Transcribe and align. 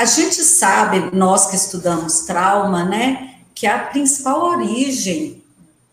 a 0.00 0.06
gente 0.06 0.42
sabe, 0.42 1.14
nós 1.14 1.50
que 1.50 1.56
estudamos 1.56 2.20
trauma, 2.20 2.82
né, 2.84 3.34
que 3.54 3.66
a 3.66 3.80
principal 3.80 4.42
origem 4.44 5.44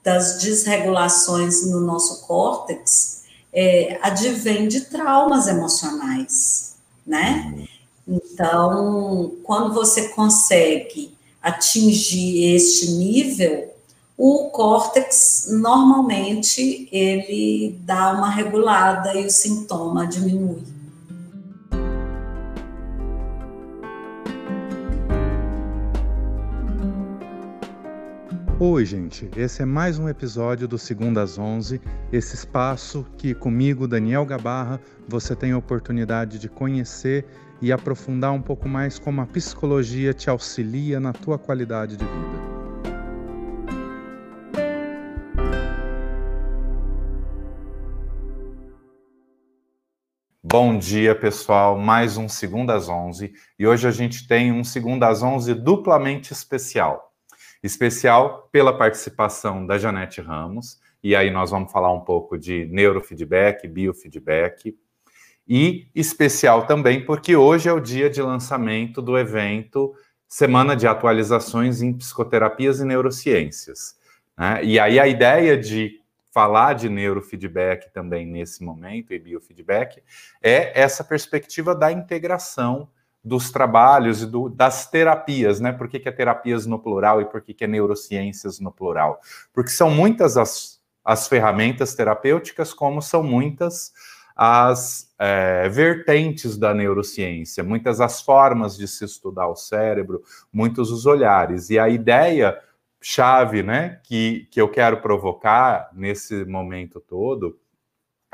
das 0.02 0.42
desregulações 0.42 1.70
no 1.70 1.82
nosso 1.82 2.26
córtex 2.26 3.24
é, 3.52 4.00
advém 4.02 4.70
de 4.70 4.86
traumas 4.86 5.48
emocionais, 5.48 6.78
né? 7.06 7.68
Então, 8.08 9.34
quando 9.44 9.74
você 9.74 10.08
consegue 10.08 11.14
atingir 11.44 12.56
este 12.56 12.92
nível, 12.92 13.74
o 14.18 14.50
córtex 14.52 15.50
normalmente 15.50 16.88
ele 16.94 17.78
dá 17.82 18.14
uma 18.14 18.30
regulada 18.30 19.16
e 19.16 19.26
o 19.26 19.30
sintoma 19.30 20.08
diminui. 20.08 20.77
Oi, 28.60 28.84
gente. 28.86 29.30
Esse 29.38 29.62
é 29.62 29.66
mais 29.66 30.00
um 30.00 30.10
episódio 30.10 30.68
do 30.68 30.80
Segunda 30.80 31.22
às 31.22 31.38
11, 31.38 31.80
esse 32.12 32.34
espaço 32.34 33.06
que 33.16 33.36
comigo, 33.36 33.88
Daniel 33.88 34.26
Gabarra, 34.26 34.82
você 35.08 35.36
tem 35.36 35.52
a 35.52 35.58
oportunidade 35.60 36.40
de 36.40 36.50
conhecer 36.50 37.24
e 37.62 37.72
aprofundar 37.72 38.34
um 38.34 38.42
pouco 38.42 38.68
mais 38.68 38.98
como 38.98 39.22
a 39.22 39.28
psicologia 39.28 40.12
te 40.12 40.28
auxilia 40.28 41.00
na 41.00 41.14
tua 41.14 41.38
qualidade 41.38 41.98
de 41.98 42.04
vida. 42.04 42.48
Bom 50.42 50.80
dia, 50.80 51.14
pessoal. 51.14 51.78
Mais 51.78 52.18
um 52.18 52.28
Segunda 52.28 52.74
às 52.74 52.90
11 52.90 53.32
e 53.60 53.68
hoje 53.68 53.88
a 53.88 53.92
gente 53.92 54.28
tem 54.28 54.52
um 54.52 54.64
Segunda 54.64 55.08
às 55.08 55.22
11 55.22 55.54
duplamente 55.54 56.34
especial 56.34 57.07
especial 57.64 58.50
pela 58.52 58.78
participação 58.78 59.66
da 59.66 59.78
Janete 59.78 60.22
Ramos, 60.22 60.80
e 61.04 61.16
aí 61.16 61.30
nós 61.30 61.52
vamos 61.52 61.72
falar 61.72 61.92
um 61.94 62.02
pouco 62.02 62.38
de 62.38 62.66
neurofeedback, 62.66 63.68
biofeedback, 63.68 64.76
e 65.48 65.88
especial 65.96 66.66
também 66.66 67.06
porque 67.06 67.36
hoje 67.36 67.70
é 67.70 67.74
o 67.74 67.80
dia 67.80 68.10
de 68.10 68.22
lançamento 68.22 69.02
do 69.02 69.18
evento 69.18 69.94
Semana 70.28 70.76
de 70.76 70.86
Atualizações 70.86 71.82
em 71.82 71.94
Psicoterapias 71.94 72.82
e 72.82 72.86
Neurociências. 72.86 73.96
Né? 74.38 74.66
E 74.66 74.80
aí 74.80 75.00
a 75.00 75.08
ideia 75.08 75.58
de 75.58 76.02
falar 76.34 76.74
de 76.74 76.90
neurofeedback 76.90 77.92
também 77.94 78.26
nesse 78.26 78.64
momento 78.64 79.14
e 79.14 79.20
biofeedback 79.20 80.04
é 80.42 80.80
essa 80.80 81.04
perspectiva 81.04 81.74
da 81.74 81.92
integração 81.92 82.90
dos 83.24 83.52
trabalhos 83.52 84.22
e 84.22 84.26
do, 84.26 84.50
das 84.50 84.90
terapias, 84.90 85.60
né? 85.60 85.72
Por 85.72 85.88
que, 85.88 86.00
que 86.00 86.08
é 86.08 86.12
terapias 86.12 86.66
no 86.66 86.80
plural 86.80 87.22
e 87.22 87.26
por 87.26 87.42
que, 87.42 87.54
que 87.54 87.64
é 87.64 87.68
neurociências 87.68 88.60
no 88.60 88.72
plural? 88.72 89.20
Porque 89.54 89.72
são 89.72 89.90
muitas 89.90 90.38
as, 90.38 90.80
as 91.04 91.28
ferramentas 91.28 91.94
terapêuticas, 91.94 92.74
como 92.74 93.02
são 93.02 93.24
muitas 93.24 93.92
as 94.36 95.12
é, 95.18 95.68
vertentes 95.68 96.58
da 96.58 96.72
neurociência, 96.74 97.64
muitas 97.64 98.00
as 98.00 98.22
formas 98.22 98.78
de 98.78 98.88
se 98.88 99.04
estudar 99.04 99.48
o 99.48 99.56
cérebro, 99.56 100.22
muitos 100.54 100.92
os 100.92 101.08
olhares. 101.08 101.72
E 101.72 101.80
a 101.80 101.90
ideia 101.90 102.58
chave, 103.02 103.64
né, 103.64 104.00
que, 104.04 104.48
que 104.52 104.62
eu 104.62 104.70
quero 104.70 105.02
provocar 105.02 105.90
nesse 105.94 106.46
momento 106.46 107.00
todo 107.00 107.60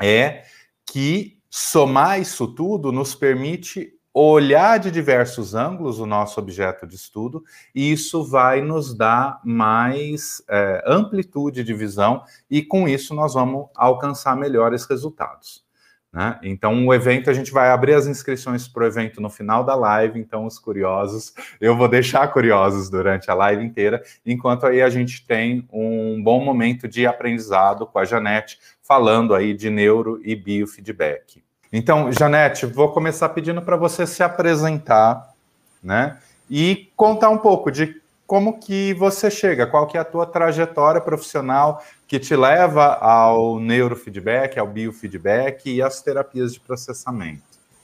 é 0.00 0.44
que 0.86 1.40
somar 1.48 2.20
isso 2.20 2.48
tudo 2.48 2.92
nos 2.92 3.14
permite 3.14 3.94
olhar 4.14 4.78
de 4.78 4.92
diversos 4.92 5.56
ângulos 5.56 5.98
o 5.98 6.06
nosso 6.06 6.38
objeto 6.38 6.86
de 6.86 6.94
estudo, 6.94 7.42
e 7.74 7.90
isso 7.90 8.24
vai 8.24 8.60
nos 8.60 8.94
dar 8.94 9.40
mais 9.44 10.40
é, 10.48 10.84
amplitude 10.86 11.64
de 11.64 11.74
visão, 11.74 12.22
e 12.48 12.62
com 12.62 12.86
isso 12.86 13.12
nós 13.12 13.34
vamos 13.34 13.66
alcançar 13.74 14.36
melhores 14.36 14.86
resultados. 14.86 15.64
Né? 16.12 16.38
Então, 16.44 16.86
o 16.86 16.94
evento, 16.94 17.28
a 17.28 17.32
gente 17.32 17.50
vai 17.50 17.70
abrir 17.70 17.94
as 17.94 18.06
inscrições 18.06 18.68
para 18.68 18.84
o 18.84 18.86
evento 18.86 19.20
no 19.20 19.28
final 19.28 19.64
da 19.64 19.74
live, 19.74 20.20
então 20.20 20.46
os 20.46 20.60
curiosos, 20.60 21.34
eu 21.60 21.76
vou 21.76 21.88
deixar 21.88 22.28
curiosos 22.28 22.88
durante 22.88 23.28
a 23.32 23.34
live 23.34 23.64
inteira, 23.64 24.00
enquanto 24.24 24.64
aí 24.64 24.80
a 24.80 24.88
gente 24.88 25.26
tem 25.26 25.68
um 25.72 26.22
bom 26.22 26.44
momento 26.44 26.86
de 26.86 27.04
aprendizado 27.04 27.84
com 27.84 27.98
a 27.98 28.04
Janete, 28.04 28.60
falando 28.80 29.34
aí 29.34 29.52
de 29.52 29.68
neuro 29.68 30.20
e 30.22 30.36
biofeedback. 30.36 31.43
Então, 31.76 32.12
Janete, 32.12 32.66
vou 32.66 32.92
começar 32.92 33.28
pedindo 33.30 33.60
para 33.60 33.76
você 33.76 34.06
se 34.06 34.22
apresentar, 34.22 35.34
né? 35.82 36.18
E 36.48 36.88
contar 36.94 37.30
um 37.30 37.38
pouco 37.38 37.68
de 37.68 38.00
como 38.28 38.60
que 38.60 38.94
você 38.94 39.28
chega, 39.28 39.66
qual 39.66 39.88
que 39.88 39.98
é 39.98 40.00
a 40.00 40.04
tua 40.04 40.24
trajetória 40.24 41.00
profissional 41.00 41.82
que 42.06 42.20
te 42.20 42.36
leva 42.36 42.94
ao 43.00 43.58
neurofeedback, 43.58 44.56
ao 44.56 44.68
biofeedback 44.68 45.68
e 45.68 45.82
às 45.82 46.00
terapias 46.00 46.54
de 46.54 46.60
processamento. 46.60 47.42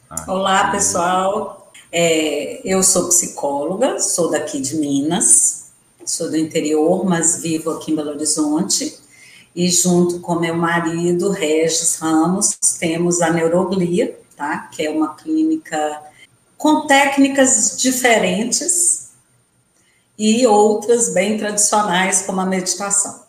Né? 0.09 0.25
Olá, 0.29 0.71
pessoal. 0.71 1.73
É, 1.91 2.61
eu 2.65 2.85
sou 2.85 3.09
psicóloga, 3.09 3.99
sou 3.99 4.31
daqui 4.31 4.61
de 4.61 4.77
Minas, 4.77 5.73
sou 6.07 6.31
do 6.31 6.37
interior, 6.37 7.05
mas 7.05 7.43
vivo 7.43 7.73
aqui 7.73 7.91
em 7.91 7.97
Belo 7.97 8.11
Horizonte 8.11 9.01
e 9.55 9.69
junto 9.69 10.21
com 10.21 10.39
meu 10.39 10.55
marido, 10.55 11.31
Regis 11.31 11.97
Ramos, 11.97 12.57
temos 12.79 13.21
a 13.21 13.31
Neuroglia, 13.31 14.19
tá? 14.37 14.69
Que 14.73 14.87
é 14.87 14.91
uma 14.91 15.15
clínica 15.15 16.03
com 16.57 16.87
técnicas 16.87 17.77
diferentes 17.79 19.11
e 20.19 20.47
outras 20.47 21.13
bem 21.15 21.39
tradicionais, 21.39 22.23
como 22.23 22.41
a 22.41 22.47
meditação. 22.47 23.25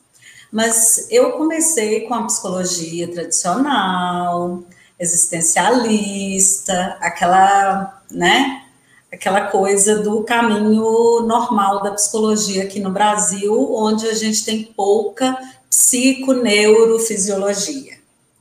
Mas 0.51 1.07
eu 1.09 1.31
comecei 1.33 2.01
com 2.01 2.13
a 2.13 2.23
psicologia 2.23 3.09
tradicional, 3.09 4.63
existencialista, 4.99 6.97
aquela, 6.99 8.03
né? 8.11 8.63
Aquela 9.11 9.47
coisa 9.47 9.99
do 9.99 10.23
caminho 10.23 11.21
normal 11.21 11.81
da 11.81 11.91
psicologia 11.91 12.63
aqui 12.63 12.79
no 12.79 12.91
Brasil, 12.91 13.73
onde 13.73 14.07
a 14.07 14.13
gente 14.13 14.45
tem 14.45 14.63
pouca 14.63 15.37
psiconeurofisiologia, 15.71 17.93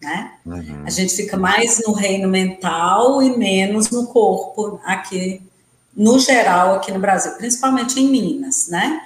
né? 0.03 0.33
Uhum. 0.45 0.83
A 0.85 0.91
gente 0.91 1.15
fica 1.15 1.37
mais 1.37 1.81
no 1.87 1.93
reino 1.93 2.29
mental 2.29 3.23
e 3.23 3.39
menos 3.39 3.89
no 3.91 4.09
corpo 4.09 4.81
aqui, 4.85 5.41
no 5.97 6.19
geral, 6.19 6.75
aqui 6.75 6.91
no 6.91 6.99
Brasil, 6.99 7.31
principalmente 7.37 8.01
em 8.01 8.11
Minas, 8.11 8.67
né? 8.69 9.03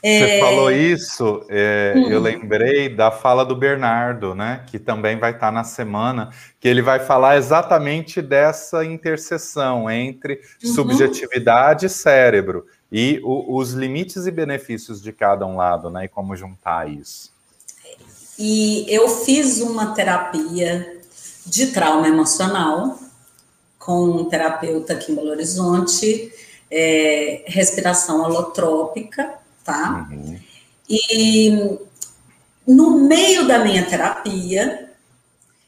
Você 0.00 0.36
é... 0.36 0.38
falou 0.38 0.70
isso, 0.70 1.44
é, 1.48 1.94
hum. 1.96 2.08
eu 2.10 2.20
lembrei 2.20 2.88
da 2.90 3.10
fala 3.10 3.42
do 3.42 3.56
Bernardo, 3.56 4.34
né? 4.34 4.62
Que 4.66 4.78
também 4.78 5.18
vai 5.18 5.30
estar 5.32 5.50
na 5.50 5.64
semana, 5.64 6.28
que 6.60 6.68
ele 6.68 6.82
vai 6.82 7.00
falar 7.00 7.38
exatamente 7.38 8.20
dessa 8.20 8.84
interseção 8.84 9.90
entre 9.90 10.42
uhum. 10.62 10.72
subjetividade 10.72 11.86
e 11.86 11.88
cérebro 11.88 12.66
e 12.90 13.20
o, 13.24 13.56
os 13.56 13.72
limites 13.72 14.26
e 14.26 14.30
benefícios 14.30 15.02
de 15.02 15.12
cada 15.12 15.46
um 15.46 15.56
lado, 15.56 15.90
né? 15.90 16.04
E 16.04 16.08
como 16.08 16.36
juntar 16.36 16.88
isso. 16.90 17.32
E 18.38 18.84
eu 18.88 19.08
fiz 19.08 19.60
uma 19.60 19.94
terapia 19.94 21.00
de 21.46 21.68
trauma 21.68 22.08
emocional 22.08 22.98
com 23.78 24.04
um 24.04 24.24
terapeuta 24.24 24.94
aqui 24.94 25.12
em 25.12 25.14
Belo 25.14 25.30
Horizonte, 25.30 26.32
é, 26.70 27.44
respiração 27.46 28.22
holotrópica, 28.22 29.34
tá? 29.62 30.08
Uhum. 30.10 30.38
E 30.88 31.78
no 32.66 33.06
meio 33.06 33.46
da 33.46 33.58
minha 33.58 33.84
terapia, 33.84 34.90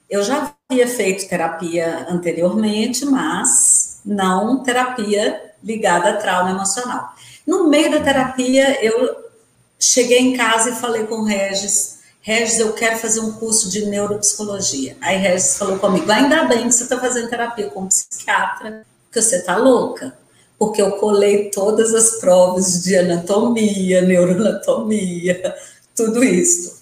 eu 0.09 0.22
já 0.22 0.54
havia 0.69 0.88
feito 0.88 1.28
terapia 1.28 2.06
anteriormente, 2.09 3.04
mas 3.04 4.00
não 4.04 4.62
terapia 4.62 5.45
ligada 5.66 6.10
a 6.10 6.16
trauma 6.16 6.53
emocional. 6.53 7.13
No 7.45 7.68
meio 7.68 7.91
da 7.91 8.01
terapia, 8.01 8.83
eu 8.83 9.16
cheguei 9.78 10.21
em 10.21 10.36
casa 10.36 10.71
e 10.71 10.77
falei 10.77 11.04
com 11.04 11.16
o 11.16 11.24
Regis, 11.24 11.97
Regis, 12.27 12.59
eu 12.59 12.72
quero 12.72 12.98
fazer 12.98 13.21
um 13.21 13.33
curso 13.33 13.71
de 13.71 13.86
neuropsicologia. 13.86 14.97
Aí 15.01 15.16
Regis 15.16 15.59
falou 15.59 15.78
comigo, 15.78 16.10
ainda 16.10 16.42
bem 16.45 16.66
que 16.66 16.72
você 16.72 16.83
está 16.83 16.98
fazendo 16.98 17.30
terapia 17.30 17.71
com 17.71 17.83
um 17.83 17.86
psiquiatra, 17.86 18.84
porque 19.04 19.22
você 19.22 19.36
está 19.36 19.57
louca. 19.57 20.13
Porque 20.59 20.83
eu 20.83 20.92
colei 20.92 21.51
todas 21.51 21.95
as 21.95 22.19
provas 22.19 22.83
de 22.83 22.97
anatomia, 22.97 24.01
neuroanatomia, 24.07 25.54
tudo 25.95 26.24
isso. 26.24 26.75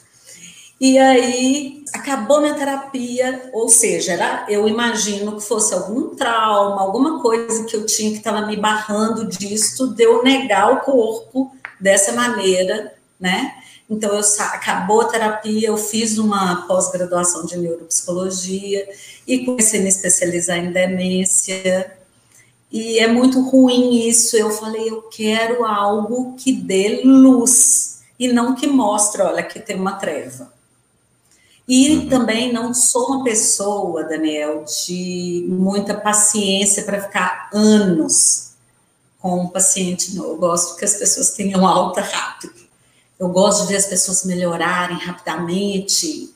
E 0.80 0.98
aí 0.98 1.84
acabou 1.92 2.40
minha 2.40 2.54
terapia, 2.54 3.50
ou 3.52 3.68
seja, 3.68 4.12
era, 4.12 4.46
eu 4.48 4.68
imagino 4.68 5.36
que 5.36 5.44
fosse 5.44 5.72
algum 5.72 6.14
trauma, 6.16 6.80
alguma 6.80 7.22
coisa 7.22 7.64
que 7.64 7.76
eu 7.76 7.86
tinha 7.86 8.10
que 8.10 8.18
estava 8.18 8.46
me 8.46 8.56
barrando 8.56 9.26
disso, 9.26 9.94
de 9.94 10.02
eu 10.02 10.22
negar 10.22 10.72
o 10.72 10.80
corpo 10.80 11.52
dessa 11.80 12.12
maneira, 12.12 12.92
né? 13.18 13.54
Então, 13.88 14.14
eu 14.14 14.20
acabou 14.40 15.02
a 15.02 15.08
terapia, 15.08 15.68
eu 15.68 15.76
fiz 15.76 16.16
uma 16.16 16.66
pós-graduação 16.66 17.44
de 17.44 17.58
neuropsicologia 17.58 18.88
e 19.26 19.44
comecei 19.44 19.80
a 19.80 19.82
me 19.82 19.88
especializar 19.88 20.58
em 20.58 20.72
demência. 20.72 21.96
E 22.72 22.98
é 22.98 23.06
muito 23.06 23.40
ruim 23.42 24.08
isso. 24.08 24.36
Eu 24.36 24.50
falei, 24.50 24.88
eu 24.88 25.02
quero 25.02 25.64
algo 25.64 26.34
que 26.34 26.50
dê 26.52 27.02
luz 27.04 28.00
e 28.18 28.28
não 28.28 28.54
que 28.54 28.66
mostre, 28.66 29.22
olha, 29.22 29.42
que 29.42 29.60
tem 29.60 29.76
uma 29.76 29.92
treva. 29.92 30.53
E 31.66 31.96
uhum. 31.96 32.08
também 32.08 32.52
não 32.52 32.74
sou 32.74 33.06
uma 33.06 33.24
pessoa, 33.24 34.04
Daniel, 34.04 34.64
de 34.64 35.46
muita 35.48 35.94
paciência 35.94 36.82
para 36.82 37.02
ficar 37.02 37.48
anos 37.54 38.50
com 39.18 39.44
um 39.44 39.48
paciente. 39.48 40.14
Eu 40.16 40.36
gosto 40.36 40.76
que 40.76 40.84
as 40.84 40.94
pessoas 40.94 41.30
tenham 41.30 41.66
alta 41.66 42.02
rápido. 42.02 42.52
Eu 43.18 43.28
gosto 43.30 43.62
de 43.62 43.68
ver 43.68 43.76
as 43.76 43.86
pessoas 43.86 44.24
melhorarem 44.24 44.98
rapidamente. 44.98 46.30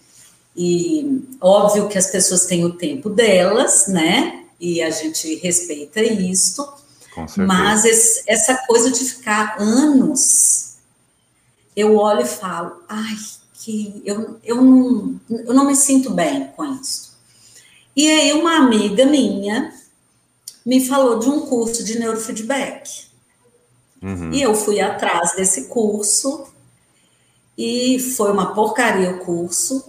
E 0.56 1.22
óbvio 1.40 1.88
que 1.88 1.98
as 1.98 2.06
pessoas 2.06 2.46
têm 2.46 2.64
o 2.64 2.72
tempo 2.72 3.10
delas, 3.10 3.86
né? 3.88 4.44
E 4.58 4.80
a 4.80 4.90
gente 4.90 5.34
respeita 5.36 6.00
isso. 6.00 6.66
Mas 7.36 7.84
esse, 7.84 8.22
essa 8.26 8.54
coisa 8.66 8.90
de 8.90 9.04
ficar 9.04 9.56
anos, 9.58 10.76
eu 11.76 11.96
olho 11.96 12.22
e 12.22 12.26
falo, 12.26 12.82
ai, 12.88 13.16
que 13.60 14.02
eu, 14.04 14.38
eu, 14.44 14.62
não, 14.62 15.20
eu 15.28 15.52
não 15.52 15.66
me 15.66 15.74
sinto 15.74 16.10
bem 16.10 16.48
com 16.56 16.64
isso. 16.64 17.16
E 17.96 18.08
aí 18.08 18.32
uma 18.32 18.56
amiga 18.56 19.04
minha 19.04 19.74
me 20.64 20.86
falou 20.86 21.18
de 21.18 21.28
um 21.28 21.40
curso 21.46 21.82
de 21.82 21.98
neurofeedback. 21.98 23.08
Uhum. 24.02 24.32
E 24.32 24.42
eu 24.42 24.54
fui 24.54 24.80
atrás 24.80 25.34
desse 25.34 25.64
curso 25.64 26.46
e 27.56 27.98
foi 27.98 28.30
uma 28.30 28.54
porcaria 28.54 29.10
o 29.10 29.18
curso. 29.18 29.84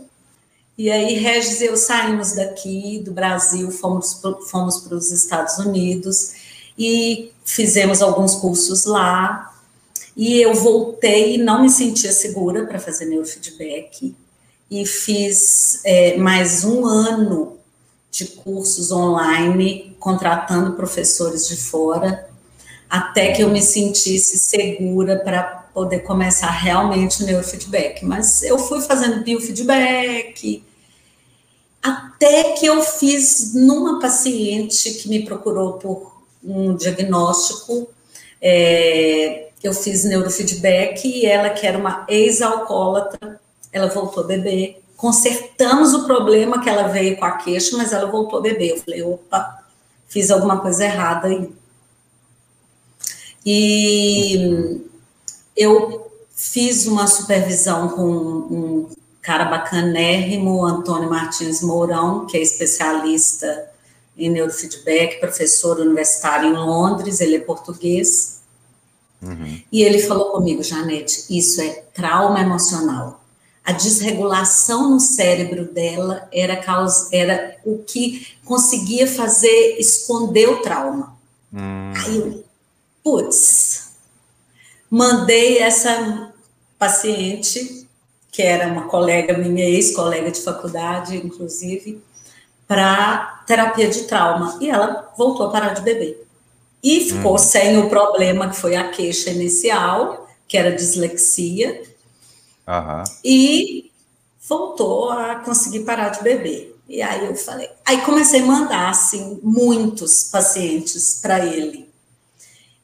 E 0.75 0.89
aí, 0.89 1.15
Regis 1.15 1.59
e 1.59 1.65
eu 1.65 1.75
saímos 1.75 2.31
daqui 2.31 3.01
do 3.03 3.11
Brasil, 3.11 3.69
fomos, 3.69 4.21
fomos 4.49 4.77
para 4.77 4.95
os 4.95 5.11
Estados 5.11 5.57
Unidos 5.57 6.31
e 6.77 7.31
fizemos 7.43 8.01
alguns 8.01 8.35
cursos 8.35 8.85
lá. 8.85 9.53
E 10.19 10.41
eu 10.41 10.53
voltei 10.53 11.37
não 11.37 11.61
me 11.61 11.69
sentia 11.69 12.11
segura 12.11 12.65
para 12.65 12.77
fazer 12.77 13.05
neurofeedback. 13.05 14.13
E 14.69 14.85
fiz 14.85 15.79
é, 15.85 16.17
mais 16.17 16.65
um 16.65 16.85
ano 16.85 17.57
de 18.11 18.25
cursos 18.25 18.91
online, 18.91 19.95
contratando 19.97 20.73
professores 20.73 21.47
de 21.47 21.55
fora, 21.55 22.29
até 22.89 23.31
que 23.31 23.41
eu 23.41 23.49
me 23.49 23.61
sentisse 23.61 24.37
segura 24.37 25.17
para 25.19 25.41
poder 25.73 25.99
começar 25.99 26.51
realmente 26.51 27.23
o 27.23 27.25
neurofeedback. 27.25 28.03
Mas 28.03 28.43
eu 28.43 28.59
fui 28.59 28.81
fazendo 28.81 29.23
biofeedback, 29.23 30.61
até 31.81 32.51
que 32.55 32.65
eu 32.65 32.83
fiz 32.83 33.53
numa 33.53 34.01
paciente 34.01 34.95
que 34.95 35.07
me 35.07 35.23
procurou 35.23 35.77
por 35.77 36.21
um 36.43 36.75
diagnóstico. 36.75 37.87
É, 38.41 39.48
eu 39.67 39.73
fiz 39.73 40.03
neurofeedback 40.05 41.07
e 41.07 41.25
ela, 41.25 41.49
que 41.49 41.65
era 41.67 41.77
uma 41.77 42.05
ex-alcoólatra, 42.07 43.39
ela 43.71 43.87
voltou 43.87 44.23
a 44.23 44.27
beber. 44.27 44.81
Consertamos 44.95 45.93
o 45.93 46.05
problema 46.05 46.61
que 46.61 46.69
ela 46.69 46.87
veio 46.87 47.17
com 47.17 47.25
a 47.25 47.31
queixa, 47.31 47.77
mas 47.77 47.91
ela 47.91 48.09
voltou 48.09 48.39
a 48.39 48.41
beber. 48.41 48.71
Eu 48.71 48.81
falei, 48.81 49.01
opa, 49.03 49.63
fiz 50.07 50.31
alguma 50.31 50.59
coisa 50.59 50.85
errada 50.85 51.27
aí. 51.27 51.49
E 53.45 54.81
eu 55.55 56.11
fiz 56.35 56.85
uma 56.85 57.07
supervisão 57.07 57.89
com 57.89 58.03
um 58.03 58.89
cara 59.21 59.45
bacanérrimo, 59.45 60.65
Antônio 60.65 61.09
Martins 61.09 61.61
Mourão, 61.61 62.25
que 62.25 62.37
é 62.37 62.41
especialista 62.41 63.69
em 64.17 64.29
neurofeedback, 64.29 65.19
professor 65.19 65.79
universitário 65.79 66.49
em 66.49 66.53
Londres, 66.53 67.21
ele 67.21 67.35
é 67.35 67.39
português. 67.39 68.38
Uhum. 69.21 69.61
E 69.71 69.83
ele 69.83 69.99
falou 69.99 70.31
comigo, 70.31 70.63
Janete, 70.63 71.25
isso 71.29 71.61
é 71.61 71.83
trauma 71.93 72.39
emocional. 72.39 73.23
A 73.63 73.71
desregulação 73.71 74.89
no 74.89 74.99
cérebro 74.99 75.65
dela 75.71 76.27
era, 76.31 76.55
causa, 76.57 77.09
era 77.11 77.57
o 77.65 77.79
que 77.79 78.27
conseguia 78.45 79.05
fazer 79.05 79.77
esconder 79.77 80.49
o 80.49 80.61
trauma. 80.61 81.17
Uhum. 81.51 81.93
Aí 81.95 82.17
eu, 82.17 82.43
putz, 83.03 83.91
mandei 84.89 85.59
essa 85.59 86.33
paciente, 86.77 87.87
que 88.31 88.41
era 88.41 88.67
uma 88.67 88.83
colega 88.83 89.37
minha, 89.37 89.65
ex-colega 89.65 90.31
de 90.31 90.41
faculdade, 90.41 91.17
inclusive, 91.17 92.01
para 92.65 93.43
terapia 93.45 93.89
de 93.89 94.03
trauma. 94.03 94.57
E 94.61 94.69
ela 94.69 95.11
voltou 95.17 95.47
a 95.47 95.51
parar 95.51 95.73
de 95.73 95.81
beber 95.81 96.28
e 96.83 97.01
ficou 97.01 97.35
hum. 97.35 97.37
sem 97.37 97.77
o 97.77 97.89
problema 97.89 98.49
que 98.49 98.55
foi 98.55 98.75
a 98.75 98.89
queixa 98.89 99.29
inicial, 99.29 100.29
que 100.47 100.57
era 100.57 100.75
dislexia, 100.75 101.81
uhum. 102.67 103.03
e 103.23 103.91
voltou 104.47 105.11
a 105.11 105.35
conseguir 105.35 105.81
parar 105.81 106.09
de 106.09 106.23
beber. 106.23 106.75
E 106.87 107.01
aí 107.03 107.25
eu 107.25 107.35
falei, 107.35 107.69
aí 107.85 108.01
comecei 108.01 108.41
a 108.41 108.45
mandar 108.45 108.89
assim 108.89 109.39
muitos 109.43 110.23
pacientes 110.23 111.19
para 111.21 111.45
ele. 111.45 111.87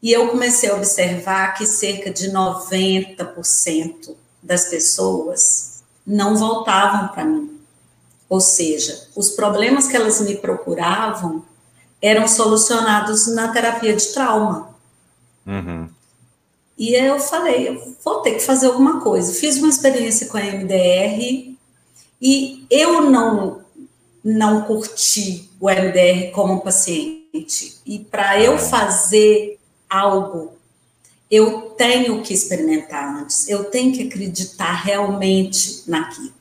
E 0.01 0.12
eu 0.12 0.30
comecei 0.30 0.69
a 0.69 0.75
observar 0.75 1.56
que 1.56 1.65
cerca 1.65 2.12
de 2.12 2.30
90% 2.31 4.15
das 4.44 4.65
pessoas 4.65 5.83
não 6.06 6.36
voltavam 6.36 7.07
para 7.07 7.25
mim. 7.25 7.59
Ou 8.30 8.39
seja, 8.39 9.07
os 9.15 9.31
problemas 9.31 9.88
que 9.88 9.95
elas 9.95 10.21
me 10.21 10.36
procuravam 10.36 11.44
eram 12.06 12.28
solucionados 12.28 13.25
na 13.34 13.48
terapia 13.48 13.96
de 13.96 14.06
trauma. 14.13 14.69
Uhum. 15.46 15.90
E 16.78 16.94
eu 16.94 17.19
falei, 17.19 17.69
eu 17.69 17.96
vou 18.04 18.22
ter 18.22 18.36
que 18.36 18.42
fazer 18.42 18.68
alguma 18.68 19.02
coisa. 19.02 19.34
Fiz 19.34 19.57
uma 19.57 19.69
experiência 19.69 20.28
com 20.28 20.38
a 20.38 20.42
MDR 20.42 21.56
e 22.22 22.66
eu 22.69 23.10
não 23.10 23.63
não 24.24 24.63
curti 24.63 25.50
o 25.60 25.69
MDR 25.69 26.31
como 26.31 26.62
paciente. 26.62 27.80
E 27.86 28.00
para 28.00 28.40
eu 28.40 28.57
fazer 28.57 29.60
algo, 29.90 30.54
eu 31.30 31.74
tenho 31.78 32.22
que 32.22 32.34
experimentar 32.34 33.18
antes. 33.18 33.48
Eu 33.48 33.66
tenho 33.66 33.94
que 33.94 34.04
acreditar 34.04 34.74
realmente 34.74 35.84
naquilo. 35.88 36.34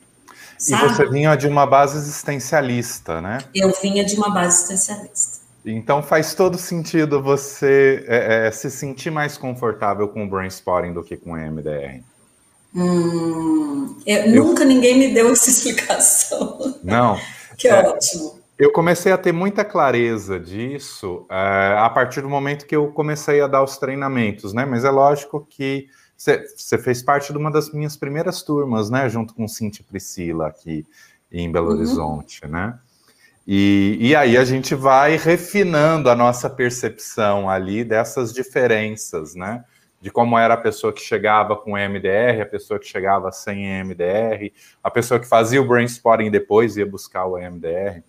Sabe? 0.57 0.85
E 0.85 0.89
você 0.89 1.09
vinha 1.09 1.35
de 1.35 1.47
uma 1.47 1.65
base 1.65 1.97
existencialista, 1.97 3.21
né? 3.21 3.39
Eu 3.53 3.73
vinha 3.81 4.03
de 4.03 4.15
uma 4.15 4.29
base 4.29 4.57
existencialista. 4.57 5.34
Então 5.65 6.03
faz 6.03 6.35
todo 6.35 6.57
sentido 6.57 7.21
você 7.21 8.05
é, 8.07 8.47
é, 8.47 8.51
se 8.51 8.69
sentir 8.69 9.09
mais 9.09 9.37
confortável 9.37 10.07
com 10.07 10.23
o 10.23 10.29
brainstorming 10.29 10.93
do 10.93 11.03
que 11.03 11.17
com 11.17 11.31
o 11.31 11.35
MDR. 11.35 12.03
Hum, 12.75 13.97
eu, 14.05 14.17
eu, 14.25 14.43
nunca 14.43 14.63
ninguém 14.63 14.99
me 14.99 15.13
deu 15.13 15.31
essa 15.31 15.49
explicação. 15.49 16.79
Não. 16.83 17.17
que 17.57 17.67
é, 17.67 17.87
ótimo. 17.87 18.39
Eu 18.59 18.71
comecei 18.71 19.11
a 19.11 19.17
ter 19.17 19.31
muita 19.31 19.65
clareza 19.65 20.39
disso 20.39 21.25
é, 21.29 21.75
a 21.77 21.89
partir 21.89 22.21
do 22.21 22.29
momento 22.29 22.65
que 22.65 22.75
eu 22.75 22.91
comecei 22.91 23.41
a 23.41 23.47
dar 23.47 23.63
os 23.63 23.77
treinamentos, 23.77 24.53
né? 24.53 24.65
Mas 24.65 24.85
é 24.85 24.91
lógico 24.91 25.45
que 25.49 25.87
você 26.15 26.77
fez 26.77 27.01
parte 27.01 27.33
de 27.33 27.37
uma 27.37 27.51
das 27.51 27.71
minhas 27.73 27.97
primeiras 27.97 28.41
turmas, 28.43 28.89
né? 28.89 29.09
Junto 29.09 29.33
com 29.33 29.47
Cintia 29.47 29.83
Priscila 29.87 30.47
aqui 30.47 30.85
em 31.31 31.51
Belo 31.51 31.67
uhum. 31.67 31.75
Horizonte, 31.75 32.47
né? 32.47 32.77
E, 33.47 33.97
e 33.99 34.15
aí 34.15 34.37
a 34.37 34.43
gente 34.43 34.73
vai 34.73 35.17
refinando 35.17 36.09
a 36.09 36.15
nossa 36.15 36.49
percepção 36.49 37.47
ali 37.47 37.83
dessas 37.83 38.33
diferenças, 38.33 39.35
né? 39.35 39.63
De 40.01 40.09
como 40.09 40.37
era 40.37 40.55
a 40.55 40.57
pessoa 40.57 40.91
que 40.91 41.01
chegava 41.01 41.55
com 41.55 41.77
MDR, 41.77 42.41
a 42.41 42.45
pessoa 42.45 42.79
que 42.79 42.87
chegava 42.87 43.31
sem 43.31 43.65
MDR, 43.83 44.51
a 44.83 44.89
pessoa 44.89 45.19
que 45.19 45.27
fazia 45.27 45.61
o 45.61 45.67
brainstorming 45.67 46.31
depois 46.31 46.75
ia 46.75 46.85
buscar 46.85 47.25
o 47.25 47.37
MDR. 47.37 48.03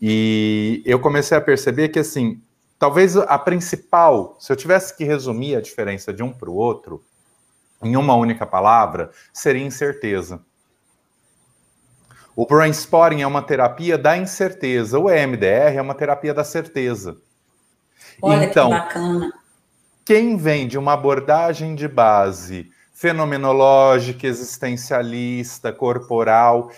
E 0.00 0.82
eu 0.84 0.98
comecei 0.98 1.36
a 1.36 1.40
perceber 1.40 1.88
que, 1.88 1.98
assim, 1.98 2.40
talvez 2.78 3.16
a 3.16 3.38
principal, 3.38 4.36
se 4.38 4.50
eu 4.52 4.56
tivesse 4.56 4.96
que 4.96 5.04
resumir 5.04 5.56
a 5.56 5.60
diferença 5.60 6.12
de 6.12 6.22
um 6.22 6.32
para 6.32 6.50
o 6.50 6.54
outro, 6.54 7.02
em 7.82 7.96
uma 7.96 8.14
única 8.14 8.46
palavra, 8.46 9.10
seria 9.32 9.64
incerteza. 9.64 10.42
O 12.36 12.46
brainstorming 12.46 13.22
é 13.22 13.26
uma 13.26 13.42
terapia 13.42 13.98
da 13.98 14.16
incerteza, 14.16 14.98
o 14.98 15.10
EMDR 15.10 15.76
é 15.76 15.82
uma 15.82 15.94
terapia 15.94 16.32
da 16.32 16.44
certeza. 16.44 17.16
Olha 18.22 18.44
então, 18.44 18.68
que 18.68 18.74
bacana. 18.74 19.32
Quem 20.04 20.36
vem 20.36 20.66
de 20.66 20.78
uma 20.78 20.94
abordagem 20.94 21.74
de 21.74 21.86
base 21.86 22.70
fenomenológica, 22.92 24.26
existencialista, 24.26 25.72
corporal, 25.72 26.70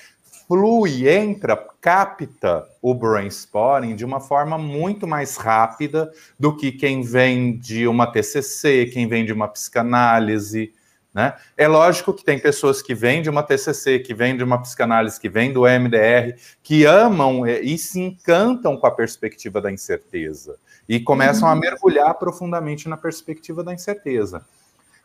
flui, 0.47 1.09
entra, 1.09 1.57
capta 1.81 2.65
o 2.81 2.95
brainstorming 2.95 3.97
de 3.97 4.05
uma 4.05 4.21
forma 4.21 4.57
muito 4.57 5.07
mais 5.07 5.37
rápida 5.37 6.13
do 6.39 6.57
que 6.57 6.71
quem 6.71 7.03
vem 7.03 7.57
de 7.57 7.89
uma 7.89 8.07
TCC, 8.07 8.91
quem 8.93 9.09
vem 9.09 9.25
de 9.25 9.33
uma 9.33 9.49
psicanálise, 9.49 10.73
Né? 11.15 11.35
É 11.57 11.69
lógico 11.69 12.15
que 12.15 12.25
tem 12.25 12.39
pessoas 12.39 12.81
que 12.81 12.95
vêm 12.95 13.21
de 13.21 13.29
uma 13.29 13.43
TCC, 13.43 13.99
que 13.99 14.15
vêm 14.15 14.37
de 14.37 14.43
uma 14.43 14.61
psicanálise, 14.61 15.21
que 15.21 15.29
vêm 15.29 15.53
do 15.53 15.63
MDR, 15.63 16.35
que 16.63 16.87
amam 16.87 17.47
e 17.47 17.77
se 17.77 18.01
encantam 18.01 18.77
com 18.79 18.87
a 18.87 18.91
perspectiva 18.91 19.61
da 19.61 19.71
incerteza 19.71 20.57
e 20.89 20.99
começam 20.99 21.49
uhum. 21.49 21.55
a 21.55 21.57
mergulhar 21.57 22.15
profundamente 22.15 22.89
na 22.89 22.97
perspectiva 22.97 23.63
da 23.63 23.75
incerteza. 23.75 24.45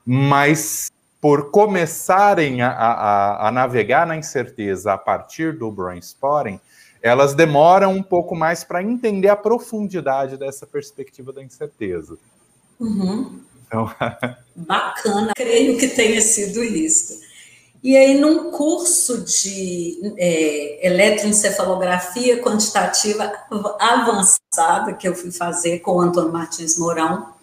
Mas 0.05 0.89
por 1.19 1.51
começarem 1.51 2.61
a, 2.61 2.69
a, 2.69 3.47
a 3.47 3.51
navegar 3.51 4.07
na 4.07 4.15
incerteza 4.15 4.93
a 4.93 4.97
partir 4.97 5.57
do 5.57 5.69
brainstorming, 5.69 6.59
elas 7.01 7.33
demoram 7.33 7.91
um 7.93 8.03
pouco 8.03 8.35
mais 8.35 8.63
para 8.63 8.81
entender 8.81 9.29
a 9.29 9.35
profundidade 9.35 10.37
dessa 10.37 10.65
perspectiva 10.65 11.33
da 11.33 11.43
incerteza. 11.43 12.17
Uhum. 12.79 13.41
Então... 13.67 13.89
Bacana, 14.55 15.33
creio 15.35 15.77
que 15.77 15.87
tenha 15.89 16.19
sido 16.19 16.63
isso. 16.63 17.19
E 17.83 17.95
aí, 17.95 18.19
num 18.19 18.51
curso 18.51 19.23
de 19.23 20.15
é, 20.17 20.87
eletroencefalografia 20.87 22.41
quantitativa 22.41 23.31
avançada 23.79 24.93
que 24.93 25.07
eu 25.07 25.13
fui 25.13 25.31
fazer 25.31 25.79
com 25.79 25.91
o 25.91 26.01
Antônio 26.01 26.31
Martins 26.31 26.77
Mourão, 26.77 27.33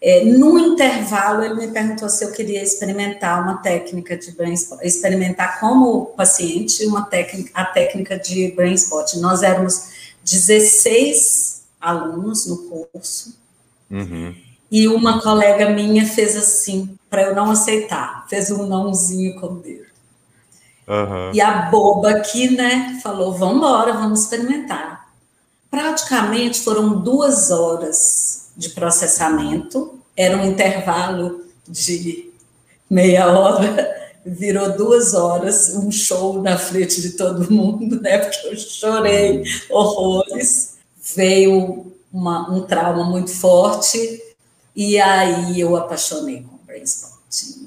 é, 0.00 0.24
no 0.24 0.58
intervalo 0.58 1.42
ele 1.42 1.54
me 1.54 1.68
perguntou 1.68 2.08
se 2.08 2.24
eu 2.24 2.32
queria 2.32 2.62
experimentar 2.62 3.42
uma 3.42 3.58
técnica 3.58 4.16
de 4.16 4.30
brain 4.32 4.54
spot, 4.54 4.80
experimentar 4.82 5.58
como 5.58 6.06
paciente 6.06 6.86
uma 6.86 7.04
técnica, 7.04 7.50
a 7.52 7.64
técnica 7.64 8.18
de 8.18 8.52
brain 8.52 8.74
spot. 8.74 9.14
Nós 9.14 9.42
éramos 9.42 10.14
16 10.24 11.64
alunos 11.80 12.46
no 12.46 12.68
curso. 12.68 13.36
Uhum. 13.90 14.34
E 14.70 14.86
uma 14.86 15.20
colega 15.22 15.70
minha 15.70 16.06
fez 16.06 16.36
assim, 16.36 16.96
para 17.08 17.22
eu 17.22 17.34
não 17.34 17.50
aceitar, 17.50 18.26
fez 18.28 18.50
um 18.50 18.66
nãozinho 18.66 19.40
com 19.40 19.46
o 19.46 19.56
dedo. 19.56 19.88
Uhum. 20.86 21.32
E 21.34 21.40
a 21.40 21.62
boba 21.70 22.10
aqui, 22.10 22.50
né, 22.50 22.98
falou: 23.02 23.32
vamos 23.32 23.56
embora, 23.56 23.92
vamos 23.94 24.22
experimentar. 24.22 25.08
Praticamente 25.70 26.60
foram 26.60 27.00
duas 27.00 27.50
horas 27.50 28.50
de 28.56 28.70
processamento, 28.70 29.98
era 30.16 30.36
um 30.36 30.46
intervalo 30.46 31.42
de 31.66 32.30
meia 32.88 33.30
hora, 33.30 34.10
virou 34.24 34.76
duas 34.76 35.12
horas, 35.14 35.74
um 35.74 35.90
show 35.90 36.42
na 36.42 36.56
frente 36.56 37.00
de 37.02 37.10
todo 37.10 37.50
mundo, 37.52 38.00
né, 38.00 38.18
porque 38.18 38.48
eu 38.48 38.56
chorei 38.56 39.44
horrores. 39.70 40.76
Veio 41.14 41.92
uma, 42.12 42.50
um 42.50 42.62
trauma 42.62 43.04
muito 43.04 43.30
forte 43.30 44.27
e 44.78 44.96
aí 45.00 45.58
eu 45.58 45.74
apaixonei 45.74 46.42
com 46.42 46.54
o 46.54 46.58
Brainstorming. 46.64 47.16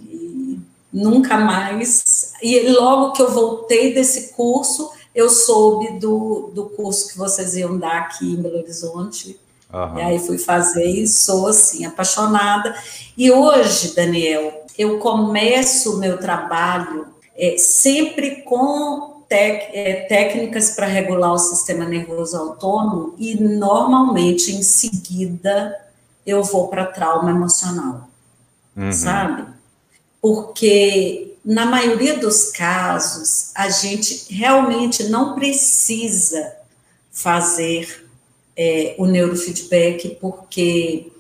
E 0.10 0.60
nunca 0.94 1.36
mais. 1.36 2.32
E 2.42 2.70
logo 2.70 3.12
que 3.12 3.22
eu 3.22 3.30
voltei 3.30 3.94
desse 3.94 4.30
curso, 4.30 4.90
eu 5.14 5.30
soube 5.30 6.00
do, 6.00 6.52
do 6.56 6.70
curso 6.70 7.10
que 7.10 7.18
vocês 7.18 7.54
iam 7.58 7.78
dar 7.78 7.98
aqui 7.98 8.32
em 8.32 8.42
Belo 8.42 8.60
Horizonte. 8.60 9.38
Uhum. 9.74 9.98
E 9.98 10.02
aí 10.04 10.20
fui 10.20 10.38
fazer 10.38 10.86
e 10.86 11.06
sou 11.06 11.48
assim, 11.48 11.84
apaixonada. 11.84 12.74
E 13.18 13.30
hoje, 13.30 13.94
Daniel, 13.94 14.64
eu 14.78 14.98
começo 15.00 15.96
o 15.96 15.98
meu 15.98 16.18
trabalho 16.18 17.08
é, 17.36 17.58
sempre 17.58 18.42
com 18.44 19.22
tec, 19.28 19.70
é, 19.74 20.06
técnicas 20.08 20.70
para 20.78 20.88
regular 20.88 21.34
o 21.34 21.38
sistema 21.38 21.84
nervoso 21.84 22.38
autônomo 22.38 23.16
e 23.18 23.36
normalmente 23.36 24.54
em 24.54 24.64
seguida 24.64 25.91
eu 26.26 26.44
vou 26.44 26.68
para 26.68 26.86
trauma 26.86 27.32
emocional, 27.32 28.10
uhum. 28.76 28.92
sabe? 28.92 29.46
Porque 30.22 31.38
na 31.44 31.66
maioria 31.66 32.18
dos 32.18 32.52
casos 32.52 33.52
a 33.56 33.70
gente 33.70 34.32
realmente 34.34 35.06
não 35.06 35.34
precisa 35.34 36.54
fazer 37.12 38.08
é, 38.56 38.96
o 38.98 39.06
neurofeedback, 39.06 40.18
porque 40.22 41.12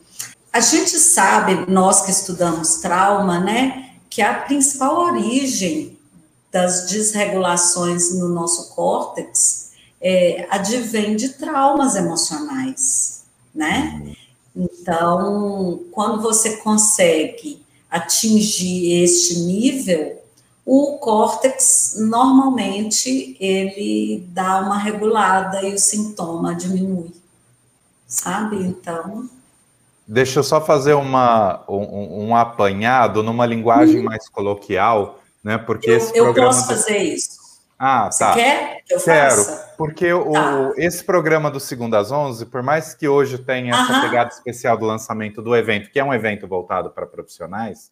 a 0.53 0.60
gente 0.60 0.98
sabe, 1.00 1.72
nós 1.72 2.01
que 2.01 2.12
estudamos 2.12 2.75
trauma, 2.75 3.39
né, 3.39 3.91
que 4.10 4.22
a 4.22 4.34
principal 4.34 4.98
origem 4.98 5.98
das 6.51 6.88
desregulações 6.88 8.13
no 8.13 8.27
nosso 8.27 8.75
córtex 8.75 9.72
é, 10.01 10.46
advém 10.50 11.15
de 11.15 11.29
traumas 11.29 11.96
emocionais, 11.96 13.24
né? 13.55 14.15
Uhum. 14.55 14.70
Então, 14.72 15.79
quando 15.91 16.22
você 16.22 16.58
consegue 16.58 17.62
atingir 17.89 19.03
este 19.03 19.39
nível, 19.39 20.22
o 20.65 20.98
córtex 21.00 21.96
normalmente 22.00 23.36
ele 23.39 24.25
dá 24.29 24.62
uma 24.62 24.77
regulada 24.77 25.62
e 25.63 25.74
o 25.74 25.77
sintoma 25.79 26.55
diminui, 26.55 27.12
sabe? 28.08 28.58
Então. 28.58 29.29
Deixa 30.08 30.39
eu 30.39 30.43
só 30.43 30.62
fazer 30.62 30.93
uma, 30.93 31.63
um, 31.67 32.27
um 32.27 32.36
apanhado 32.36 33.24
numa 33.24 33.46
linguagem 33.46 34.01
hum. 34.01 34.03
mais 34.05 34.29
coloquial, 34.29 35.20
né? 35.43 35.58
Porque 35.58 35.89
eu, 35.89 35.98
esse 35.98 36.13
programa. 36.13 36.50
Eu 36.50 36.53
posso 36.53 36.67
fazer 36.67 36.98
isso. 36.98 37.41
Ah, 37.83 38.11
Você 38.11 38.23
tá. 38.23 38.33
quer 38.35 38.83
que 38.85 38.93
eu 38.93 39.01
Quero, 39.01 39.35
faça? 39.38 39.73
porque 39.75 40.13
o, 40.13 40.33
tá. 40.33 40.71
esse 40.77 41.03
programa 41.03 41.50
do 41.50 41.59
Segundo 41.59 41.95
às 41.95 42.11
11, 42.11 42.45
por 42.45 42.61
mais 42.61 42.93
que 42.93 43.07
hoje 43.07 43.39
tenha 43.39 43.73
essa 43.73 43.93
Aham. 43.93 44.01
pegada 44.01 44.29
especial 44.29 44.77
do 44.77 44.85
lançamento 44.85 45.41
do 45.41 45.55
evento, 45.55 45.89
que 45.89 46.00
é 46.00 46.03
um 46.03 46.13
evento 46.13 46.47
voltado 46.47 46.91
para 46.91 47.07
profissionais, 47.07 47.91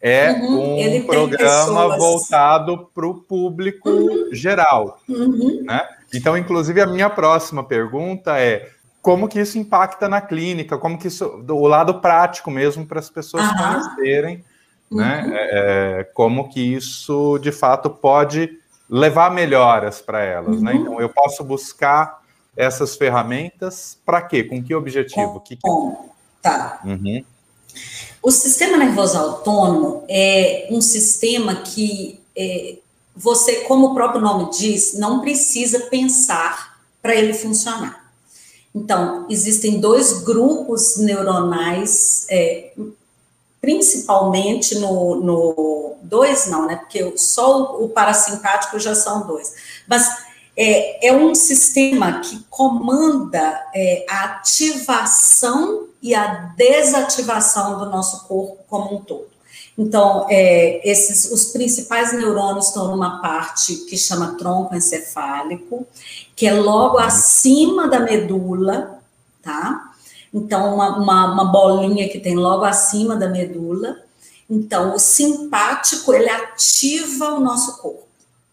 é 0.00 0.32
uhum, 0.32 0.96
um 0.96 1.06
programa 1.06 1.96
voltado 1.96 2.90
para 2.92 3.06
o 3.06 3.14
público 3.14 3.88
uhum. 3.88 4.28
geral. 4.32 4.98
Uhum. 5.08 5.62
Né? 5.64 5.86
Então, 6.12 6.36
inclusive, 6.36 6.80
a 6.80 6.86
minha 6.88 7.08
próxima 7.08 7.62
pergunta 7.62 8.36
é 8.40 8.68
como 9.00 9.28
que 9.28 9.38
isso 9.38 9.56
impacta 9.56 10.08
na 10.08 10.20
clínica, 10.20 10.76
como 10.76 10.98
que 10.98 11.06
isso, 11.06 11.44
o 11.48 11.66
lado 11.68 12.00
prático 12.00 12.50
mesmo 12.50 12.84
para 12.84 12.98
as 12.98 13.08
pessoas 13.08 13.46
conhecerem, 13.52 14.44
né? 14.90 15.22
Uhum. 15.24 15.32
É, 15.32 16.00
é, 16.00 16.04
como 16.12 16.48
que 16.48 16.74
isso 16.74 17.38
de 17.38 17.52
fato 17.52 17.88
pode 17.88 18.58
levar 18.88 19.30
melhoras 19.30 20.00
para 20.00 20.22
elas, 20.22 20.60
né? 20.62 20.72
uhum. 20.72 20.78
né? 20.78 20.82
Então 20.82 21.00
eu 21.00 21.08
posso 21.08 21.44
buscar 21.44 22.22
essas 22.56 22.96
ferramentas 22.96 23.96
para 24.04 24.22
quê? 24.22 24.42
Com 24.42 24.62
que 24.62 24.74
objetivo? 24.74 25.34
Com, 25.34 25.40
que. 25.40 25.58
Tá. 26.42 26.80
Uhum. 26.84 27.24
O 28.22 28.30
sistema 28.30 28.76
nervoso 28.76 29.16
autônomo 29.16 30.04
é 30.08 30.66
um 30.70 30.80
sistema 30.80 31.56
que 31.56 32.20
é, 32.36 32.76
você, 33.14 33.60
como 33.60 33.88
o 33.88 33.94
próprio 33.94 34.20
nome 34.20 34.50
diz, 34.50 34.94
não 34.98 35.20
precisa 35.20 35.86
pensar 35.86 36.78
para 37.00 37.14
ele 37.14 37.34
funcionar. 37.34 38.12
Então, 38.74 39.26
existem 39.28 39.80
dois 39.80 40.22
grupos 40.22 40.96
neuronais 40.98 42.26
é, 42.28 42.72
principalmente 43.60 44.76
no, 44.76 45.16
no 45.16 45.96
dois 46.08 46.46
não, 46.46 46.66
né? 46.66 46.76
Porque 46.76 47.16
só 47.16 47.76
o, 47.82 47.88
parasimpático 47.88 48.78
já 48.78 48.94
são 48.94 49.26
dois. 49.26 49.54
Mas 49.86 50.08
é, 50.56 51.08
é 51.08 51.12
um 51.12 51.34
sistema 51.34 52.20
que 52.20 52.44
comanda 52.50 53.62
é, 53.74 54.04
a 54.08 54.24
ativação 54.24 55.86
e 56.02 56.14
a 56.14 56.52
desativação 56.56 57.78
do 57.78 57.86
nosso 57.86 58.26
corpo 58.26 58.58
como 58.68 58.96
um 58.96 59.00
todo. 59.00 59.28
Então, 59.76 60.26
é, 60.28 60.80
esses, 60.88 61.30
os 61.30 61.52
principais 61.52 62.12
neurônios 62.12 62.66
estão 62.66 62.88
numa 62.88 63.20
parte 63.22 63.76
que 63.88 63.96
chama 63.96 64.34
tronco 64.36 64.74
encefálico, 64.74 65.86
que 66.34 66.48
é 66.48 66.52
logo 66.52 66.98
acima 66.98 67.86
da 67.86 68.00
medula, 68.00 69.00
tá? 69.40 69.92
Então, 70.34 70.74
uma, 70.74 70.96
uma, 70.96 71.32
uma 71.32 71.44
bolinha 71.44 72.08
que 72.08 72.18
tem 72.18 72.34
logo 72.34 72.64
acima 72.64 73.14
da 73.14 73.28
medula. 73.28 74.07
Então, 74.48 74.94
o 74.94 74.98
simpático, 74.98 76.14
ele 76.14 76.30
ativa 76.30 77.34
o 77.34 77.40
nosso 77.40 77.78
corpo. 77.78 78.06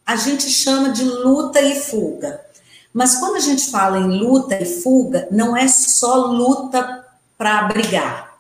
A 0.06 0.16
gente 0.16 0.50
chama 0.50 0.90
de 0.90 1.04
luta 1.04 1.62
e 1.62 1.80
fuga. 1.80 2.42
Mas 2.94 3.16
quando 3.16 3.38
a 3.38 3.40
gente 3.40 3.70
fala 3.72 3.98
em 3.98 4.20
luta 4.20 4.62
e 4.62 4.66
fuga, 4.66 5.28
não 5.32 5.56
é 5.56 5.68
só 5.68 6.16
luta 6.28 7.06
para 7.38 7.64
brigar. 7.64 8.36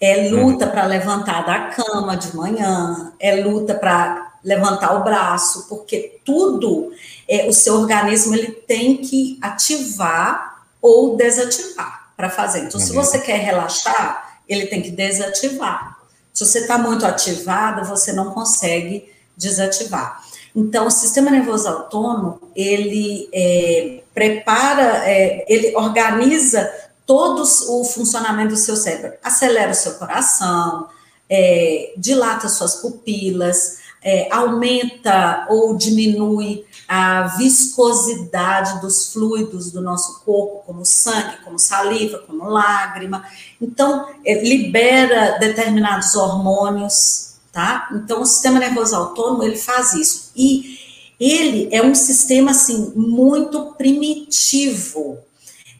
É 0.00 0.28
luta 0.28 0.66
para 0.66 0.84
levantar 0.86 1.46
da 1.46 1.70
cama 1.70 2.16
de 2.16 2.34
manhã, 2.34 3.12
é 3.20 3.36
luta 3.36 3.74
para 3.74 4.32
levantar 4.42 4.94
o 4.94 5.04
braço, 5.04 5.68
porque 5.68 6.20
tudo 6.24 6.92
é, 7.28 7.46
o 7.48 7.52
seu 7.52 7.74
organismo 7.74 8.34
ele 8.34 8.50
tem 8.50 8.96
que 8.96 9.38
ativar 9.40 10.64
ou 10.80 11.16
desativar 11.16 12.08
para 12.16 12.28
fazer. 12.28 12.64
Então, 12.64 12.80
uhum. 12.80 12.86
se 12.86 12.92
você 12.92 13.20
quer 13.20 13.38
relaxar, 13.38 14.40
ele 14.48 14.66
tem 14.66 14.82
que 14.82 14.90
desativar. 14.90 15.91
Se 16.32 16.44
você 16.44 16.60
está 16.60 16.78
muito 16.78 17.04
ativada, 17.04 17.84
você 17.84 18.12
não 18.12 18.30
consegue 18.30 19.12
desativar. 19.36 20.22
Então, 20.54 20.86
o 20.86 20.90
sistema 20.90 21.30
nervoso 21.30 21.68
autônomo, 21.68 22.40
ele 22.54 23.28
é, 23.32 24.02
prepara, 24.14 25.08
é, 25.08 25.44
ele 25.48 25.74
organiza 25.76 26.70
todo 27.06 27.42
o 27.42 27.84
funcionamento 27.84 28.50
do 28.50 28.56
seu 28.56 28.76
cérebro, 28.76 29.16
acelera 29.22 29.72
o 29.72 29.74
seu 29.74 29.94
coração, 29.94 30.88
é, 31.28 31.92
dilata 31.96 32.48
suas 32.48 32.76
pupilas, 32.76 33.78
é, 34.02 34.28
aumenta 34.30 35.46
ou 35.48 35.76
diminui 35.76 36.64
a 36.94 37.22
viscosidade 37.38 38.82
dos 38.82 39.14
fluidos 39.14 39.72
do 39.72 39.80
nosso 39.80 40.20
corpo, 40.26 40.62
como 40.66 40.84
sangue, 40.84 41.38
como 41.42 41.58
saliva, 41.58 42.18
como 42.18 42.44
lágrima. 42.44 43.24
Então, 43.58 44.10
é, 44.26 44.44
libera 44.44 45.38
determinados 45.38 46.14
hormônios, 46.14 47.36
tá? 47.50 47.88
Então, 47.94 48.20
o 48.20 48.26
sistema 48.26 48.58
nervoso 48.58 48.94
autônomo, 48.94 49.42
ele 49.42 49.56
faz 49.56 49.94
isso. 49.94 50.32
E 50.36 50.78
ele 51.18 51.70
é 51.72 51.82
um 51.82 51.94
sistema, 51.94 52.50
assim, 52.50 52.92
muito 52.94 53.72
primitivo. 53.78 55.16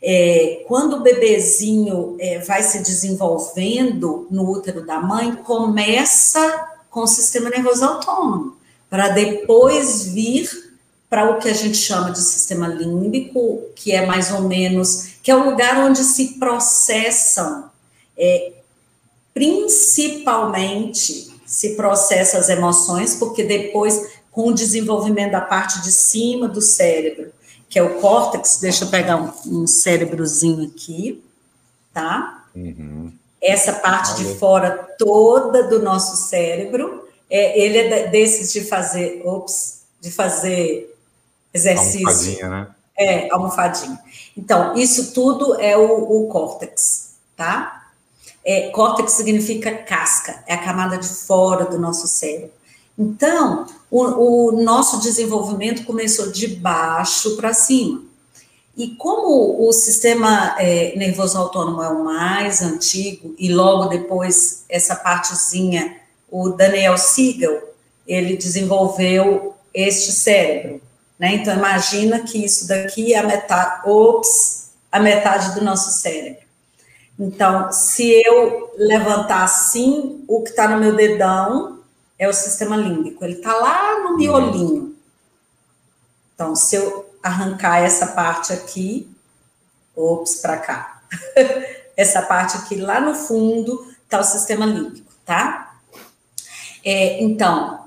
É, 0.02 0.64
quando 0.66 0.96
o 0.96 1.02
bebezinho 1.02 2.16
é, 2.18 2.38
vai 2.38 2.62
se 2.62 2.78
desenvolvendo 2.78 4.26
no 4.30 4.50
útero 4.50 4.86
da 4.86 4.98
mãe, 4.98 5.34
começa 5.34 6.70
com 6.88 7.00
o 7.00 7.06
sistema 7.06 7.50
nervoso 7.50 7.84
autônomo, 7.84 8.56
para 8.88 9.10
depois 9.10 10.06
vir 10.06 10.71
para 11.12 11.30
o 11.30 11.38
que 11.38 11.46
a 11.46 11.52
gente 11.52 11.76
chama 11.76 12.10
de 12.10 12.22
sistema 12.22 12.66
límbico, 12.66 13.64
que 13.76 13.92
é 13.92 14.06
mais 14.06 14.32
ou 14.32 14.48
menos, 14.48 15.08
que 15.22 15.30
é 15.30 15.36
o 15.36 15.44
lugar 15.44 15.76
onde 15.84 16.02
se 16.02 16.38
processam, 16.38 17.70
é, 18.16 18.52
principalmente 19.34 21.30
se 21.44 21.76
processam 21.76 22.40
as 22.40 22.48
emoções, 22.48 23.14
porque 23.16 23.42
depois, 23.42 24.14
com 24.30 24.48
o 24.48 24.54
desenvolvimento 24.54 25.32
da 25.32 25.42
parte 25.42 25.82
de 25.82 25.92
cima 25.92 26.48
do 26.48 26.62
cérebro, 26.62 27.30
que 27.68 27.78
é 27.78 27.82
o 27.82 28.00
córtex, 28.00 28.56
deixa 28.56 28.86
eu 28.86 28.88
pegar 28.88 29.18
um, 29.18 29.32
um 29.60 29.66
cérebrozinho 29.66 30.64
aqui, 30.74 31.22
tá? 31.92 32.46
Uhum 32.56 33.12
essa 33.42 33.72
parte 33.72 34.22
de 34.22 34.36
fora 34.36 34.70
toda 34.96 35.64
do 35.64 35.82
nosso 35.82 36.28
cérebro. 36.28 37.08
É, 37.28 37.58
ele 37.60 37.76
é 37.76 38.06
desses 38.06 38.52
de 38.52 38.60
fazer, 38.60 39.20
ops, 39.24 39.82
de 40.00 40.12
fazer 40.12 40.91
exercício. 41.52 42.08
Almofadinha, 42.08 42.48
né? 42.48 42.68
É, 42.96 43.32
almofadinha. 43.32 43.98
Então, 44.36 44.76
isso 44.76 45.12
tudo 45.12 45.60
é 45.60 45.76
o, 45.76 46.24
o 46.24 46.28
córtex, 46.28 47.14
tá? 47.36 47.90
É, 48.44 48.70
córtex 48.70 49.12
significa 49.12 49.72
casca, 49.72 50.42
é 50.46 50.54
a 50.54 50.58
camada 50.58 50.98
de 50.98 51.08
fora 51.08 51.64
do 51.64 51.78
nosso 51.78 52.06
cérebro. 52.06 52.50
Então, 52.98 53.66
o, 53.90 54.02
o 54.48 54.62
nosso 54.62 55.00
desenvolvimento 55.00 55.84
começou 55.84 56.30
de 56.30 56.48
baixo 56.48 57.36
para 57.36 57.54
cima. 57.54 58.02
E 58.76 58.88
como 58.96 59.68
o 59.68 59.72
sistema 59.72 60.56
é, 60.58 60.96
nervoso 60.96 61.36
autônomo 61.36 61.82
é 61.82 61.88
o 61.88 62.04
mais 62.04 62.62
antigo, 62.62 63.34
e 63.38 63.52
logo 63.52 63.86
depois 63.88 64.64
essa 64.68 64.96
partezinha, 64.96 65.96
o 66.30 66.48
Daniel 66.48 66.96
Siegel, 66.96 67.74
ele 68.06 68.36
desenvolveu 68.36 69.54
este 69.74 70.10
cérebro. 70.12 70.80
Né? 71.22 71.36
Então, 71.36 71.54
imagina 71.54 72.18
que 72.24 72.44
isso 72.44 72.66
daqui 72.66 73.14
é 73.14 73.18
a 73.18 73.22
metade, 73.22 73.88
ops, 73.88 74.72
a 74.90 74.98
metade 74.98 75.54
do 75.54 75.64
nosso 75.64 75.92
cérebro. 75.92 76.42
Então, 77.16 77.70
se 77.70 78.10
eu 78.26 78.74
levantar 78.76 79.44
assim, 79.44 80.24
o 80.26 80.42
que 80.42 80.50
está 80.50 80.66
no 80.66 80.80
meu 80.80 80.96
dedão 80.96 81.78
é 82.18 82.28
o 82.28 82.32
sistema 82.32 82.76
límbico. 82.76 83.24
Ele 83.24 83.34
está 83.34 83.54
lá 83.54 84.00
no 84.00 84.16
miolinho. 84.16 84.96
Então, 86.34 86.56
se 86.56 86.74
eu 86.74 87.14
arrancar 87.22 87.84
essa 87.84 88.08
parte 88.08 88.52
aqui, 88.52 89.08
ops, 89.94 90.40
para 90.40 90.56
cá. 90.56 91.02
essa 91.96 92.20
parte 92.22 92.56
aqui 92.56 92.74
lá 92.74 93.00
no 93.00 93.14
fundo 93.14 93.94
está 94.02 94.18
o 94.18 94.24
sistema 94.24 94.66
límbico, 94.66 95.12
tá? 95.24 95.76
É, 96.84 97.22
então, 97.22 97.81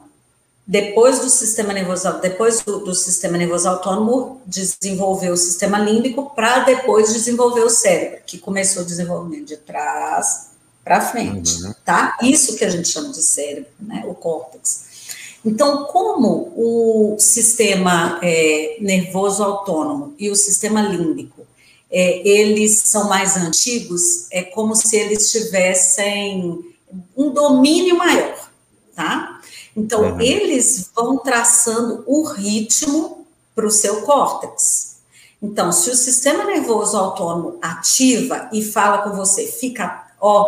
depois 0.67 1.19
do 1.19 1.29
sistema 1.29 1.71
nervoso, 1.73 2.11
depois 2.21 2.61
do, 2.61 2.79
do, 2.79 2.95
sistema 2.95 3.37
nervoso 3.37 3.69
autônomo, 3.69 4.41
desenvolveu 4.47 5.33
o 5.33 5.37
sistema 5.37 5.77
límbico 5.77 6.31
para 6.35 6.59
depois 6.59 7.13
desenvolver 7.13 7.61
o 7.61 7.69
cérebro, 7.69 8.19
que 8.25 8.39
começou 8.39 8.81
o 8.81 8.85
desenvolvimento 8.85 9.47
de 9.47 9.57
trás 9.57 10.51
para 10.83 11.01
frente, 11.01 11.63
uhum. 11.63 11.73
tá? 11.83 12.17
Isso 12.21 12.55
que 12.55 12.65
a 12.65 12.69
gente 12.69 12.87
chama 12.87 13.09
de 13.09 13.21
cérebro, 13.21 13.69
né? 13.79 14.03
O 14.07 14.15
córtex. 14.15 14.85
Então, 15.45 15.85
como 15.85 16.51
o 16.55 17.15
sistema 17.19 18.19
é, 18.23 18.77
nervoso 18.81 19.43
autônomo 19.43 20.15
e 20.17 20.31
o 20.31 20.35
sistema 20.35 20.81
límbico, 20.81 21.45
é, 21.91 22.27
eles 22.27 22.81
são 22.85 23.07
mais 23.07 23.37
antigos, 23.37 24.27
é 24.31 24.41
como 24.41 24.75
se 24.75 24.97
eles 24.97 25.31
tivessem 25.31 26.59
um 27.15 27.29
domínio 27.29 27.95
maior, 27.95 28.49
tá? 28.95 29.34
Então, 29.75 30.13
uhum. 30.13 30.21
eles 30.21 30.89
vão 30.95 31.17
traçando 31.17 32.03
o 32.07 32.23
ritmo 32.23 33.25
para 33.53 33.65
o 33.65 33.71
seu 33.71 34.01
córtex. 34.03 34.97
Então, 35.41 35.71
se 35.71 35.89
o 35.89 35.95
sistema 35.95 36.45
nervoso 36.45 36.97
autônomo 36.97 37.57
ativa 37.61 38.49
e 38.53 38.63
fala 38.63 38.99
com 38.99 39.11
você, 39.15 39.45
fica, 39.47 40.07
ó, 40.19 40.47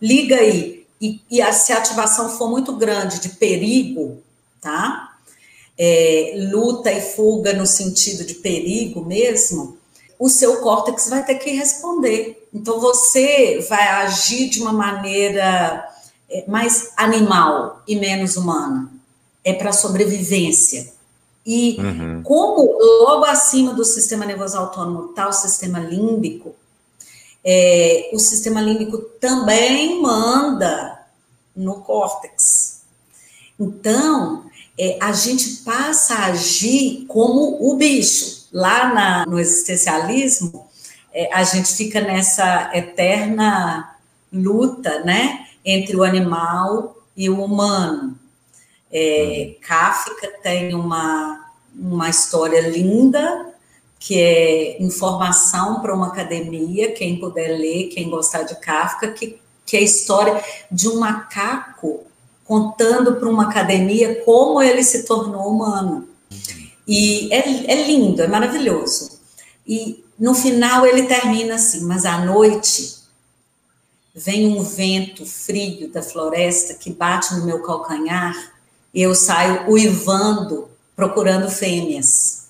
liga 0.00 0.36
aí, 0.36 0.86
e, 1.00 1.20
e 1.30 1.40
a, 1.40 1.52
se 1.52 1.72
a 1.72 1.78
ativação 1.78 2.28
for 2.28 2.50
muito 2.50 2.74
grande 2.74 3.20
de 3.20 3.30
perigo, 3.30 4.22
tá? 4.60 5.16
É, 5.76 6.34
luta 6.50 6.90
e 6.90 7.00
fuga 7.00 7.52
no 7.52 7.66
sentido 7.66 8.24
de 8.24 8.34
perigo 8.34 9.04
mesmo, 9.04 9.78
o 10.18 10.28
seu 10.28 10.60
córtex 10.60 11.08
vai 11.08 11.24
ter 11.24 11.36
que 11.36 11.50
responder. 11.50 12.48
Então 12.52 12.80
você 12.80 13.64
vai 13.68 13.86
agir 13.86 14.48
de 14.48 14.60
uma 14.60 14.72
maneira 14.72 15.88
mais 16.46 16.92
animal 16.96 17.82
e 17.86 17.96
menos 17.96 18.36
humana. 18.36 18.90
É 19.44 19.52
para 19.52 19.72
sobrevivência. 19.72 20.92
E 21.46 21.76
uhum. 21.78 22.22
como 22.22 22.78
logo 23.04 23.24
acima 23.24 23.72
do 23.72 23.84
sistema 23.84 24.26
nervoso 24.26 24.58
autônomo 24.58 25.10
está 25.10 25.26
o 25.28 25.32
sistema 25.32 25.78
límbico, 25.78 26.54
é, 27.42 28.10
o 28.12 28.18
sistema 28.18 28.60
límbico 28.60 28.98
também 29.18 30.02
manda 30.02 31.06
no 31.56 31.80
córtex. 31.80 32.82
Então, 33.58 34.44
é, 34.78 34.98
a 35.00 35.12
gente 35.12 35.62
passa 35.64 36.14
a 36.14 36.26
agir 36.26 37.06
como 37.08 37.58
o 37.60 37.76
bicho. 37.76 38.46
Lá 38.52 38.92
na, 38.94 39.26
no 39.26 39.38
existencialismo, 39.38 40.66
é, 41.12 41.32
a 41.32 41.42
gente 41.44 41.74
fica 41.74 42.00
nessa 42.00 42.70
eterna 42.74 43.96
luta, 44.32 45.00
né, 45.04 45.47
entre 45.64 45.96
o 45.96 46.04
animal 46.04 46.96
e 47.16 47.28
o 47.28 47.42
humano. 47.42 48.18
É, 48.90 49.56
Kafka 49.60 50.28
tem 50.42 50.74
uma, 50.74 51.50
uma 51.74 52.08
história 52.08 52.60
linda, 52.60 53.52
que 53.98 54.18
é 54.20 54.82
informação 54.82 55.80
para 55.80 55.94
uma 55.94 56.08
academia, 56.08 56.92
quem 56.92 57.18
puder 57.18 57.58
ler, 57.58 57.88
quem 57.88 58.08
gostar 58.08 58.44
de 58.44 58.54
Kafka, 58.56 59.08
que, 59.08 59.38
que 59.66 59.76
é 59.76 59.80
a 59.80 59.82
história 59.82 60.42
de 60.70 60.88
um 60.88 61.00
macaco 61.00 62.04
contando 62.44 63.16
para 63.16 63.28
uma 63.28 63.44
academia 63.44 64.22
como 64.24 64.62
ele 64.62 64.82
se 64.82 65.04
tornou 65.04 65.50
humano. 65.50 66.08
E 66.86 67.28
é, 67.30 67.72
é 67.72 67.86
lindo, 67.86 68.22
é 68.22 68.26
maravilhoso. 68.26 69.20
E 69.66 70.02
no 70.18 70.34
final 70.34 70.86
ele 70.86 71.02
termina 71.02 71.56
assim, 71.56 71.84
mas 71.84 72.06
à 72.06 72.24
noite 72.24 72.97
vem 74.18 74.48
um 74.48 74.62
vento 74.62 75.24
frio 75.24 75.90
da 75.90 76.02
floresta 76.02 76.74
que 76.74 76.92
bate 76.92 77.34
no 77.34 77.46
meu 77.46 77.62
calcanhar 77.62 78.34
e 78.92 79.02
eu 79.02 79.14
saio 79.14 79.70
uivando, 79.70 80.68
procurando 80.96 81.48
fêmeas. 81.50 82.48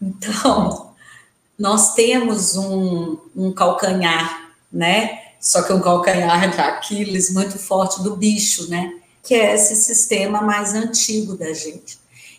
Então, 0.00 0.92
nós 1.58 1.94
temos 1.94 2.56
um, 2.56 3.18
um 3.34 3.52
calcanhar, 3.52 4.50
né? 4.72 5.22
Só 5.40 5.62
que 5.62 5.72
um 5.72 5.80
calcanhar 5.80 6.50
de 6.50 6.60
Aquiles 6.60 7.30
muito 7.32 7.58
forte 7.58 8.02
do 8.02 8.16
bicho, 8.16 8.68
né? 8.68 8.92
que 9.28 9.34
é 9.34 9.54
esse 9.54 9.76
sistema 9.76 10.40
mais 10.40 10.72
antigo 10.74 11.36
da 11.36 11.52
gente. 11.52 11.98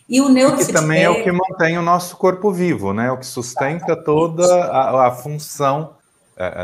E 0.09 0.19
o 0.21 0.27
neurofeedback... 0.27 0.73
Que 0.73 0.81
também 0.81 1.03
é 1.03 1.09
o 1.09 1.23
que 1.23 1.31
mantém 1.31 1.77
o 1.77 1.83
nosso 1.83 2.17
corpo 2.17 2.51
vivo, 2.51 2.93
né? 2.93 3.11
O 3.11 3.17
que 3.17 3.27
sustenta 3.27 3.95
toda 3.95 4.43
a, 4.65 5.07
a 5.07 5.11
função 5.11 5.91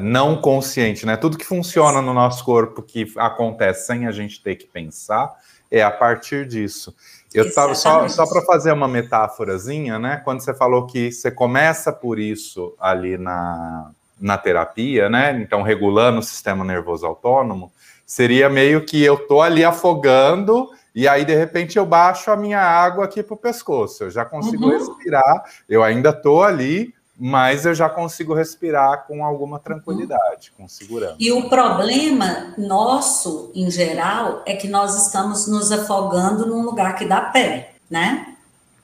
não 0.02 0.36
consciente, 0.40 1.06
né? 1.06 1.18
Tudo 1.18 1.38
que 1.38 1.46
funciona 1.46 2.02
no 2.02 2.14
nosso 2.14 2.44
corpo, 2.44 2.82
que 2.82 3.12
acontece 3.18 3.88
sem 3.88 4.08
a 4.08 4.12
gente 4.12 4.42
ter 4.42 4.56
que 4.56 4.66
pensar, 4.66 5.34
é 5.70 5.82
a 5.84 5.92
partir 5.92 6.48
disso. 6.48 6.96
Eu 7.34 7.46
estava 7.46 7.76
só, 7.76 8.08
só 8.08 8.26
para 8.26 8.42
fazer 8.44 8.72
uma 8.72 8.88
metáforazinha, 8.88 10.00
né? 10.00 10.22
Quando 10.24 10.40
você 10.40 10.54
falou 10.54 10.86
que 10.86 11.12
você 11.12 11.30
começa 11.30 11.92
por 11.92 12.18
isso 12.18 12.74
ali 12.80 13.18
na, 13.18 13.92
na 14.20 14.38
terapia, 14.38 15.10
né? 15.10 15.38
Então, 15.42 15.62
regulando 15.62 16.20
o 16.20 16.24
sistema 16.24 16.64
nervoso 16.64 17.06
autônomo, 17.06 17.72
Seria 18.06 18.48
meio 18.48 18.86
que 18.86 19.04
eu 19.04 19.18
tô 19.18 19.42
ali 19.42 19.64
afogando 19.64 20.70
e 20.94 21.08
aí 21.08 21.26
de 21.26 21.34
repente 21.34 21.78
eu 21.78 21.86
baixo 21.86 22.30
a 22.30 22.38
minha 22.38 22.62
água 22.62 23.06
aqui 23.06 23.24
pro 23.24 23.36
pescoço. 23.36 24.04
Eu 24.04 24.12
já 24.12 24.24
consigo 24.24 24.66
uhum. 24.66 24.78
respirar, 24.78 25.44
eu 25.68 25.84
ainda 25.84 26.14
tô 26.14 26.44
ali 26.44 26.94
mas 27.18 27.66
eu 27.66 27.74
já 27.74 27.90
consigo 27.90 28.34
respirar 28.34 29.06
com 29.08 29.24
alguma 29.24 29.58
tranquilidade, 29.58 30.52
com 30.58 30.68
segurança. 30.68 31.16
E 31.18 31.32
o 31.32 31.48
problema 31.48 32.54
nosso, 32.58 33.52
em 33.56 33.72
geral, 33.72 34.44
é 34.46 34.56
que 34.56 34.68
nós 34.68 35.06
estamos 35.06 35.48
nos 35.48 35.72
afogando 35.72 36.46
num 36.46 36.64
lugar 36.64 36.96
que 36.96 37.06
dá 37.06 37.22
pé, 37.22 37.72
né? 37.90 38.36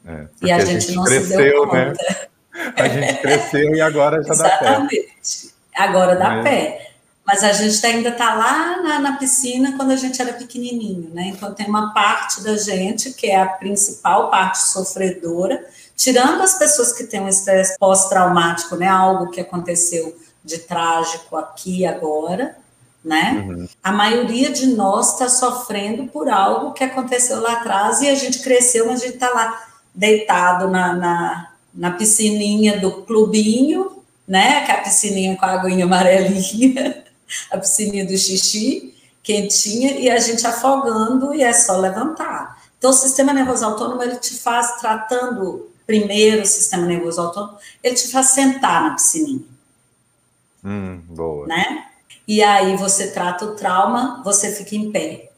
É, 0.05 0.27
e 0.41 0.51
a, 0.51 0.55
a 0.55 0.59
gente, 0.65 0.85
gente, 0.85 0.95
não 0.95 1.03
cresceu, 1.03 1.37
se 1.37 1.37
deu 1.37 1.65
né? 1.67 1.85
conta. 1.85 2.03
Né? 2.03 2.73
A 2.75 2.87
gente 2.87 3.21
cresceu 3.21 3.75
e 3.75 3.81
agora 3.81 4.23
já 4.23 4.33
dá 4.33 4.49
pé. 4.49 4.65
Exatamente. 4.65 5.53
Agora 5.75 6.15
dá 6.15 6.41
pé. 6.41 6.87
Mas 7.25 7.43
a 7.43 7.53
gente 7.53 7.85
ainda 7.85 8.09
está 8.09 8.33
lá 8.33 8.81
na, 8.81 8.99
na, 8.99 9.17
piscina 9.17 9.77
quando 9.77 9.91
a 9.91 9.95
gente 9.95 10.21
era 10.21 10.33
pequenininho, 10.33 11.11
né? 11.13 11.27
Então 11.27 11.53
tem 11.53 11.67
uma 11.67 11.93
parte 11.93 12.43
da 12.43 12.57
gente 12.57 13.13
que 13.13 13.27
é 13.27 13.39
a 13.39 13.45
principal 13.45 14.29
parte 14.29 14.57
sofredora, 14.57 15.63
tirando 16.01 16.41
as 16.41 16.55
pessoas 16.55 16.91
que 16.93 17.03
têm 17.03 17.21
um 17.21 17.27
estresse 17.27 17.77
pós-traumático, 17.77 18.75
né? 18.75 18.87
Algo 18.87 19.29
que 19.29 19.39
aconteceu 19.39 20.17
de 20.43 20.57
trágico 20.57 21.37
aqui 21.37 21.85
agora, 21.85 22.57
né? 23.05 23.45
Uhum. 23.47 23.69
A 23.83 23.91
maioria 23.91 24.49
de 24.49 24.65
nós 24.65 25.13
está 25.13 25.29
sofrendo 25.29 26.07
por 26.07 26.27
algo 26.27 26.73
que 26.73 26.83
aconteceu 26.83 27.39
lá 27.39 27.53
atrás 27.53 28.01
e 28.01 28.09
a 28.09 28.15
gente 28.15 28.39
cresceu, 28.39 28.87
mas 28.87 28.99
a 28.99 29.05
gente 29.05 29.13
está 29.13 29.29
lá 29.29 29.63
deitado 29.93 30.67
na, 30.67 30.95
na, 30.95 31.51
na 31.71 31.91
piscininha 31.91 32.79
do 32.79 33.03
clubinho, 33.03 34.01
né? 34.27 34.65
Que 34.65 34.71
é 34.71 34.75
a 34.77 34.81
piscininha 34.81 35.37
com 35.37 35.45
a 35.45 35.51
aguinha 35.51 35.85
amarelinha, 35.85 37.03
a 37.51 37.59
piscininha 37.59 38.07
do 38.07 38.17
xixi, 38.17 38.95
quentinha, 39.21 39.99
e 39.99 40.09
a 40.09 40.17
gente 40.17 40.47
afogando 40.47 41.31
e 41.31 41.43
é 41.43 41.53
só 41.53 41.77
levantar. 41.77 42.59
Então, 42.79 42.89
o 42.89 42.93
sistema 42.93 43.31
nervoso 43.31 43.63
autônomo, 43.63 44.01
ele 44.01 44.15
te 44.15 44.33
faz 44.33 44.79
tratando 44.79 45.69
primeiro 45.91 46.45
sistema 46.45 46.85
nervoso 46.85 47.19
autônomo, 47.19 47.57
ele 47.83 47.95
te 47.95 48.07
faz 48.07 48.27
sentar 48.27 48.83
na 48.83 48.93
piscininha. 48.93 49.43
Hum, 50.63 51.01
boa. 51.09 51.47
Né? 51.47 51.87
E 52.25 52.41
aí 52.41 52.77
você 52.77 53.11
trata 53.11 53.43
o 53.43 53.55
trauma, 53.55 54.21
você 54.23 54.53
fica 54.53 54.73
em 54.73 54.89
pé. 54.89 55.31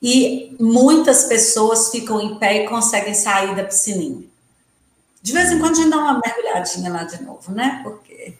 E 0.00 0.56
muitas 0.58 1.24
pessoas 1.24 1.90
ficam 1.90 2.20
em 2.20 2.38
pé 2.38 2.64
e 2.64 2.68
conseguem 2.68 3.14
sair 3.14 3.54
da 3.54 3.64
piscininha. 3.64 4.24
De 5.20 5.32
vez 5.32 5.52
em 5.52 5.58
quando 5.58 5.72
a 5.72 5.76
gente 5.76 5.90
dá 5.90 5.98
uma 5.98 6.20
mergulhadinha 6.24 6.90
lá 6.90 7.04
de 7.04 7.22
novo, 7.22 7.52
né? 7.52 7.80
Porque 7.84 8.34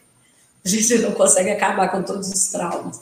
a 0.65 0.67
gente 0.67 0.97
não 0.97 1.11
consegue 1.11 1.51
acabar 1.51 1.89
com 1.89 2.01
todos 2.01 2.29
os 2.29 2.47
traumas. 2.47 2.99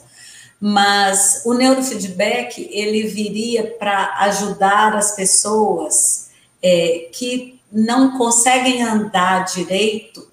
Mas 0.60 1.42
o 1.46 1.54
neurofeedback, 1.54 2.70
ele 2.72 3.08
viria 3.08 3.76
para 3.80 4.20
ajudar 4.20 4.96
as 4.96 5.16
pessoas 5.16 6.30
é, 6.62 7.10
que 7.12 7.61
não 7.72 8.18
conseguem 8.18 8.82
andar 8.84 9.46
direito 9.46 10.30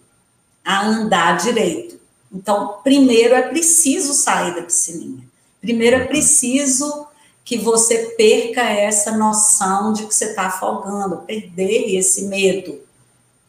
a 0.64 0.86
andar 0.86 1.38
direito. 1.38 1.98
Então, 2.32 2.78
primeiro 2.82 3.34
é 3.34 3.42
preciso 3.42 4.12
sair 4.12 4.54
da 4.54 4.62
piscininha. 4.62 5.24
Primeiro 5.60 5.96
é 5.96 6.04
preciso 6.04 7.06
que 7.44 7.56
você 7.56 8.14
perca 8.18 8.62
essa 8.62 9.16
noção 9.16 9.92
de 9.92 10.06
que 10.06 10.14
você 10.14 10.26
está 10.26 10.46
afogando, 10.46 11.18
perder 11.18 11.96
esse 11.96 12.26
medo 12.26 12.78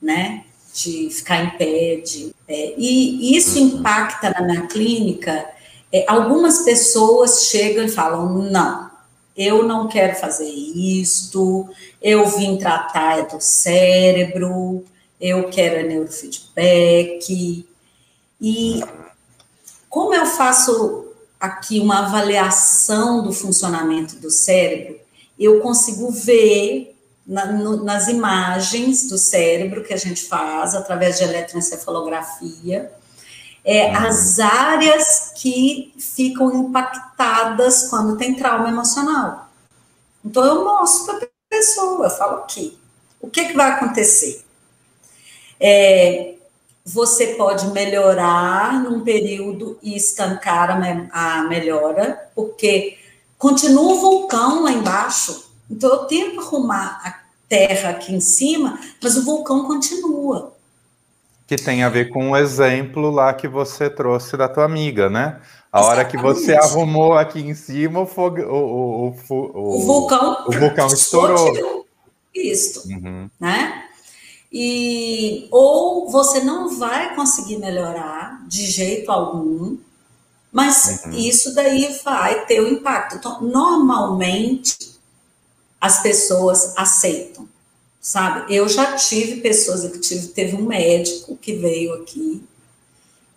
né? 0.01 0.45
De 0.73 1.09
ficar 1.09 1.43
em 1.43 1.57
pé, 1.57 1.95
de, 1.97 2.33
é, 2.47 2.73
e 2.77 3.35
isso 3.35 3.59
uhum. 3.59 3.79
impacta 3.79 4.29
na 4.29 4.41
minha 4.41 4.67
clínica. 4.67 5.45
É, 5.91 6.05
algumas 6.07 6.59
pessoas 6.59 7.47
chegam 7.47 7.83
e 7.83 7.89
falam: 7.89 8.29
não, 8.49 8.88
eu 9.39 9.63
não 9.63 9.87
quero 9.87 10.19
fazer 10.19 10.49
isto, 10.49 11.69
eu 12.01 12.27
vim 12.27 12.57
tratar 12.57 13.21
do 13.27 13.39
cérebro, 13.39 14.83
eu 15.19 15.49
quero 15.49 15.87
neurofeedback. 15.87 17.65
E 18.41 18.83
como 19.89 20.13
eu 20.13 20.25
faço 20.25 21.05
aqui 21.39 21.79
uma 21.79 21.99
avaliação 21.99 23.23
do 23.23 23.31
funcionamento 23.31 24.17
do 24.17 24.29
cérebro, 24.29 24.99
eu 25.39 25.61
consigo 25.61 26.11
ver 26.11 26.93
na, 27.25 27.45
no, 27.45 27.81
nas 27.81 28.09
imagens 28.09 29.07
do 29.07 29.17
cérebro 29.17 29.85
que 29.85 29.93
a 29.93 29.97
gente 29.97 30.25
faz 30.25 30.75
através 30.75 31.17
de 31.17 31.23
eletroencefalografia, 31.23 32.91
é, 33.63 33.87
uhum. 33.87 34.07
as 34.07 34.39
áreas 34.39 35.33
que 35.35 35.93
ficam 35.97 36.53
impactadas 36.53 37.87
quando 37.89 38.17
tem 38.17 38.35
trauma 38.35 38.69
emocional. 38.69 39.49
Então 40.23 40.43
eu 40.45 40.63
mostro 40.63 41.17
para 41.17 41.25
a 41.25 41.29
pessoa, 41.49 42.05
eu 42.05 42.09
falo 42.09 42.37
aqui, 42.37 42.77
o 43.21 43.29
que, 43.29 43.45
que 43.45 43.53
vai 43.53 43.71
acontecer? 43.71 44.43
É, 45.59 46.35
você 46.85 47.35
pode 47.35 47.67
melhorar 47.67 48.81
num 48.81 49.01
período 49.01 49.77
e 49.83 49.95
estancar 49.95 50.71
a, 50.71 51.39
a 51.39 51.43
melhora, 51.43 52.29
porque 52.33 52.97
continua 53.37 53.93
o 53.93 53.99
vulcão 53.99 54.63
lá 54.63 54.71
embaixo, 54.71 55.49
então, 55.69 55.89
eu 55.91 55.97
tento 56.05 56.39
arrumar 56.39 56.99
a 57.03 57.19
terra 57.47 57.91
aqui 57.91 58.13
em 58.13 58.19
cima, 58.19 58.79
mas 59.01 59.15
o 59.17 59.23
vulcão 59.23 59.65
continua. 59.65 60.55
Que 61.49 61.55
tem 61.55 61.81
a 61.81 61.89
ver 61.89 62.09
com 62.09 62.29
o 62.29 62.37
exemplo 62.37 63.09
lá 63.09 63.33
que 63.33 63.47
você 63.47 63.89
trouxe 63.89 64.37
da 64.37 64.47
tua 64.47 64.65
amiga, 64.65 65.09
né? 65.09 65.41
A 65.71 65.83
hora 65.83 66.05
que 66.05 66.15
você 66.15 66.53
arrumou 66.53 67.13
aqui 67.13 67.39
em 67.39 67.55
cima, 67.55 68.01
o, 68.01 68.05
fogo, 68.05 68.39
o, 68.39 69.07
o, 69.07 69.15
o, 69.29 69.77
o 69.77 69.79
vulcão, 69.81 70.45
o 70.45 70.51
vulcão 70.51 70.85
estourou. 70.85 71.87
Isso, 72.35 72.87
uhum. 72.87 73.27
né? 73.39 73.85
E 74.53 75.47
ou 75.49 76.07
você 76.11 76.41
não 76.41 76.77
vai 76.77 77.15
conseguir 77.15 77.57
melhorar 77.57 78.45
de 78.47 78.67
jeito 78.67 79.11
algum, 79.11 79.75
mas 80.51 81.01
uhum. 81.03 81.13
isso 81.13 81.55
daí 81.55 81.99
vai 82.05 82.45
ter 82.45 82.59
o 82.59 82.65
um 82.65 82.67
impacto. 82.73 83.15
Então, 83.15 83.41
normalmente 83.41 84.77
as 85.81 86.03
pessoas 86.03 86.75
aceitam, 86.77 87.49
sabe? 87.99 88.53
Eu 88.53 88.67
já 88.69 88.95
tive 88.95 89.41
pessoas, 89.41 89.83
eu 89.83 89.99
tive, 89.99 90.27
teve 90.27 90.55
um 90.55 90.65
médico 90.65 91.35
que 91.37 91.53
veio 91.53 91.93
aqui 91.93 92.43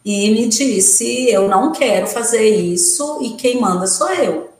e 0.05 0.31
me 0.31 0.49
disse: 0.49 1.31
eu 1.31 1.49
não 1.49 1.73
quero 1.73 2.07
fazer 2.07 2.49
isso 2.49 3.19
e 3.23 3.35
quem 3.35 3.61
manda 3.61 3.87
sou 3.87 4.11
eu. 4.11 4.51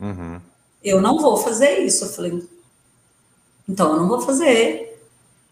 Uhum. 0.00 0.40
Eu 0.82 1.00
não 1.00 1.18
vou 1.18 1.36
fazer 1.36 1.78
isso. 1.78 2.04
Eu 2.04 2.08
falei: 2.08 2.48
então 3.68 3.92
eu 3.92 3.96
não 4.00 4.08
vou 4.08 4.20
fazer 4.20 5.00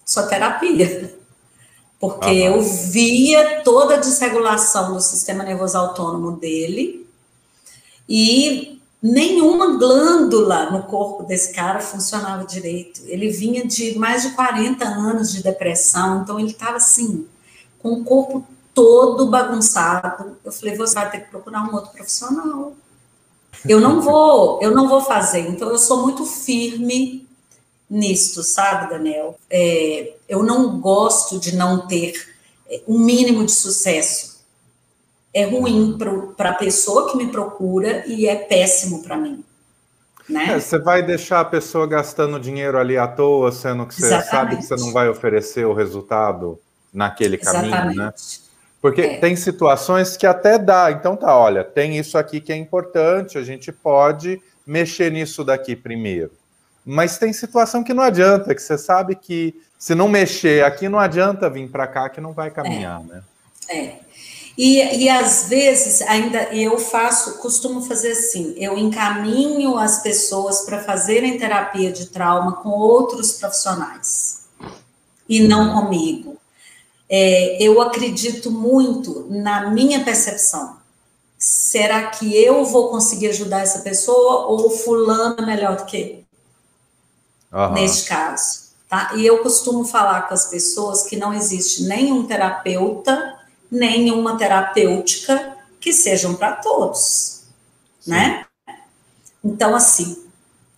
sua 0.04 0.24
terapia. 0.24 1.14
Porque 1.98 2.26
uhum. 2.26 2.56
eu 2.56 2.62
via 2.62 3.62
toda 3.62 3.94
a 3.94 3.98
desregulação 3.98 4.92
do 4.92 5.00
sistema 5.00 5.42
nervoso 5.42 5.78
autônomo 5.78 6.32
dele 6.32 7.06
e 8.06 8.78
nenhuma 9.04 9.76
glândula 9.76 10.70
no 10.70 10.84
corpo 10.84 11.24
desse 11.24 11.52
cara 11.52 11.78
funcionava 11.78 12.46
direito. 12.46 13.02
Ele 13.04 13.28
vinha 13.28 13.66
de 13.66 13.98
mais 13.98 14.22
de 14.22 14.30
40 14.30 14.82
anos 14.82 15.30
de 15.30 15.42
depressão, 15.42 16.22
então 16.22 16.40
ele 16.40 16.52
estava 16.52 16.78
assim, 16.78 17.26
com 17.80 17.92
o 17.92 18.02
corpo 18.02 18.46
todo 18.72 19.28
bagunçado. 19.28 20.38
Eu 20.42 20.50
falei, 20.50 20.74
você 20.74 20.94
vai 20.94 21.10
ter 21.10 21.18
que 21.18 21.30
procurar 21.30 21.68
um 21.68 21.74
outro 21.74 21.92
profissional. 21.92 22.72
Eu 23.68 23.78
não 23.78 24.00
vou, 24.02 24.58
eu 24.62 24.70
não 24.70 24.88
vou 24.88 25.02
fazer. 25.02 25.50
Então 25.50 25.68
eu 25.68 25.78
sou 25.78 26.00
muito 26.00 26.24
firme 26.24 27.28
nisto, 27.90 28.42
sabe, 28.42 28.88
Daniel? 28.88 29.38
É, 29.50 30.14
eu 30.26 30.42
não 30.42 30.80
gosto 30.80 31.38
de 31.38 31.54
não 31.54 31.86
ter 31.86 32.14
um 32.88 32.98
mínimo 32.98 33.44
de 33.44 33.52
sucesso 33.52 34.33
é 35.34 35.44
ruim 35.44 35.98
para 36.36 36.50
a 36.50 36.54
pessoa 36.54 37.10
que 37.10 37.16
me 37.16 37.26
procura 37.26 38.04
e 38.06 38.26
é 38.26 38.36
péssimo 38.36 39.02
para 39.02 39.16
mim. 39.16 39.44
Né? 40.28 40.54
É, 40.54 40.60
você 40.60 40.78
vai 40.78 41.02
deixar 41.02 41.40
a 41.40 41.44
pessoa 41.44 41.86
gastando 41.86 42.40
dinheiro 42.40 42.78
ali 42.78 42.96
à 42.96 43.06
toa, 43.06 43.52
sendo 43.52 43.84
que 43.84 43.94
você 43.94 44.06
Exatamente. 44.06 44.30
sabe 44.30 44.56
que 44.56 44.62
você 44.62 44.76
não 44.76 44.92
vai 44.92 45.08
oferecer 45.08 45.66
o 45.66 45.74
resultado 45.74 46.58
naquele 46.92 47.36
caminho, 47.36 47.70
né? 47.70 47.76
Exatamente. 47.76 47.98
né? 47.98 48.12
Porque 48.80 49.00
é. 49.00 49.18
tem 49.18 49.34
situações 49.34 50.16
que 50.16 50.26
até 50.26 50.58
dá. 50.58 50.92
Então 50.92 51.16
tá, 51.16 51.36
olha, 51.36 51.64
tem 51.64 51.98
isso 51.98 52.16
aqui 52.16 52.40
que 52.40 52.52
é 52.52 52.56
importante, 52.56 53.36
a 53.36 53.42
gente 53.42 53.72
pode 53.72 54.40
mexer 54.66 55.10
nisso 55.10 55.44
daqui 55.44 55.74
primeiro. 55.74 56.30
Mas 56.86 57.18
tem 57.18 57.32
situação 57.32 57.82
que 57.82 57.94
não 57.94 58.02
adianta, 58.02 58.54
que 58.54 58.62
você 58.62 58.78
sabe 58.78 59.14
que 59.14 59.54
se 59.78 59.94
não 59.94 60.08
mexer 60.08 60.64
aqui, 60.64 60.88
não 60.88 60.98
adianta 60.98 61.50
vir 61.50 61.68
para 61.68 61.86
cá 61.86 62.08
que 62.08 62.20
não 62.20 62.32
vai 62.32 62.50
caminhar, 62.50 63.00
é. 63.00 63.04
né? 63.04 63.22
É. 63.68 63.96
E, 64.56 65.04
e 65.04 65.08
às 65.08 65.48
vezes 65.48 66.00
ainda 66.02 66.44
eu 66.54 66.78
faço, 66.78 67.38
costumo 67.38 67.82
fazer 67.82 68.12
assim, 68.12 68.54
eu 68.56 68.78
encaminho 68.78 69.76
as 69.76 70.00
pessoas 70.02 70.60
para 70.60 70.82
fazerem 70.82 71.38
terapia 71.38 71.90
de 71.90 72.06
trauma 72.06 72.52
com 72.52 72.70
outros 72.70 73.32
profissionais 73.32 74.44
e 75.28 75.40
não 75.40 75.74
comigo. 75.74 76.36
É, 77.08 77.62
eu 77.62 77.80
acredito 77.82 78.50
muito 78.50 79.26
na 79.28 79.70
minha 79.70 80.04
percepção. 80.04 80.76
Será 81.36 82.06
que 82.06 82.34
eu 82.34 82.64
vou 82.64 82.90
conseguir 82.90 83.28
ajudar 83.28 83.60
essa 83.60 83.80
pessoa 83.80 84.46
ou 84.46 84.70
fulano 84.70 85.36
é 85.40 85.46
melhor 85.46 85.76
do 85.76 85.84
que 85.84 86.24
eu? 87.52 87.58
Uhum. 87.58 87.72
Neste 87.72 88.08
caso, 88.08 88.64
Tá? 88.94 89.10
E 89.16 89.26
eu 89.26 89.38
costumo 89.38 89.84
falar 89.84 90.28
com 90.28 90.34
as 90.34 90.46
pessoas 90.46 91.02
que 91.02 91.16
não 91.16 91.32
existe 91.32 91.82
nenhum 91.82 92.24
terapeuta, 92.28 93.33
nenhuma 93.74 94.38
terapêutica 94.38 95.56
que 95.80 95.92
sejam 95.92 96.34
para 96.34 96.52
todos, 96.52 97.42
né? 98.06 98.46
Então, 99.44 99.74
assim, 99.74 100.24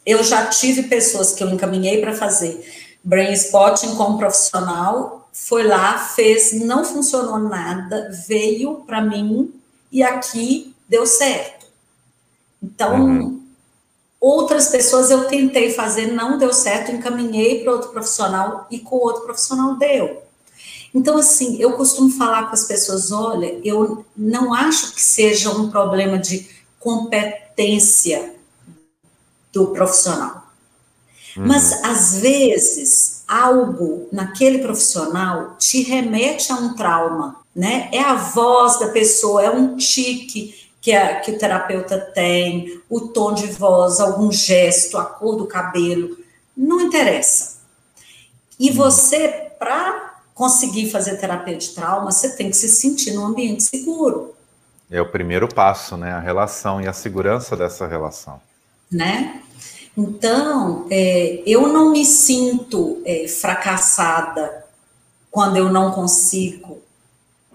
eu 0.05 0.25
já 0.25 0.47
tive 0.47 0.85
pessoas 0.85 1.33
que 1.33 1.45
eu 1.45 1.51
encaminhei 1.51 2.01
para 2.01 2.15
fazer 2.15 2.65
brain 3.05 3.33
spotting 3.35 3.95
como 3.95 4.19
profissional, 4.19 5.29
foi 5.33 5.65
lá, 5.65 5.99
fez, 5.99 6.53
não 6.53 6.85
funcionou 6.85 7.39
nada, 7.39 8.11
veio 8.27 8.77
para 8.87 9.01
mim 9.03 9.53
e 9.93 10.03
aqui 10.03 10.75
deu 10.89 11.07
certo. 11.07 11.67
Então, 12.61 13.01
uhum. 13.01 13.43
outras 14.19 14.69
pessoas 14.69 15.11
eu 15.11 15.29
tentei 15.29 15.73
fazer, 15.73 16.07
não 16.07 16.39
deu 16.39 16.53
certo, 16.53 16.91
encaminhei 16.91 17.63
para 17.63 17.73
outro 17.73 17.91
profissional 17.91 18.67
e 18.71 18.81
com 18.81 18.97
outro 18.97 19.23
profissional 19.23 19.77
deu. 19.77 20.26
Então, 20.97 21.19
assim, 21.19 21.59
eu 21.61 21.73
costumo 21.73 22.11
falar 22.11 22.47
com 22.47 22.55
as 22.55 22.65
pessoas: 22.65 23.13
olha, 23.13 23.61
eu 23.63 24.07
não 24.17 24.55
acho 24.55 24.95
que 24.95 25.03
seja 25.03 25.51
um 25.51 25.71
problema 25.71 26.19
de 26.19 26.49
competência 26.81 28.35
do 29.53 29.67
profissional. 29.69 30.51
Uhum. 31.37 31.49
Mas, 31.49 31.85
às 31.85 32.17
vezes, 32.21 33.25
algo 33.29 34.09
naquele 34.11 34.61
profissional 34.61 35.57
te 35.59 35.83
remete 35.83 36.51
a 36.51 36.57
um 36.57 36.75
trauma, 36.75 37.43
né? 37.55 37.91
É 37.93 38.01
a 38.01 38.15
voz 38.15 38.79
da 38.79 38.89
pessoa, 38.89 39.45
é 39.45 39.51
um 39.51 39.77
tique 39.77 40.55
que, 40.81 40.93
a, 40.93 41.21
que 41.21 41.33
o 41.33 41.39
terapeuta 41.39 42.01
tem, 42.15 42.81
o 42.89 43.03
tom 43.09 43.35
de 43.35 43.49
voz, 43.49 44.01
algum 44.01 44.33
gesto, 44.33 44.97
a 44.97 45.05
cor 45.05 45.37
do 45.37 45.47
cabelo, 45.47 46.17
não 46.57 46.81
interessa. 46.81 47.59
E 48.59 48.71
uhum. 48.71 48.77
você, 48.77 49.29
para 49.59 50.06
conseguir 50.37 50.91
fazer 50.91 51.17
terapia 51.17 51.57
de 51.57 51.71
trauma, 51.71 52.13
você 52.13 52.37
tem 52.37 52.51
que 52.51 52.57
se 52.57 52.69
sentir 52.69 53.13
num 53.13 53.25
ambiente 53.25 53.63
seguro. 53.63 54.35
É 54.91 55.01
o 55.01 55.11
primeiro 55.11 55.49
passo, 55.49 55.97
né? 55.97 56.13
A 56.13 56.21
relação 56.21 56.79
e 56.79 56.87
a 56.87 56.93
segurança 56.93 57.57
dessa 57.57 57.87
relação. 57.87 58.39
Né? 58.93 59.41
Então, 59.97 60.87
é, 60.91 61.43
eu 61.47 61.67
não 61.69 61.91
me 61.91 62.05
sinto 62.05 63.01
é, 63.07 63.27
fracassada 63.27 64.67
quando 65.31 65.57
eu 65.57 65.73
não 65.73 65.91
consigo 65.93 66.83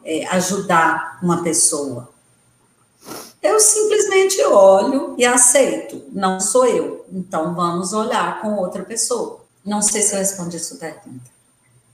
é, 0.03 0.25
ajudar 0.25 1.19
uma 1.21 1.43
pessoa. 1.43 2.09
Eu 3.43 3.59
simplesmente 3.59 4.43
olho 4.43 5.13
e 5.19 5.23
aceito. 5.23 6.03
Não 6.11 6.39
sou 6.39 6.65
eu. 6.65 7.05
Então, 7.11 7.53
vamos 7.53 7.93
olhar 7.93 8.41
com 8.41 8.55
outra 8.55 8.83
pessoa. 8.83 9.45
Não 9.63 9.83
sei 9.83 10.01
se 10.01 10.15
eu 10.15 10.19
respondi 10.19 10.57
a 10.57 10.59
sua 10.59 10.77
pergunta. 10.77 11.40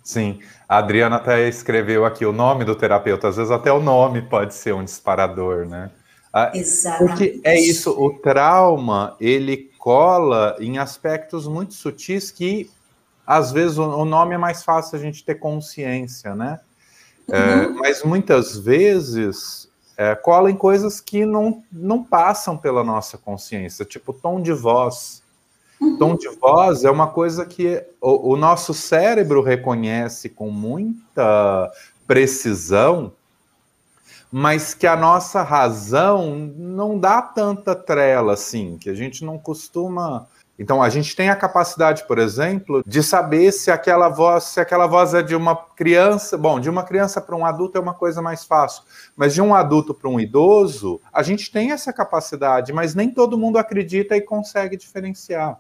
Sim, 0.08 0.39
a 0.70 0.78
Adriana 0.78 1.17
até 1.17 1.50
escreveu 1.50 2.06
aqui 2.06 2.26
o 2.26 2.32
nome 2.32 2.63
do 2.63 2.74
terapeuta, 2.74 3.28
às 3.28 3.36
vezes 3.36 3.52
até 3.52 3.70
o 3.74 3.82
nome 3.82 4.22
pode 4.22 4.56
ser 4.56 4.74
um 4.74 4.82
disparador, 4.82 5.65
né? 5.65 5.91
Ah, 6.32 6.50
Exatamente. 6.54 7.10
Porque 7.10 7.41
é 7.43 7.60
isso, 7.60 7.91
o 7.91 8.13
trauma, 8.13 9.17
ele 9.20 9.70
cola 9.78 10.56
em 10.62 10.78
aspectos 10.78 11.46
muito 11.46 11.74
sutis 11.74 12.32
que, 12.32 12.72
às 13.26 13.52
vezes, 13.52 13.78
o 13.78 14.06
nome 14.06 14.34
é 14.34 14.38
mais 14.38 14.63
fácil 14.63 14.98
a 14.98 15.02
gente 15.02 15.26
ter 15.26 15.36
consciência, 15.36 16.34
né? 16.34 16.62
É, 17.30 17.38
uhum. 17.38 17.62
É, 17.63 17.67
mas 17.72 18.02
muitas 18.02 18.58
vezes 18.58 19.67
é, 19.98 20.15
cola 20.15 20.50
em 20.50 20.56
coisas 20.56 21.02
que 21.02 21.26
não, 21.26 21.62
não 21.70 22.02
passam 22.02 22.58
pela 22.58 22.82
nossa 22.82 23.17
consciência, 23.17 23.84
tipo 23.84 24.13
tom 24.13 24.41
de 24.41 24.54
voz, 24.54 25.22
Uhum. 25.80 25.98
Tom 25.98 26.16
de 26.16 26.28
voz 26.30 26.84
é 26.84 26.90
uma 26.90 27.08
coisa 27.08 27.46
que 27.46 27.84
o, 28.02 28.34
o, 28.34 28.38
nosso 28.38 28.74
cérebro 28.74 29.42
reconhece 29.42 30.28
com 30.30 30.50
muita 30.50 31.72
precisão, 32.08 33.12
mas 34.32 34.74
que 34.74 34.88
a 34.88 34.96
nossa 34.96 35.44
razão 35.44 36.36
não 36.58 36.98
dá 36.98 37.22
tanta 37.22 37.76
trela 37.76 38.34
assim, 38.34 38.78
que 38.78 38.90
a 38.90 38.94
gente 38.94 39.24
não 39.24 39.38
costuma. 39.38 40.28
Então 40.60 40.82
a 40.82 40.90
gente 40.90 41.16
tem 41.16 41.30
a 41.30 41.36
capacidade, 41.36 42.08
por 42.08 42.18
exemplo, 42.18 42.84
de 42.86 43.04
saber 43.04 43.52
se 43.52 43.70
aquela 43.70 44.10
voz, 44.10 44.46
se 44.46 44.60
aquela 44.60 44.88
voz 44.88 45.13
é 45.13 45.22
de 45.22 45.36
uma 45.36 45.56
criança, 45.56 46.36
bom, 46.36 46.60
de 46.60 46.72
uma 46.72 46.82
criança 46.82 47.22
para 47.22 47.36
um 47.36 47.46
adulto 47.46 47.78
é 47.78 47.82
uma 47.82 47.94
coisa 47.94 48.20
mais 48.24 48.44
fácil, 48.44 48.82
mas 49.16 49.36
de 49.36 49.42
um 49.42 49.54
adulto 49.54 49.94
para 49.94 50.10
um 50.10 50.20
idoso, 50.20 51.00
a 51.13 51.22
gente 51.22 51.52
tem 51.52 51.72
essa 51.72 51.94
capacidade, 51.94 52.74
mas 52.74 52.96
nem 52.96 53.12
todo 53.12 53.38
mundo 53.38 53.60
acredita 53.60 54.18
e 54.18 54.22
consegue 54.22 54.76
diferenciar. 54.76 55.60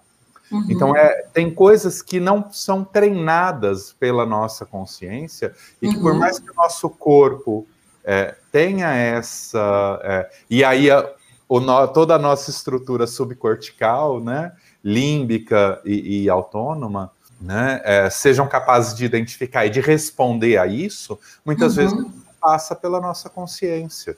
Uhum. 0.51 0.65
Então, 0.69 0.95
é, 0.95 1.25
tem 1.33 1.53
coisas 1.53 2.01
que 2.01 2.19
não 2.19 2.49
são 2.51 2.83
treinadas 2.83 3.93
pela 3.99 4.25
nossa 4.25 4.65
consciência 4.65 5.53
e 5.81 5.89
que, 5.89 5.97
uhum. 5.97 6.01
por 6.01 6.13
mais 6.13 6.39
que 6.39 6.49
o 6.49 6.53
nosso 6.55 6.89
corpo 6.89 7.67
é, 8.03 8.35
tenha 8.51 8.93
essa. 8.93 9.99
É, 10.03 10.29
e 10.49 10.63
aí, 10.63 10.89
a, 10.89 11.09
o, 11.49 11.87
toda 11.87 12.15
a 12.15 12.19
nossa 12.19 12.49
estrutura 12.49 13.05
subcortical, 13.07 14.21
né, 14.21 14.53
límbica 14.83 15.81
e, 15.85 16.23
e 16.23 16.29
autônoma, 16.29 17.11
né, 17.39 17.81
é, 17.83 18.09
sejam 18.09 18.47
capazes 18.47 18.95
de 18.95 19.05
identificar 19.05 19.65
e 19.65 19.69
de 19.69 19.81
responder 19.81 20.57
a 20.57 20.65
isso, 20.65 21.19
muitas 21.45 21.77
uhum. 21.77 21.83
vezes 21.83 22.11
passa 22.39 22.75
pela 22.75 22.99
nossa 23.01 23.29
consciência. 23.29 24.17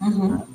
Uhum. 0.00 0.28
Né? 0.28 0.46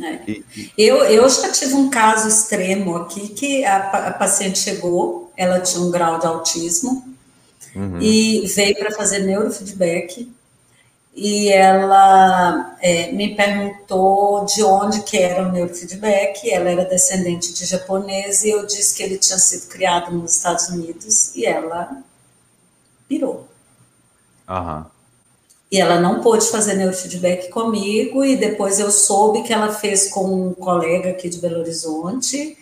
É. 0.00 0.42
Eu, 0.76 1.04
eu 1.04 1.28
já 1.28 1.52
tive 1.52 1.74
um 1.74 1.88
caso 1.88 2.26
extremo 2.28 2.96
aqui 2.96 3.28
que 3.28 3.64
a, 3.64 4.08
a 4.08 4.12
paciente 4.12 4.58
chegou, 4.58 5.32
ela 5.36 5.60
tinha 5.60 5.82
um 5.82 5.90
grau 5.90 6.18
de 6.18 6.26
autismo 6.26 7.04
uhum. 7.74 8.00
e 8.00 8.46
veio 8.46 8.76
para 8.76 8.90
fazer 8.92 9.20
neurofeedback 9.20 10.28
e 11.14 11.48
ela 11.48 12.76
é, 12.80 13.12
me 13.12 13.36
perguntou 13.36 14.44
de 14.46 14.64
onde 14.64 15.02
que 15.02 15.16
era 15.16 15.46
o 15.46 15.52
neurofeedback, 15.52 16.50
ela 16.50 16.70
era 16.70 16.84
descendente 16.84 17.54
de 17.54 17.64
japonês 17.64 18.42
e 18.42 18.50
eu 18.50 18.66
disse 18.66 18.96
que 18.96 19.02
ele 19.02 19.16
tinha 19.16 19.38
sido 19.38 19.68
criado 19.68 20.12
nos 20.12 20.36
Estados 20.36 20.68
Unidos 20.70 21.34
e 21.36 21.46
ela 21.46 22.02
pirou. 23.08 23.48
Aham. 24.48 24.90
E 25.70 25.80
ela 25.80 26.00
não 26.00 26.20
pôde 26.20 26.46
fazer 26.46 26.74
neurofeedback 26.74 27.48
comigo, 27.48 28.24
e 28.24 28.36
depois 28.36 28.78
eu 28.78 28.90
soube 28.90 29.42
que 29.42 29.52
ela 29.52 29.72
fez 29.72 30.08
com 30.08 30.48
um 30.48 30.54
colega 30.54 31.10
aqui 31.10 31.28
de 31.28 31.38
Belo 31.38 31.60
Horizonte, 31.60 32.56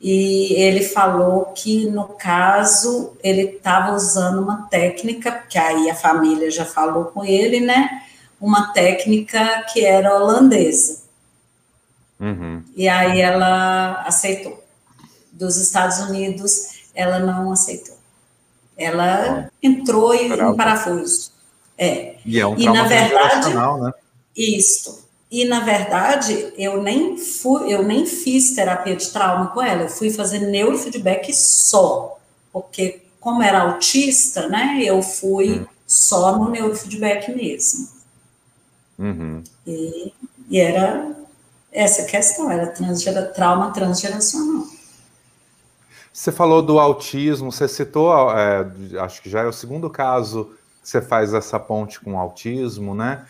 e 0.00 0.52
ele 0.54 0.82
falou 0.82 1.52
que, 1.54 1.88
no 1.88 2.04
caso, 2.08 3.12
ele 3.22 3.42
estava 3.42 3.94
usando 3.94 4.42
uma 4.42 4.62
técnica, 4.62 5.30
que 5.48 5.56
aí 5.56 5.88
a 5.88 5.94
família 5.94 6.50
já 6.50 6.64
falou 6.64 7.04
com 7.06 7.24
ele, 7.24 7.60
né? 7.60 8.02
Uma 8.40 8.72
técnica 8.72 9.64
que 9.72 9.84
era 9.84 10.12
holandesa. 10.12 11.02
Uhum. 12.18 12.62
E 12.76 12.88
aí 12.88 13.20
ela 13.20 14.02
aceitou. 14.02 14.62
Dos 15.30 15.56
Estados 15.56 15.98
Unidos, 15.98 16.82
ela 16.94 17.18
não 17.18 17.52
aceitou. 17.52 17.96
Ela 18.76 19.50
entrou 19.62 20.14
em, 20.14 20.32
em 20.32 20.56
parafuso. 20.56 21.31
É. 21.82 22.14
E 22.24 22.38
é 22.38 22.46
um 22.46 22.56
e, 22.56 22.64
na 22.66 22.84
verdade, 22.84 23.52
né? 23.52 23.92
Isso. 24.36 25.08
E 25.28 25.44
na 25.44 25.60
verdade, 25.60 26.52
eu 26.56 26.80
nem 26.80 27.16
fui, 27.18 27.72
eu 27.72 27.82
nem 27.82 28.06
fiz 28.06 28.54
terapia 28.54 28.94
de 28.94 29.08
trauma 29.08 29.48
com 29.48 29.60
ela, 29.60 29.82
eu 29.82 29.88
fui 29.88 30.10
fazer 30.10 30.38
neurofeedback 30.40 31.34
só, 31.34 32.18
porque 32.52 33.00
como 33.18 33.42
era 33.42 33.62
autista, 33.62 34.48
né, 34.48 34.80
eu 34.84 35.02
fui 35.02 35.60
hum. 35.60 35.66
só 35.86 36.38
no 36.38 36.50
neurofeedback 36.50 37.32
mesmo. 37.34 37.88
Uhum. 38.98 39.42
E, 39.66 40.12
e, 40.50 40.60
era 40.60 41.16
essa 41.72 42.04
questão, 42.04 42.50
era 42.50 42.66
transgera, 42.66 43.22
trauma 43.22 43.72
transgeracional. 43.72 44.66
Você 46.12 46.30
falou 46.30 46.62
do 46.62 46.78
autismo, 46.78 47.50
você 47.50 47.66
citou, 47.66 48.12
é, 48.30 48.70
acho 49.00 49.22
que 49.22 49.30
já 49.30 49.40
é 49.40 49.46
o 49.46 49.52
segundo 49.52 49.88
caso 49.88 50.52
você 50.82 51.00
faz 51.00 51.32
essa 51.32 51.58
ponte 51.58 52.00
com 52.00 52.14
o 52.14 52.18
autismo, 52.18 52.94
né? 52.94 53.24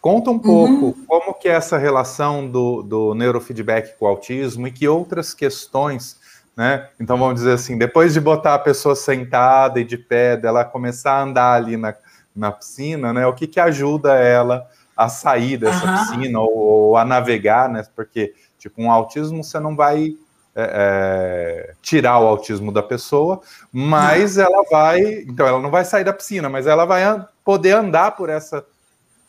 Conta 0.00 0.30
um 0.30 0.38
pouco 0.38 0.86
uhum. 0.86 1.04
como 1.06 1.34
que 1.34 1.48
é 1.48 1.52
essa 1.52 1.78
relação 1.78 2.46
do, 2.46 2.82
do 2.82 3.14
neurofeedback 3.14 3.98
com 3.98 4.04
o 4.04 4.08
autismo 4.08 4.66
e 4.66 4.70
que 4.70 4.86
outras 4.86 5.32
questões, 5.32 6.18
né? 6.56 6.88
Então 7.00 7.16
vamos 7.16 7.36
dizer 7.36 7.52
assim, 7.52 7.78
depois 7.78 8.12
de 8.12 8.20
botar 8.20 8.54
a 8.54 8.58
pessoa 8.58 8.94
sentada 8.94 9.80
e 9.80 9.84
de 9.84 9.96
pé, 9.96 10.36
dela 10.36 10.64
começar 10.64 11.12
a 11.12 11.22
andar 11.22 11.52
ali 11.54 11.76
na, 11.76 11.94
na 12.34 12.52
piscina, 12.52 13.12
né? 13.12 13.26
O 13.26 13.32
que 13.32 13.46
que 13.46 13.58
ajuda 13.58 14.14
ela 14.14 14.68
a 14.96 15.08
sair 15.08 15.56
dessa 15.56 15.86
uhum. 15.86 15.96
piscina 15.96 16.40
ou, 16.40 16.56
ou, 16.56 16.96
a 16.96 17.04
navegar, 17.04 17.68
né? 17.68 17.84
Porque 17.96 18.34
tipo 18.58 18.82
um 18.82 18.90
autismo 18.90 19.42
você 19.42 19.58
não 19.58 19.74
vai 19.74 20.16
é, 20.56 21.70
é, 21.70 21.74
tirar 21.82 22.20
o 22.20 22.28
autismo 22.28 22.70
da 22.70 22.82
pessoa, 22.82 23.40
mas 23.72 24.38
ela 24.38 24.64
vai, 24.70 25.00
então 25.26 25.44
ela 25.44 25.60
não 25.60 25.70
vai 25.70 25.84
sair 25.84 26.04
da 26.04 26.12
piscina, 26.12 26.48
mas 26.48 26.68
ela 26.68 26.84
vai 26.84 27.02
an 27.02 27.26
poder 27.44 27.72
andar 27.72 28.12
por 28.12 28.30
essa, 28.30 28.64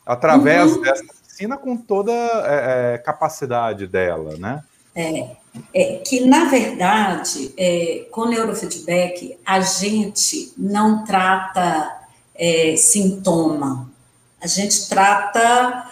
através 0.05 0.73
uhum. 0.73 0.81
dessa 0.81 1.03
piscina 1.03 1.57
com 1.57 1.75
toda 1.75 2.11
a 2.11 2.45
é, 2.45 2.93
é, 2.93 2.97
capacidade 2.99 3.87
dela, 3.87 4.37
né? 4.37 4.63
É, 4.95 5.35
é 5.73 5.97
que, 5.97 6.21
na 6.21 6.45
verdade, 6.45 7.53
é, 7.57 8.05
com 8.11 8.25
neurofeedback, 8.25 9.37
a 9.45 9.59
gente 9.59 10.53
não 10.55 11.03
trata 11.03 11.91
é, 12.35 12.75
sintoma, 12.77 13.89
a 14.39 14.47
gente 14.47 14.87
trata 14.87 15.89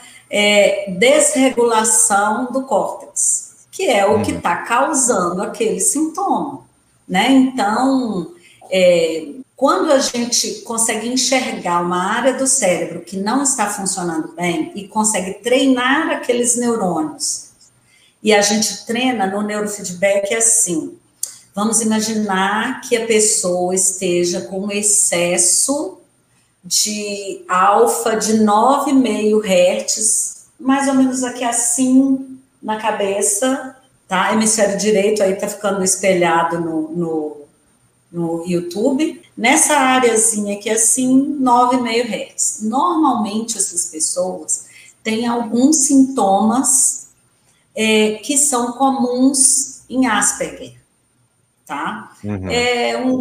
desregulação 0.97 2.51
do 2.51 2.63
córtex, 2.63 3.52
que 3.73 3.89
é 3.89 4.05
o 4.05 4.17
uhum. 4.17 4.23
que 4.23 4.31
está 4.31 4.57
causando 4.57 5.41
aquele 5.41 5.79
sintoma, 5.79 6.61
né? 7.09 7.31
Então, 7.31 8.31
é, 8.69 9.29
quando 9.55 9.91
a 9.91 9.97
gente 9.97 10.61
consegue 10.61 11.07
enxergar 11.07 11.81
uma 11.81 12.03
área 12.13 12.35
do 12.35 12.45
cérebro 12.45 13.01
que 13.01 13.17
não 13.17 13.41
está 13.41 13.67
funcionando 13.67 14.33
bem 14.35 14.71
e 14.75 14.87
consegue 14.87 15.33
treinar 15.41 16.11
aqueles 16.11 16.55
neurônios, 16.55 17.49
e 18.21 18.31
a 18.31 18.41
gente 18.43 18.85
treina 18.85 19.25
no 19.25 19.41
neurofeedback 19.41 20.33
assim. 20.35 20.95
Vamos 21.55 21.81
imaginar 21.81 22.79
que 22.81 22.95
a 22.95 23.07
pessoa 23.07 23.73
esteja 23.73 24.41
com 24.41 24.71
excesso 24.71 25.97
de 26.63 27.43
alfa 27.49 28.15
de 28.15 28.33
9,5 28.33 29.43
Hz, 29.43 30.45
mais 30.59 30.87
ou 30.87 30.93
menos 30.93 31.23
aqui 31.23 31.43
assim 31.43 32.32
na 32.63 32.77
cabeça, 32.77 33.75
tá? 34.07 34.33
Hemisfério 34.33 34.77
direito 34.77 35.21
aí 35.21 35.35
tá 35.35 35.47
ficando 35.47 35.83
espelhado 35.83 36.59
no, 36.59 36.89
no, 36.91 37.37
no 38.11 38.47
YouTube. 38.47 39.21
Nessa 39.37 39.75
áreazinha 39.75 40.57
aqui 40.57 40.69
assim, 40.69 41.37
9,5 41.41 42.33
Hz. 42.35 42.59
Normalmente 42.63 43.57
essas 43.57 43.85
pessoas 43.85 44.67
têm 45.03 45.27
alguns 45.27 45.87
sintomas 45.87 47.09
é, 47.75 48.13
que 48.23 48.37
são 48.37 48.71
comuns 48.73 49.83
em 49.89 50.07
Asperger 50.07 50.83
tá? 51.65 52.11
Uhum. 52.23 52.49
É 52.49 52.97
um, 52.97 53.19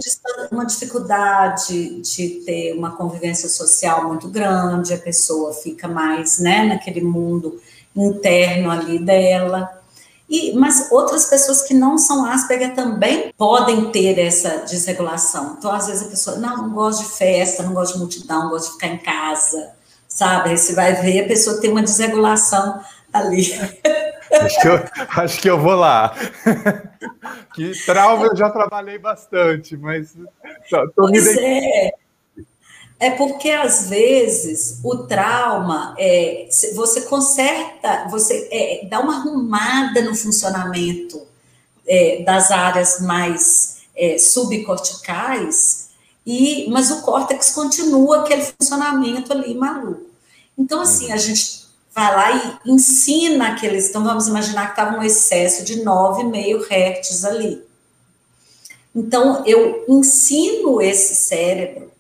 uma 0.51 0.67
dificuldade 0.67 2.01
de 2.01 2.43
ter 2.45 2.75
uma 2.77 2.97
convivência 2.97 3.49
social 3.49 4.09
muito 4.09 4.29
grande, 4.29 4.93
a 4.93 4.99
pessoa 4.99 5.53
fica 5.55 5.89
mais, 5.89 6.39
né, 6.39 6.65
naquele 6.65 7.01
mundo 7.01 7.61
interno 7.97 8.71
ali 8.71 8.99
dela. 8.99 9.83
E, 10.29 10.55
mas 10.55 10.91
outras 10.91 11.27
pessoas 11.27 11.61
que 11.63 11.75
não 11.75 11.99
são 11.99 12.25
Asperger 12.25 12.75
também 12.75 13.33
podem 13.37 13.91
ter 13.91 14.19
essa 14.19 14.65
desregulação. 14.65 15.57
Então, 15.59 15.71
às 15.71 15.89
vezes, 15.89 16.07
a 16.07 16.11
pessoa, 16.11 16.37
não, 16.39 16.57
não 16.57 16.71
gosto 16.71 17.05
de 17.05 17.11
festa, 17.19 17.63
não 17.63 17.75
gosto 17.75 17.95
de 17.95 17.99
multidão, 17.99 18.49
gosto 18.49 18.69
de 18.69 18.73
ficar 18.73 18.87
em 18.87 18.99
casa, 18.99 19.73
sabe? 20.09 20.51
Aí 20.51 20.57
você 20.57 20.75
vai 20.75 20.95
ver, 20.95 21.25
a 21.25 21.29
pessoa 21.29 21.61
tem 21.61 21.71
uma 21.71 21.83
desregulação 21.83 22.81
ali. 23.13 23.53
Acho 24.41 24.61
que, 24.63 24.69
eu, 24.69 24.85
acho 25.17 25.41
que 25.43 25.51
eu 25.51 25.61
vou 25.61 25.75
lá. 25.75 26.15
que 27.55 27.73
trauma 27.85 28.29
eu 28.29 28.35
já 28.35 28.49
trabalhei 28.49 28.99
bastante, 28.99 29.77
mas 29.77 30.17
tô, 30.71 30.89
tô 30.89 30.93
pois 31.09 31.37
é. 31.37 31.91
É 33.03 33.11
porque 33.11 33.51
às 33.51 33.89
vezes 33.89 34.79
o 34.85 34.97
trauma 34.99 35.93
é, 35.99 36.47
você 36.73 37.01
conserta, 37.01 38.07
você 38.09 38.49
é, 38.53 38.87
dá 38.87 39.01
uma 39.01 39.17
arrumada 39.17 40.03
no 40.03 40.15
funcionamento 40.15 41.21
é, 41.85 42.23
das 42.23 42.53
áreas 42.53 43.01
mais 43.01 43.79
é, 43.97 44.19
subcorticais, 44.19 45.89
e, 46.25 46.71
mas 46.71 46.93
o 46.93 47.03
córtex 47.03 47.51
continua 47.51 48.21
aquele 48.21 48.45
funcionamento 48.45 49.33
ali 49.33 49.53
maluco. 49.53 50.07
Então, 50.57 50.81
assim, 50.81 51.11
a 51.11 51.17
gente 51.17 51.67
vai 51.93 52.15
lá 52.15 52.61
e 52.65 52.71
ensina 52.71 53.49
aqueles. 53.49 53.89
Então, 53.89 54.05
vamos 54.05 54.29
imaginar 54.29 54.67
que 54.67 54.81
estava 54.81 54.97
um 54.97 55.03
excesso 55.03 55.65
de 55.65 55.83
9,5 55.83 56.69
Hz 56.71 57.25
ali. 57.25 57.65
Então, 58.95 59.43
eu 59.45 59.85
ensino 59.89 60.81
esse 60.81 61.17
cérebro 61.17 61.91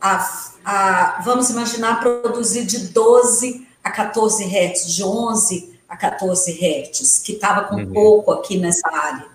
a, 0.00 0.26
a, 0.64 1.22
vamos 1.24 1.50
imaginar, 1.50 2.00
produzir 2.00 2.64
de 2.64 2.88
12 2.88 3.66
a 3.82 3.90
14 3.90 4.44
Hz, 4.44 4.94
de 4.94 5.04
11 5.04 5.78
a 5.88 5.96
14 5.96 6.52
Hz, 6.52 7.18
que 7.20 7.32
estava 7.32 7.64
com 7.68 7.76
uhum. 7.76 7.92
pouco 7.92 8.32
aqui 8.32 8.58
nessa 8.58 8.88
área. 8.88 9.26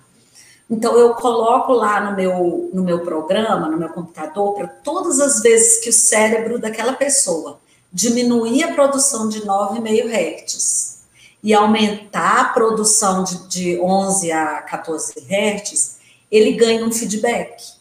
Então, 0.69 0.95
eu 0.97 1.15
coloco 1.15 1.73
lá 1.73 1.99
no 1.99 2.15
meu, 2.15 2.69
no 2.73 2.83
meu 2.83 2.99
programa, 2.99 3.67
no 3.67 3.77
meu 3.77 3.89
computador, 3.89 4.53
para 4.53 4.67
todas 4.67 5.19
as 5.19 5.41
vezes 5.41 5.83
que 5.83 5.89
o 5.89 5.93
cérebro 5.93 6.59
daquela 6.59 6.93
pessoa 6.93 7.59
diminuir 7.91 8.63
a 8.63 8.73
produção 8.73 9.27
de 9.27 9.41
9,5 9.41 10.45
Hz 10.45 10.99
e 11.41 11.53
aumentar 11.53 12.41
a 12.41 12.45
produção 12.45 13.23
de, 13.23 13.47
de 13.47 13.79
11 13.81 14.31
a 14.31 14.61
14 14.61 15.13
Hz, 15.19 15.99
ele 16.31 16.53
ganha 16.53 16.85
um 16.85 16.91
feedback. 16.91 17.79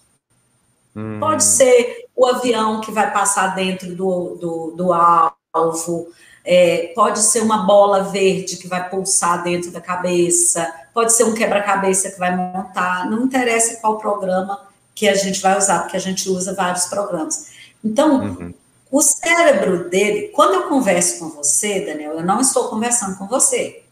Hum. 0.97 1.19
Pode 1.21 1.45
ser 1.45 2.08
o 2.19 2.27
avião 2.27 2.81
que 2.81 2.91
vai 2.91 3.13
passar 3.13 3.55
dentro 3.55 3.95
do, 3.95 4.37
do, 4.41 4.71
do 4.77 4.93
alvo, 4.93 6.09
é, 6.45 6.93
pode 6.95 7.21
ser 7.21 7.41
uma 7.41 7.65
bola 7.65 8.05
verde 8.05 8.57
que 8.57 8.67
vai 8.67 8.89
pulsar 8.91 9.43
dentro 9.43 9.71
da 9.71 9.81
cabeça, 9.81 10.71
pode 10.93 11.13
ser 11.13 11.25
um 11.25 11.35
quebra-cabeça 11.35 12.11
que 12.11 12.19
vai 12.19 12.35
montar, 12.37 13.09
não 13.09 13.23
interessa 13.23 13.81
qual 13.81 13.99
programa 13.99 14.69
que 14.95 15.09
a 15.09 15.15
gente 15.15 15.41
vai 15.41 15.57
usar, 15.57 15.81
porque 15.81 15.97
a 15.97 16.01
gente 16.01 16.29
usa 16.29 16.55
vários 16.55 16.87
programas. 16.87 17.49
Então, 17.85 18.21
uhum. 18.21 18.55
O 18.91 19.03
cérebro 19.03 19.89
dele, 19.91 20.29
quando 20.29 20.55
eu 20.55 20.69
converso 20.69 21.19
com 21.19 21.29
você, 21.29 21.85
Daniel, 21.85 22.15
eu 22.15 22.25
não 22.25 22.41
estou 22.41 22.69
conversando 22.69 23.19
com 23.19 23.27
você. 23.27 23.83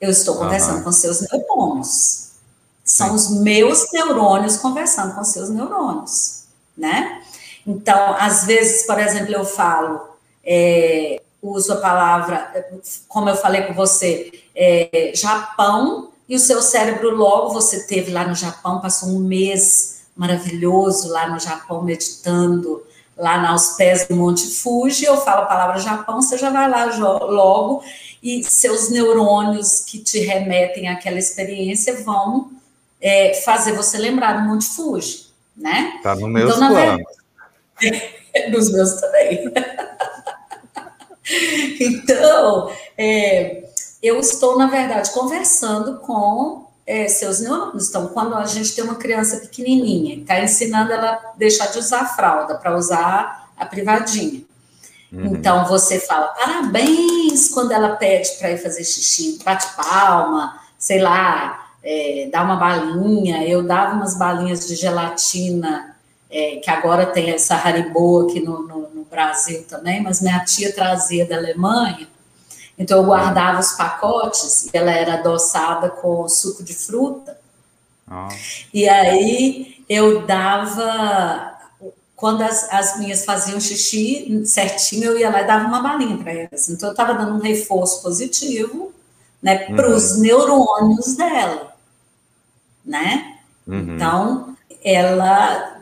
Eu 0.00 0.10
estou 0.10 0.36
conversando 0.36 0.78
uhum. 0.78 0.84
com 0.84 0.92
seus 0.92 1.20
neurônios. 1.22 2.28
São 2.84 3.08
Sim. 3.08 3.14
os 3.14 3.40
meus 3.40 3.92
neurônios 3.92 4.56
conversando 4.56 5.14
com 5.14 5.24
seus 5.24 5.50
neurônios, 5.50 6.44
né? 6.78 7.20
Então, 7.66 8.14
às 8.18 8.44
vezes, 8.44 8.86
por 8.86 8.98
exemplo, 8.98 9.34
eu 9.34 9.44
falo, 9.44 10.00
é, 10.44 11.20
uso 11.42 11.72
a 11.72 11.76
palavra, 11.76 12.70
como 13.06 13.28
eu 13.28 13.36
falei 13.36 13.62
com 13.62 13.74
você, 13.74 14.42
é, 14.54 15.12
Japão, 15.14 16.10
e 16.28 16.34
o 16.36 16.38
seu 16.38 16.62
cérebro 16.62 17.14
logo 17.14 17.52
você 17.52 17.86
teve 17.86 18.10
lá 18.10 18.26
no 18.26 18.34
Japão, 18.34 18.80
passou 18.80 19.08
um 19.08 19.18
mês 19.18 20.02
maravilhoso 20.16 21.08
lá 21.08 21.28
no 21.28 21.38
Japão 21.38 21.82
meditando, 21.82 22.82
lá 23.16 23.50
aos 23.50 23.70
pés 23.70 24.06
do 24.06 24.14
Monte 24.14 24.46
Fuji, 24.46 25.04
eu 25.04 25.16
falo 25.16 25.42
a 25.42 25.46
palavra 25.46 25.80
Japão, 25.80 26.22
você 26.22 26.38
já 26.38 26.50
vai 26.50 26.70
lá 26.70 26.84
logo 26.96 27.82
e 28.22 28.44
seus 28.44 28.90
neurônios 28.90 29.80
que 29.80 29.98
te 29.98 30.20
remetem 30.20 30.88
àquela 30.88 31.18
experiência 31.18 32.02
vão 32.02 32.50
é, 33.00 33.34
fazer 33.44 33.72
você 33.72 33.96
lembrar 33.96 34.34
do 34.34 34.48
Monte 34.48 34.66
Fuji, 34.66 35.27
né? 35.58 35.98
Tá 36.02 36.14
no 36.14 36.28
meus 36.28 36.54
então, 36.54 36.68
planos. 36.68 37.06
Verdade, 37.80 38.50
nos 38.50 38.72
meus 38.72 39.00
também. 39.00 39.52
então, 41.80 42.72
é, 42.96 43.64
eu 44.02 44.18
estou, 44.18 44.56
na 44.56 44.66
verdade, 44.66 45.10
conversando 45.10 45.98
com 45.98 46.66
é, 46.86 47.08
seus 47.08 47.40
neurônios. 47.40 47.88
Então, 47.88 48.08
quando 48.08 48.34
a 48.34 48.46
gente 48.46 48.74
tem 48.74 48.84
uma 48.84 48.94
criança 48.94 49.38
pequenininha, 49.38 50.16
está 50.16 50.40
ensinando 50.40 50.92
ela 50.92 51.10
a 51.10 51.32
deixar 51.36 51.66
de 51.66 51.78
usar 51.78 52.00
a 52.00 52.06
fralda 52.06 52.54
para 52.54 52.76
usar 52.76 53.50
a 53.56 53.66
privadinha. 53.66 54.42
Uhum. 55.12 55.36
Então, 55.36 55.66
você 55.66 55.98
fala 55.98 56.28
parabéns 56.28 57.48
quando 57.48 57.72
ela 57.72 57.96
pede 57.96 58.30
para 58.38 58.52
ir 58.52 58.58
fazer 58.58 58.84
xixi, 58.84 59.40
bate 59.44 59.66
palma, 59.74 60.60
sei 60.78 61.00
lá, 61.00 61.67
é, 61.82 62.28
dá 62.30 62.42
uma 62.42 62.56
balinha. 62.56 63.46
Eu 63.46 63.62
dava 63.62 63.94
umas 63.94 64.16
balinhas 64.16 64.66
de 64.66 64.74
gelatina, 64.74 65.96
é, 66.30 66.56
que 66.56 66.70
agora 66.70 67.06
tem 67.06 67.30
essa 67.30 67.54
Haribo 67.54 68.26
aqui 68.28 68.40
no, 68.40 68.62
no, 68.66 68.88
no 68.90 69.04
Brasil 69.04 69.64
também, 69.68 70.02
mas 70.02 70.20
minha 70.20 70.44
tia 70.44 70.72
trazia 70.72 71.26
da 71.26 71.36
Alemanha 71.36 72.08
então 72.78 72.98
eu 72.98 73.04
guardava 73.04 73.58
os 73.58 73.72
pacotes 73.72 74.66
e 74.66 74.70
ela 74.72 74.92
era 74.92 75.14
adoçada 75.14 75.90
com 75.90 76.28
suco 76.28 76.62
de 76.62 76.72
fruta. 76.72 77.36
Ah. 78.06 78.28
E 78.72 78.88
aí 78.88 79.84
eu 79.88 80.24
dava 80.24 81.56
quando 82.14 82.42
as, 82.42 82.72
as, 82.72 82.98
minhas 82.98 83.24
faziam 83.24 83.60
xixi 83.60 84.42
certinho, 84.44 85.04
eu 85.04 85.18
ia 85.18 85.30
lá 85.30 85.42
e 85.42 85.46
dava 85.46 85.66
uma 85.66 85.80
balinha 85.80 86.16
para 86.18 86.32
elas. 86.32 86.68
Então, 86.68 86.88
eu 86.88 86.92
estava 86.92 87.14
dando 87.14 87.34
um 87.36 87.40
reforço 87.40 88.02
positivo 88.02 88.92
né, 89.40 89.72
para 89.76 89.88
os 89.88 90.12
uhum. 90.12 90.22
neurônios 90.22 91.16
dela. 91.16 91.67
Né? 92.88 93.36
Uhum. 93.66 93.94
Então, 93.94 94.56
ela 94.82 95.78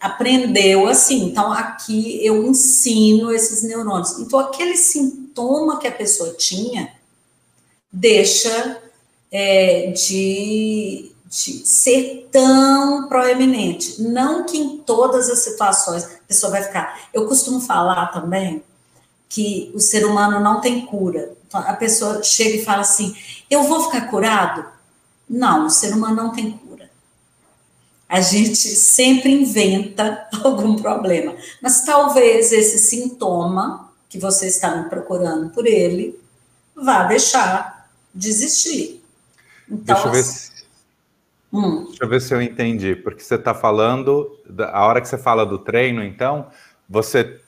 aprendeu 0.00 0.88
assim. 0.88 1.26
Então, 1.26 1.52
aqui 1.52 2.24
eu 2.24 2.46
ensino 2.46 3.30
esses 3.30 3.62
neurônios. 3.62 4.18
Então, 4.18 4.38
aquele 4.38 4.76
sintoma 4.76 5.78
que 5.78 5.86
a 5.86 5.92
pessoa 5.92 6.32
tinha 6.32 6.92
deixa 7.92 8.78
é, 9.30 9.88
de, 9.88 11.12
de 11.28 11.66
ser 11.66 12.28
tão 12.32 13.08
proeminente. 13.08 14.00
Não 14.00 14.46
que 14.46 14.56
em 14.56 14.78
todas 14.78 15.28
as 15.28 15.40
situações 15.40 16.04
a 16.04 16.08
pessoa 16.26 16.52
vai 16.52 16.62
ficar. 16.62 17.08
Eu 17.12 17.26
costumo 17.26 17.60
falar 17.60 18.06
também 18.06 18.62
que 19.28 19.70
o 19.74 19.80
ser 19.80 20.06
humano 20.06 20.40
não 20.40 20.60
tem 20.60 20.86
cura. 20.86 21.32
Então, 21.46 21.60
a 21.60 21.74
pessoa 21.74 22.22
chega 22.22 22.56
e 22.56 22.64
fala 22.64 22.80
assim: 22.80 23.14
Eu 23.50 23.64
vou 23.64 23.84
ficar 23.84 24.08
curado? 24.08 24.79
Não, 25.30 25.66
o 25.66 25.70
ser 25.70 25.94
humano 25.94 26.16
não 26.16 26.32
tem 26.32 26.50
cura. 26.50 26.90
A 28.08 28.20
gente 28.20 28.56
sempre 28.56 29.30
inventa 29.30 30.26
algum 30.42 30.74
problema. 30.74 31.36
Mas 31.62 31.84
talvez 31.84 32.50
esse 32.50 32.80
sintoma 32.80 33.92
que 34.08 34.18
você 34.18 34.48
está 34.48 34.74
me 34.74 34.88
procurando 34.90 35.50
por 35.50 35.68
ele 35.68 36.18
vá 36.74 37.04
deixar 37.04 37.88
de 38.12 38.28
existir. 38.28 39.00
Então, 39.70 39.94
Deixa 39.94 40.08
eu 40.08 40.12
ver 40.12 40.24
se 40.24 40.50
Hum. 41.52 41.86
Deixa 41.86 42.04
eu 42.04 42.08
ver 42.08 42.20
se 42.20 42.32
eu 42.32 42.40
entendi, 42.40 42.94
porque 42.94 43.22
você 43.22 43.34
está 43.34 43.52
falando, 43.52 44.38
a 44.72 44.86
hora 44.86 45.00
que 45.00 45.08
você 45.08 45.18
fala 45.18 45.44
do 45.44 45.58
treino, 45.58 46.02
então, 46.02 46.46
você 46.88 47.40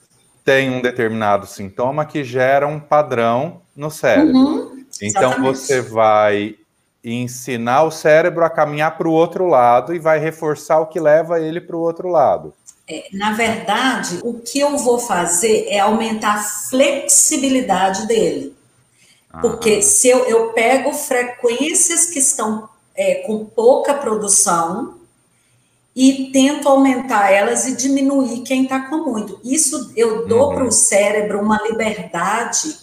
tem 0.43 0.69
um 0.69 0.81
determinado 0.81 1.47
sintoma 1.47 2.05
que 2.05 2.21
gera 2.21 2.67
um 2.67 2.81
padrão 2.81 3.61
no 3.73 3.89
cérebro. 3.89 4.35
Uhum, 4.35 4.85
então, 5.01 5.41
você 5.41 5.79
vai 5.81 6.57
ensinar 7.03 7.83
o 7.83 7.91
cérebro 7.91 8.45
a 8.45 8.49
caminhar 8.49 8.97
para 8.97 9.07
o 9.07 9.11
outro 9.11 9.47
lado 9.47 9.93
e 9.93 9.99
vai 9.99 10.19
reforçar 10.19 10.79
o 10.79 10.87
que 10.87 10.99
leva 10.99 11.39
ele 11.39 11.59
para 11.59 11.75
o 11.75 11.81
outro 11.81 12.07
lado. 12.07 12.53
É, 12.87 13.07
na 13.13 13.33
verdade, 13.33 14.19
o 14.23 14.39
que 14.39 14.59
eu 14.59 14.77
vou 14.77 14.99
fazer 14.99 15.67
é 15.69 15.79
aumentar 15.79 16.35
a 16.35 16.43
flexibilidade 16.43 18.07
dele. 18.07 18.55
Porque 19.41 19.81
se 19.81 20.07
eu, 20.07 20.25
eu 20.25 20.53
pego 20.53 20.93
frequências 20.93 22.05
que 22.05 22.19
estão 22.19 22.69
é, 22.95 23.15
com 23.25 23.45
pouca 23.45 23.93
produção 23.95 24.95
e 25.95 26.29
tento 26.31 26.69
aumentar 26.69 27.31
elas 27.31 27.65
e 27.65 27.75
diminuir 27.75 28.41
quem 28.41 28.63
está 28.63 28.81
com 28.81 28.97
muito. 28.97 29.39
Isso 29.43 29.91
eu 29.95 30.27
dou 30.27 30.49
uhum. 30.49 30.55
para 30.55 30.63
o 30.65 30.71
cérebro 30.71 31.41
uma 31.41 31.61
liberdade 31.63 32.77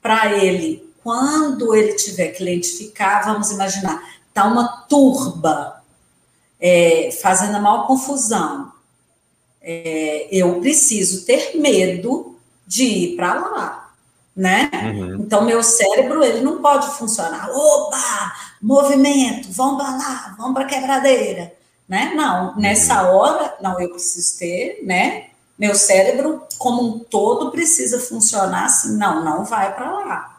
para 0.00 0.32
ele, 0.32 0.85
quando 1.06 1.72
ele 1.72 1.92
tiver 1.92 2.32
que 2.32 2.42
identificar, 2.42 3.24
vamos 3.24 3.52
imaginar, 3.52 4.02
tá 4.34 4.44
uma 4.44 4.66
turba 4.88 5.80
é, 6.58 7.16
fazendo 7.22 7.54
a 7.54 7.60
maior 7.60 7.86
confusão. 7.86 8.72
É, 9.62 10.26
eu 10.32 10.58
preciso 10.58 11.24
ter 11.24 11.56
medo 11.56 12.36
de 12.66 12.82
ir 12.82 13.16
para 13.16 13.34
lá 13.34 13.86
né? 14.34 14.68
Uhum. 14.72 15.14
Então, 15.20 15.44
meu 15.44 15.62
cérebro, 15.62 16.22
ele 16.22 16.42
não 16.42 16.60
pode 16.60 16.90
funcionar. 16.98 17.48
Oba! 17.50 18.32
Movimento, 18.60 19.48
vamos 19.50 19.82
lá, 19.82 20.34
vamos 20.36 20.54
para 20.54 20.64
a 20.64 20.68
quebradeira, 20.68 21.54
né? 21.88 22.12
Não, 22.14 22.48
uhum. 22.48 22.60
nessa 22.60 23.10
hora, 23.10 23.54
não, 23.62 23.80
eu 23.80 23.90
preciso 23.90 24.38
ter, 24.38 24.80
né? 24.82 25.28
Meu 25.58 25.74
cérebro, 25.74 26.42
como 26.58 26.82
um 26.82 26.98
todo, 26.98 27.50
precisa 27.50 27.98
funcionar 27.98 28.66
assim, 28.66 28.98
não, 28.98 29.24
não 29.24 29.44
vai 29.44 29.74
para 29.74 29.90
lá. 29.90 30.35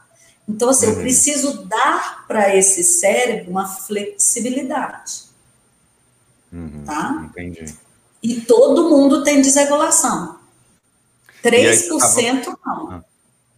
Então, 0.48 0.70
assim, 0.70 0.88
eu 0.88 0.96
preciso 0.96 1.66
dar 1.66 2.26
para 2.28 2.56
esse 2.56 2.84
cérebro 2.84 3.52
uma 3.52 3.68
flexibilidade. 3.68 5.24
Uhum. 6.52 6.84
Tá? 6.86 7.30
Entendi. 7.30 7.76
E 8.24 8.42
todo 8.42 8.90
mundo 8.90 9.24
tem 9.24 9.42
desregulação. 9.42 10.40
3% 11.44 12.44
tava... 12.44 12.58
não. 12.66 12.92
Ah. 12.92 13.04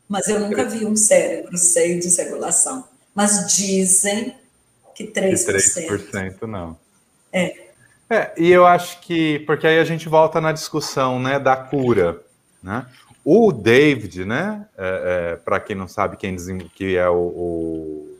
Mas 0.07 0.27
eu 0.27 0.39
nunca 0.39 0.65
vi 0.65 0.85
um 0.85 0.95
cérebro 0.95 1.55
sem 1.55 1.99
desregulação. 1.99 2.83
Mas 3.13 3.53
dizem 3.53 4.35
que 4.95 5.05
3%. 5.05 5.45
Que 5.45 6.17
3% 6.17 6.41
não. 6.47 6.75
É. 7.31 7.69
É, 8.09 8.33
e 8.35 8.49
eu 8.49 8.65
acho 8.65 8.99
que, 9.01 9.39
porque 9.39 9.67
aí 9.67 9.77
a 9.77 9.83
gente 9.83 10.09
volta 10.09 10.41
na 10.41 10.51
discussão, 10.51 11.19
né, 11.19 11.39
da 11.39 11.55
cura, 11.55 12.19
né? 12.61 12.87
O 13.31 13.51
David, 13.51 14.25
né, 14.25 14.65
é, 14.75 15.33
é, 15.33 15.35
para 15.35 15.59
quem 15.59 15.75
não 15.75 15.87
sabe 15.87 16.17
quem 16.17 16.35
que 16.73 16.97
é 16.97 17.07
o, 17.07 17.13
o, 17.15 18.17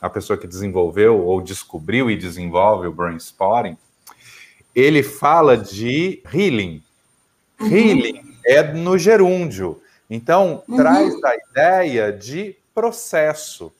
a 0.00 0.08
pessoa 0.08 0.38
que 0.38 0.46
desenvolveu 0.46 1.18
ou 1.18 1.42
descobriu 1.42 2.08
e 2.08 2.16
desenvolve 2.16 2.86
o 2.86 2.92
brain 2.92 3.16
spotting, 3.16 3.76
ele 4.72 5.02
fala 5.02 5.56
de 5.56 6.22
healing. 6.32 6.80
Uhum. 7.60 7.66
Healing 7.66 8.36
é 8.46 8.62
no 8.72 8.96
gerúndio. 8.96 9.82
Então, 10.08 10.62
uhum. 10.68 10.76
traz 10.76 11.12
a 11.24 11.34
ideia 11.34 12.12
de 12.12 12.54
processo. 12.72 13.72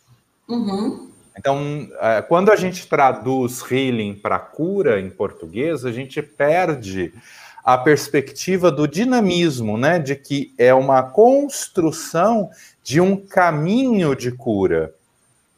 Uhum. 0.49 1.13
Então, 1.39 1.89
é, 2.01 2.23
quando 2.23 2.51
a 2.51 2.57
gente 2.57 2.89
traduz 2.89 3.63
healing 3.71 4.17
para 4.17 4.37
cura 4.41 5.01
em 5.01 5.11
português, 5.11 5.85
a 5.85 5.93
gente 5.93 6.21
perde 6.21 7.15
a 7.65 7.79
perspectiva 7.79 8.71
do 8.71 8.89
dinamismo, 8.89 9.77
né? 9.77 9.99
De 9.99 10.17
que 10.17 10.53
é 10.59 10.75
uma 10.75 11.03
construção 11.03 12.51
de 12.83 13.01
um 13.01 13.17
caminho 13.17 14.15
de 14.17 14.33
cura. 14.33 14.93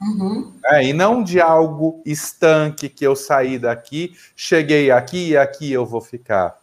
Uhum. 0.00 0.52
É, 0.66 0.84
e 0.84 0.92
não 0.92 1.22
de 1.22 1.40
algo 1.40 2.02
estanque 2.04 2.88
que 2.88 3.06
eu 3.06 3.16
saí 3.16 3.58
daqui, 3.58 4.14
cheguei 4.36 4.90
aqui 4.90 5.30
e 5.30 5.36
aqui 5.36 5.72
eu 5.72 5.86
vou 5.86 6.00
ficar. 6.00 6.58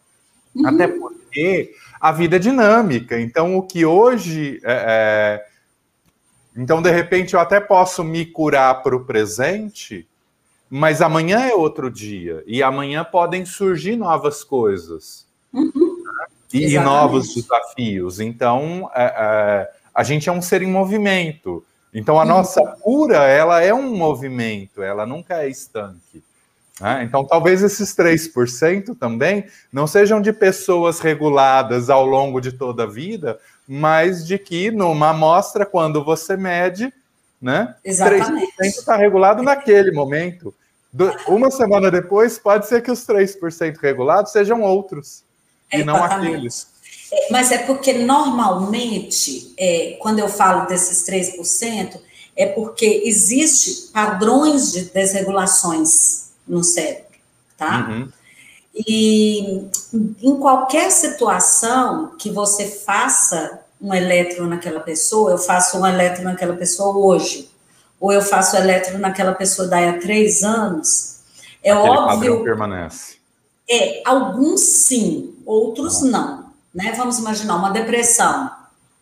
Uhum. 0.54 0.68
Até 0.68 0.88
porque 0.88 1.74
a 2.00 2.12
vida 2.12 2.36
é 2.36 2.40
dinâmica. 2.40 3.20
Então, 3.20 3.58
o 3.58 3.64
que 3.64 3.86
hoje. 3.86 4.60
É, 4.64 5.46
é... 5.46 5.52
Então, 6.56 6.82
de 6.82 6.92
repente, 6.92 7.34
eu 7.34 7.40
até 7.40 7.60
posso 7.60 8.04
me 8.04 8.26
curar 8.26 8.84
para 8.84 8.96
o 8.96 9.06
presente, 9.06 10.06
mas 10.70 11.02
amanhã 11.02 11.40
é 11.40 11.54
outro 11.54 11.90
dia. 11.90 12.44
E 12.46 12.62
amanhã 12.62 13.04
podem 13.04 13.46
surgir 13.46 13.96
novas 13.96 14.44
coisas. 14.44 15.26
Uhum. 15.54 16.04
E, 16.54 16.76
e, 16.76 16.80
novos 16.80 17.34
desafios. 17.34 18.20
Então, 18.20 18.90
é, 18.94 19.04
é, 19.04 19.72
a 19.94 20.04
gente 20.04 20.28
é 20.28 20.32
um 20.32 20.42
ser 20.42 20.62
em 20.62 20.68
movimento. 20.68 21.64
Então, 21.94 22.20
a 22.20 22.24
uhum. 22.24 22.30
nossa 22.30 22.62
cura, 22.82 23.18
ela 23.18 23.62
é 23.62 23.74
um 23.74 23.96
movimento, 23.96 24.82
ela 24.82 25.06
nunca 25.06 25.44
é 25.44 25.50
estanque. 25.50 26.24
Né? 26.80 27.04
Então, 27.04 27.26
talvez 27.26 27.62
esses 27.62 27.96
3% 27.96 28.98
também 28.98 29.46
não 29.72 29.86
sejam 29.86 30.22
de 30.22 30.34
pessoas 30.34 31.00
reguladas 31.00 31.90
ao 31.90 32.06
longo 32.06 32.42
de 32.42 32.52
toda 32.52 32.84
a 32.84 32.88
vida, 32.88 33.40
mas 33.68 34.26
de 34.26 34.38
que 34.38 34.72
numa 34.72 35.10
amostra, 35.10 35.66
quando 35.66 36.04
você 36.04 36.36
mede, 36.36 36.92
né, 37.42 37.76
Exatamente. 37.84 38.52
3% 38.60 38.66
está 38.66 38.96
regulado 38.96 39.44
naquele 39.44 39.92
momento. 39.92 40.54
Do, 40.92 41.10
uma 41.28 41.50
semana 41.50 41.90
depois, 41.90 42.38
pode 42.38 42.68
ser 42.68 42.82
que 42.82 42.92
os 42.92 43.06
3% 43.06 43.78
regulados 43.78 44.32
sejam 44.32 44.62
outros, 44.62 45.24
e 45.80 45.84
não 45.84 45.96
aqueles. 46.04 46.68
É, 47.12 47.32
mas 47.32 47.52
é 47.52 47.60
porque 47.60 47.94
normalmente, 47.94 49.54
é, 49.58 49.98
quando 50.00 50.20
eu 50.20 50.30
falo 50.30 50.66
desses 50.68 51.06
3%, 51.08 52.00
é 52.36 52.46
porque 52.46 53.04
existe 53.06 53.92
padrões 53.92 54.72
de 54.72 54.86
desregulações 54.86 56.32
no 56.48 56.64
cérebro, 56.64 57.06
tá? 57.58 57.88
Uhum. 57.90 58.10
E 58.74 59.68
em 60.24 60.36
qualquer 60.40 60.90
situação 60.92 62.16
que 62.18 62.30
você 62.30 62.66
faça 62.66 63.60
um 63.82 63.94
elétron 63.94 64.46
naquela 64.46 64.80
pessoa, 64.80 65.32
eu 65.32 65.38
faço 65.38 65.78
um 65.78 65.86
elétron 65.86 66.24
naquela 66.24 66.56
pessoa 66.56 66.96
hoje, 66.96 67.50
ou 68.00 68.12
eu 68.14 68.22
faço 68.22 68.56
elétron 68.56 69.00
naquela 69.00 69.34
pessoa 69.34 69.68
daí 69.68 69.90
a 69.90 70.00
três 70.00 70.44
anos, 70.44 71.20
é 71.64 71.72
Aquele 71.72 71.90
óbvio. 71.90 72.44
permanece. 72.44 73.18
É, 73.70 74.02
alguns 74.06 74.62
sim, 74.62 75.36
outros 75.46 76.02
não. 76.02 76.46
Né? 76.74 76.94
Vamos 76.96 77.20
imaginar 77.20 77.56
uma 77.56 77.72
depressão. 77.72 78.52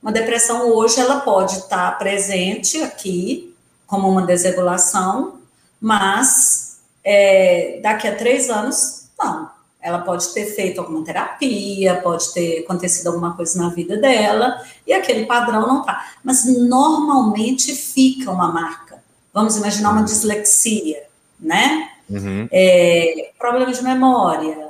Uma 0.01 0.11
depressão 0.11 0.69
hoje 0.69 0.99
ela 0.99 1.19
pode 1.19 1.57
estar 1.57 1.97
presente 1.97 2.81
aqui 2.81 3.53
como 3.85 4.07
uma 4.07 4.25
desregulação, 4.25 5.39
mas 5.81 6.79
é, 7.03 7.79
daqui 7.81 8.07
a 8.07 8.15
três 8.15 8.49
anos, 8.49 9.09
não. 9.17 9.49
Ela 9.81 9.99
pode 9.99 10.33
ter 10.33 10.45
feito 10.45 10.79
alguma 10.79 11.03
terapia, 11.05 12.01
pode 12.01 12.33
ter 12.33 12.63
acontecido 12.63 13.07
alguma 13.07 13.35
coisa 13.35 13.61
na 13.61 13.69
vida 13.69 13.95
dela, 13.97 14.61
e 14.85 14.91
aquele 14.91 15.25
padrão 15.25 15.65
não 15.67 15.83
tá. 15.83 16.05
Mas 16.23 16.45
normalmente 16.45 17.73
fica 17.73 18.29
uma 18.29 18.51
marca. 18.51 19.01
Vamos 19.33 19.55
imaginar 19.55 19.91
uma 19.91 20.03
dislexia, 20.03 21.03
né? 21.39 21.89
Uhum. 22.09 22.47
É, 22.51 23.31
problema 23.39 23.71
de 23.71 23.83
memória, 23.83 24.69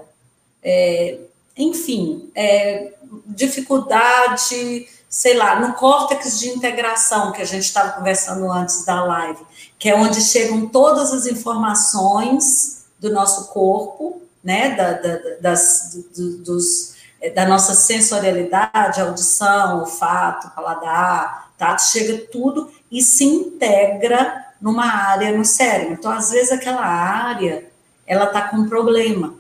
é, 0.61 1.17
enfim, 1.59 2.31
é, 2.33 2.93
dificuldade, 3.27 4.87
sei 5.07 5.35
lá, 5.35 5.59
no 5.59 5.73
córtex 5.73 6.39
de 6.39 6.49
integração 6.49 7.31
que 7.31 7.41
a 7.41 7.45
gente 7.45 7.63
estava 7.63 7.91
conversando 7.91 8.51
antes 8.51 8.83
da 8.85 9.03
live 9.03 9.45
que 9.79 9.87
é 9.89 9.95
onde 9.95 10.21
chegam 10.21 10.67
todas 10.67 11.13
as 11.13 11.25
informações 11.25 12.85
do 12.99 13.09
nosso 13.11 13.47
corpo, 13.47 14.21
né, 14.43 14.75
da, 14.75 14.91
da, 14.91 15.19
das, 15.39 15.97
do, 16.15 16.37
dos, 16.39 16.95
é, 17.21 17.29
da 17.29 17.47
nossa 17.47 17.73
sensorialidade, 17.73 18.99
audição, 18.99 19.79
olfato, 19.79 20.49
paladar, 20.53 21.49
tá? 21.57 21.77
chega 21.77 22.25
tudo 22.29 22.69
e 22.91 23.01
se 23.01 23.23
integra 23.23 24.47
numa 24.59 24.85
área 24.85 25.35
no 25.35 25.45
cérebro. 25.45 25.93
Então, 25.93 26.11
às 26.11 26.29
vezes, 26.29 26.51
aquela 26.51 26.85
área, 26.85 27.65
ela 28.05 28.25
está 28.25 28.49
com 28.49 28.57
um 28.57 28.69
problema. 28.69 29.35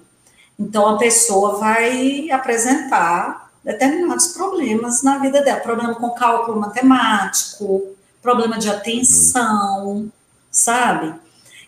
Então, 0.59 0.89
a 0.89 0.97
pessoa 0.97 1.57
vai 1.57 2.29
apresentar 2.31 3.49
determinados 3.63 4.27
problemas 4.27 5.03
na 5.03 5.17
vida 5.19 5.41
dela. 5.41 5.59
Problema 5.61 5.95
com 5.95 6.09
cálculo 6.11 6.59
matemático, 6.59 7.95
problema 8.21 8.57
de 8.57 8.69
atenção, 8.69 10.11
sabe? 10.51 11.13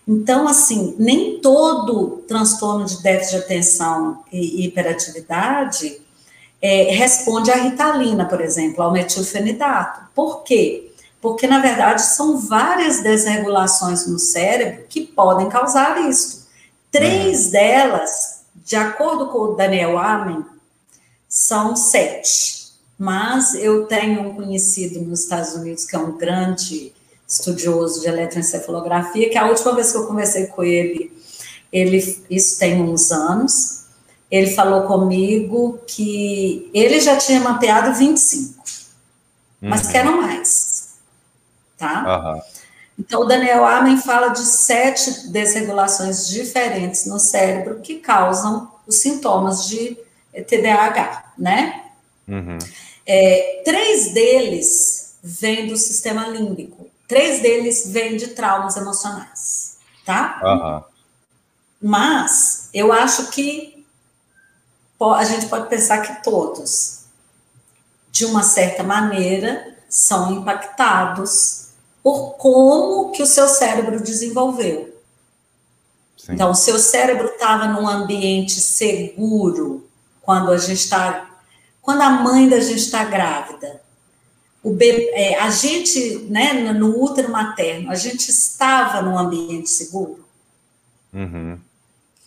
Então, 0.07 0.47
assim, 0.47 0.95
nem 0.99 1.39
todo 1.39 2.23
transtorno 2.27 2.85
de 2.85 3.01
déficit 3.01 3.37
de 3.37 3.43
atenção 3.43 4.23
e 4.31 4.65
hiperatividade 4.65 6.01
é, 6.61 6.91
responde 6.91 7.49
à 7.51 7.55
ritalina, 7.55 8.25
por 8.25 8.41
exemplo, 8.41 8.83
ao 8.83 8.91
metilfenidato. 8.91 10.01
Por 10.13 10.43
quê? 10.43 10.91
Porque, 11.21 11.47
na 11.47 11.59
verdade, 11.59 12.01
são 12.01 12.37
várias 12.37 13.01
desregulações 13.01 14.07
no 14.07 14.19
cérebro 14.19 14.83
que 14.89 15.01
podem 15.01 15.49
causar 15.49 16.01
isso. 16.09 16.47
Três 16.91 17.45
uhum. 17.45 17.51
delas, 17.51 18.40
de 18.63 18.75
acordo 18.75 19.27
com 19.27 19.39
o 19.39 19.55
Daniel 19.55 19.97
Amen, 19.97 20.45
são 21.27 21.75
sete. 21.75 22.61
Mas 22.97 23.55
eu 23.55 23.87
tenho 23.87 24.21
um 24.21 24.35
conhecido 24.35 25.01
nos 25.01 25.21
Estados 25.23 25.53
Unidos 25.53 25.85
que 25.85 25.95
é 25.95 25.99
um 25.99 26.17
grande 26.17 26.93
estudioso 27.27 28.01
de 28.01 28.07
eletroencefalografia, 28.07 29.29
que 29.29 29.37
a 29.37 29.47
última 29.47 29.73
vez 29.73 29.91
que 29.91 29.97
eu 29.97 30.05
conversei 30.05 30.47
com 30.47 30.63
ele, 30.63 31.11
ele 31.71 32.23
isso 32.29 32.59
tem 32.59 32.81
uns 32.81 33.11
anos, 33.11 33.85
ele 34.29 34.51
falou 34.51 34.83
comigo 34.83 35.79
que 35.87 36.69
ele 36.73 36.99
já 36.99 37.17
tinha 37.17 37.39
mapeado 37.39 37.97
25, 37.97 38.63
uhum. 39.61 39.69
mas 39.69 39.87
que 39.87 39.97
eram 39.97 40.21
mais, 40.21 40.95
tá? 41.77 42.35
Uhum. 42.35 42.60
Então, 43.01 43.21
o 43.21 43.25
Daniel 43.25 43.65
Amen 43.65 43.97
fala 43.97 44.27
de 44.27 44.45
sete 44.45 45.27
desregulações 45.29 46.27
diferentes 46.27 47.07
no 47.07 47.19
cérebro 47.19 47.79
que 47.79 47.95
causam 47.95 48.71
os 48.85 48.97
sintomas 48.97 49.67
de 49.67 49.97
TDAH, 50.47 51.33
né? 51.35 51.85
Uhum. 52.27 52.59
É, 53.03 53.63
três 53.65 54.13
deles 54.13 55.15
vêm 55.23 55.67
do 55.67 55.75
sistema 55.77 56.27
límbico. 56.27 56.91
Três 57.07 57.41
deles 57.41 57.87
vêm 57.87 58.17
de 58.17 58.27
traumas 58.27 58.77
emocionais, 58.77 59.79
tá? 60.05 60.39
Uhum. 60.43 60.83
Mas 61.81 62.69
eu 62.71 62.93
acho 62.93 63.31
que 63.31 63.83
a 64.99 65.23
gente 65.23 65.47
pode 65.47 65.67
pensar 65.67 66.03
que 66.03 66.23
todos, 66.23 67.05
de 68.11 68.25
uma 68.25 68.43
certa 68.43 68.83
maneira, 68.83 69.75
são 69.89 70.31
impactados 70.33 71.70
por 72.03 72.35
como 72.35 73.11
que 73.11 73.21
o 73.21 73.27
seu 73.27 73.47
cérebro 73.47 74.01
desenvolveu. 74.01 74.95
Sim. 76.17 76.33
Então, 76.33 76.51
o 76.51 76.55
seu 76.55 76.77
cérebro 76.79 77.27
estava 77.27 77.67
num 77.67 77.87
ambiente 77.87 78.59
seguro 78.59 79.87
quando 80.21 80.51
a 80.51 80.57
gente 80.57 80.79
está, 80.79 81.29
quando 81.81 82.01
a 82.01 82.09
mãe 82.09 82.47
da 82.47 82.59
gente 82.59 82.79
está 82.79 83.03
grávida 83.03 83.81
o 84.63 84.71
bebê, 84.71 85.09
é, 85.13 85.39
a 85.39 85.49
gente, 85.49 86.19
né, 86.29 86.53
no 86.73 87.01
útero 87.01 87.31
materno, 87.31 87.89
a 87.91 87.95
gente 87.95 88.29
estava 88.29 89.01
num 89.01 89.17
ambiente 89.17 89.69
seguro? 89.69 90.23
Uhum. 91.11 91.57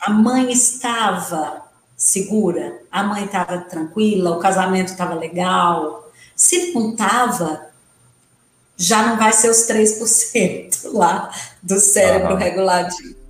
A 0.00 0.10
mãe 0.10 0.50
estava 0.50 1.62
segura? 1.96 2.80
A 2.90 3.04
mãe 3.04 3.24
estava 3.24 3.58
tranquila? 3.58 4.32
O 4.32 4.40
casamento 4.40 4.88
estava 4.88 5.14
legal? 5.14 6.10
Se 6.34 6.74
não 6.74 6.90
estava, 6.90 7.68
já 8.76 9.06
não 9.06 9.16
vai 9.16 9.32
ser 9.32 9.48
os 9.48 9.68
3% 9.68 10.92
lá 10.92 11.30
do 11.62 11.78
cérebro 11.78 12.32
uhum. 12.32 12.38
reguladinho. 12.38 13.24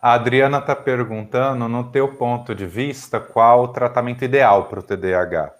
A 0.00 0.12
Adriana 0.12 0.58
está 0.58 0.76
perguntando, 0.76 1.68
no 1.68 1.90
teu 1.90 2.14
ponto 2.14 2.54
de 2.54 2.64
vista, 2.64 3.18
qual 3.18 3.64
o 3.64 3.68
tratamento 3.68 4.24
ideal 4.24 4.68
para 4.68 4.78
o 4.78 4.82
TDAH? 4.82 5.52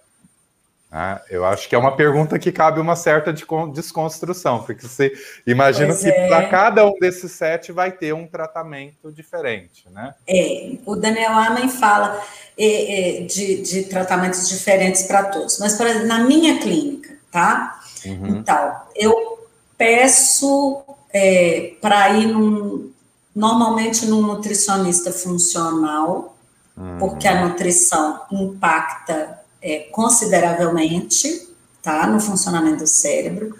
É, 0.91 1.21
eu 1.29 1.45
acho 1.45 1.67
que 1.67 1.75
é 1.75 1.77
uma 1.77 1.95
pergunta 1.97 2.39
que 2.39 2.49
cabe 2.49 2.79
uma 2.79 2.95
certa 2.95 3.33
desconstrução, 3.33 4.63
porque 4.63 4.87
você 4.87 5.11
imagina 5.45 5.87
pois 5.87 5.99
que 5.99 6.07
é. 6.07 6.27
para 6.27 6.47
cada 6.47 6.85
um 6.85 6.93
desses 6.97 7.33
sete 7.33 7.73
vai 7.73 7.91
ter 7.91 8.13
um 8.13 8.25
tratamento 8.25 9.11
diferente, 9.11 9.85
né? 9.91 10.15
É, 10.25 10.77
o 10.85 10.95
Daniel 10.95 11.33
Amen 11.33 11.67
fala 11.67 12.23
é, 12.57 13.19
é, 13.19 13.21
de, 13.25 13.61
de, 13.61 13.83
tratamentos 13.83 14.47
diferentes 14.47 15.03
para 15.03 15.25
todos, 15.25 15.59
mas 15.59 15.75
por 15.75 15.85
exemplo, 15.85 16.07
na 16.07 16.19
minha 16.19 16.57
clínica, 16.57 17.13
tá? 17.29 17.81
Uhum. 18.05 18.37
Então, 18.37 18.75
eu 18.95 19.45
peço 19.77 20.83
é, 21.13 21.73
para 21.81 22.11
ir 22.11 22.27
num, 22.27 22.91
normalmente 23.35 24.05
num 24.05 24.21
nutricionista 24.21 25.11
funcional, 25.11 26.37
uhum. 26.77 26.97
porque 26.97 27.27
a 27.27 27.45
nutrição 27.45 28.21
impacta 28.31 29.37
é, 29.67 29.79
consideravelmente 29.91 31.49
tá, 31.81 32.07
no 32.07 32.21
funcionamento 32.21 32.83
do 32.83 32.87
cérebro. 32.87 33.53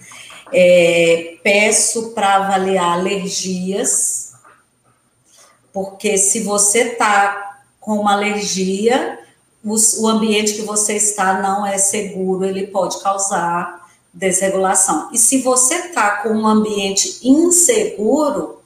É, 0.53 1.37
peço 1.43 2.11
para 2.11 2.35
avaliar 2.35 2.97
alergias, 2.97 4.31
porque 5.73 6.17
se 6.17 6.39
você 6.43 6.93
está 6.93 7.59
com 7.81 7.99
uma 7.99 8.13
alergia, 8.13 9.19
o, 9.61 9.75
o 9.99 10.07
ambiente 10.07 10.53
que 10.53 10.61
você 10.61 10.93
está 10.93 11.41
não 11.41 11.65
é 11.65 11.77
seguro, 11.77 12.45
ele 12.45 12.67
pode 12.67 13.01
causar 13.03 13.85
desregulação. 14.13 15.09
E 15.11 15.17
se 15.17 15.41
você 15.41 15.75
está 15.75 16.23
com 16.23 16.29
um 16.29 16.47
ambiente 16.47 17.19
inseguro, 17.21 18.61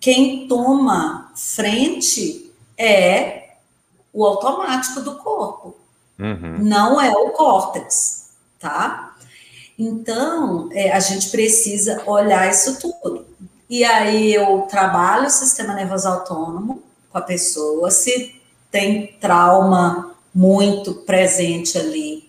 quem 0.00 0.48
toma 0.48 1.30
frente 1.36 2.50
é 2.78 3.50
o 4.14 4.24
automático 4.24 5.02
do 5.02 5.16
corpo, 5.16 5.83
uhum. 6.18 6.58
não 6.58 7.00
é 7.00 7.10
o 7.10 7.30
córtex, 7.30 8.30
tá? 8.58 9.16
Então, 9.78 10.68
é, 10.72 10.92
a 10.92 11.00
gente 11.00 11.30
precisa 11.30 12.02
olhar 12.06 12.48
isso 12.50 12.78
tudo. 12.78 13.26
E 13.68 13.82
aí 13.84 14.34
eu 14.34 14.62
trabalho 14.62 15.26
o 15.26 15.30
sistema 15.30 15.74
nervoso 15.74 16.06
autônomo 16.06 16.82
com 17.10 17.18
a 17.18 17.22
pessoa, 17.22 17.90
se 17.90 18.40
tem 18.70 19.16
trauma 19.20 20.14
muito 20.34 20.94
presente 20.94 21.78
ali, 21.78 22.28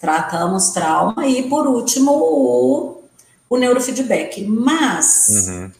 tratamos 0.00 0.70
trauma, 0.70 1.26
e 1.26 1.48
por 1.48 1.66
último 1.66 2.12
o, 2.12 3.02
o 3.48 3.56
neurofeedback. 3.56 4.44
Mas 4.44 5.48
uhum 5.48 5.70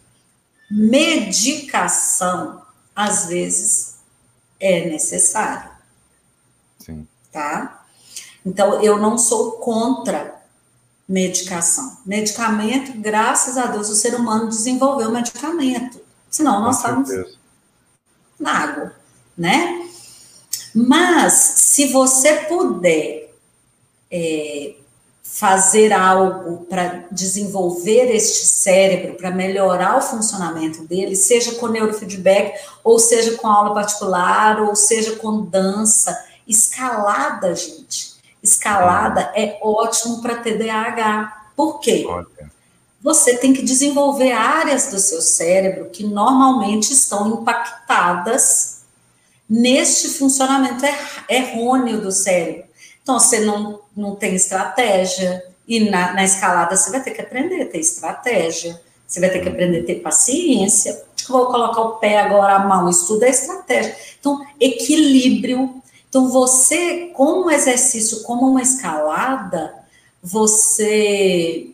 medicação, 0.73 2.63
às 2.97 3.27
vezes, 3.27 3.97
é 4.59 4.89
necessário. 4.89 5.71
Sim. 6.85 7.07
Tá? 7.31 7.85
Então, 8.45 8.83
eu 8.83 8.99
não 8.99 9.17
sou 9.17 9.53
contra 9.53 10.43
medicação. 11.09 11.99
Medicamento, 12.05 12.93
graças 13.01 13.57
a 13.57 13.67
Deus, 13.67 13.89
o 13.89 13.95
ser 13.95 14.15
humano 14.15 14.49
desenvolveu 14.49 15.11
medicamento. 15.11 16.01
Senão, 16.31 16.61
nós 16.61 16.77
estávamos 16.77 17.11
na 18.39 18.53
água, 18.53 18.93
né? 19.37 19.89
Mas, 20.75 21.33
se 21.33 21.93
você 21.93 22.35
puder 22.47 23.35
é, 24.11 24.75
fazer 25.23 25.93
algo 25.93 26.65
para 26.67 27.07
desenvolver 27.11 28.15
este 28.15 28.47
cérebro, 28.47 29.15
para 29.15 29.31
melhorar 29.31 29.99
o 29.99 30.03
funcionamento 30.03 30.83
dele, 30.85 31.15
seja 31.15 31.53
com 31.57 31.69
neurofeedback, 31.69 32.59
ou 32.83 32.99
seja 32.99 33.37
com 33.37 33.49
aula 33.49 33.75
particular, 33.75 34.63
ou 34.63 34.75
seja 34.75 35.17
com 35.17 35.43
dança, 35.43 36.17
escalada, 36.47 37.55
gente. 37.55 38.13
Escalada 38.43 39.33
é 39.35 39.59
ótimo 39.63 40.21
para 40.21 40.37
TDAH. 40.37 41.51
Por 41.57 41.81
quê? 41.81 42.07
Você 43.01 43.37
tem 43.37 43.53
que 43.53 43.63
desenvolver 43.63 44.33
áreas 44.33 44.89
do 44.91 44.99
seu 44.99 45.21
cérebro 45.21 45.91
que 45.91 46.05
normalmente 46.05 46.93
estão 46.93 47.29
impactadas 47.29 48.83
neste 49.49 50.09
funcionamento 50.09 50.85
errôneo 51.29 52.01
do 52.01 52.11
cérebro. 52.11 52.65
Então, 53.03 53.19
você 53.19 53.41
não, 53.41 53.81
não 53.97 54.15
tem 54.15 54.35
estratégia, 54.35 55.45
e 55.67 55.91
na, 55.91 56.13
na 56.13 56.25
escalada 56.25 56.77
você 56.77 56.91
vai 56.91 57.03
ter 57.03 57.13
que 57.13 57.21
aprender 57.21 57.63
a 57.63 57.67
ter 57.67 57.79
estratégia, 57.79 58.81
você 59.07 59.21
vai 59.21 59.31
ter 59.31 59.41
que 59.41 59.49
aprender 59.49 59.81
a 59.81 59.85
ter 59.85 59.97
paciência. 59.97 60.93
Acho 61.15 61.27
que 61.27 61.33
vou 61.33 61.47
colocar 61.47 61.81
o 61.81 61.97
pé 61.97 62.21
agora, 62.21 62.55
a 62.55 62.59
mão, 62.61 62.89
isso 62.89 63.07
tudo 63.07 63.25
é 63.25 63.31
estratégia. 63.31 63.95
Então, 64.19 64.45
equilíbrio. 64.59 65.83
Então, 66.13 66.29
você, 66.29 67.07
com 67.15 67.47
um 67.47 67.51
exercício 67.51 68.23
como 68.23 68.47
uma 68.47 68.61
escalada, 68.61 69.75
você 70.23 71.71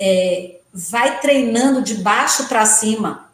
é, 0.00 0.60
vai 0.72 1.20
treinando 1.20 1.82
de 1.82 1.96
baixo 1.96 2.48
para 2.48 2.64
cima 2.64 3.30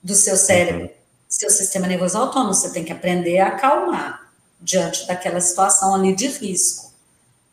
do 0.00 0.14
seu 0.14 0.36
cérebro, 0.36 0.82
uhum. 0.82 0.90
seu 1.28 1.50
sistema 1.50 1.88
nervoso 1.88 2.18
autônomo. 2.18 2.54
Você 2.54 2.72
tem 2.72 2.84
que 2.84 2.92
aprender 2.92 3.40
a 3.40 3.48
acalmar 3.48 4.30
diante 4.60 5.08
daquela 5.08 5.40
situação 5.40 5.92
ali 5.92 6.14
de 6.14 6.28
risco 6.28 6.86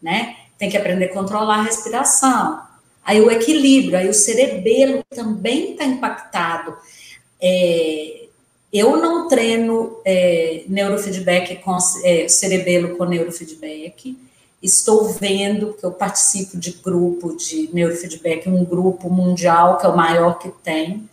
né? 0.03 0.35
Tem 0.57 0.69
que 0.69 0.75
aprender 0.75 1.05
a 1.05 1.13
controlar 1.13 1.59
a 1.59 1.63
respiração. 1.63 2.61
Aí 3.05 3.21
o 3.21 3.31
equilíbrio, 3.31 3.97
aí 3.97 4.09
o 4.09 4.13
cerebelo 4.13 5.01
também 5.09 5.71
está 5.71 5.85
impactado. 5.85 6.75
É, 7.41 8.22
Eu 8.73 8.97
não 8.97 9.27
treino 9.27 9.99
é, 10.03 10.63
neurofeedback 10.67 11.57
com 11.57 11.77
é, 12.03 12.27
cerebelo 12.27 12.97
com 12.97 13.05
neurofeedback. 13.05 14.17
Estou 14.63 15.09
vendo 15.09 15.73
que 15.73 15.85
eu 15.85 15.91
participo 15.91 16.57
de 16.57 16.71
grupo 16.71 17.35
de 17.37 17.69
neurofeedback, 17.71 18.49
um 18.49 18.65
grupo 18.65 19.11
mundial 19.11 19.77
que 19.77 19.85
é 19.85 19.89
o 19.89 19.95
maior 19.95 20.39
que 20.39 20.49
tem, 20.63 21.07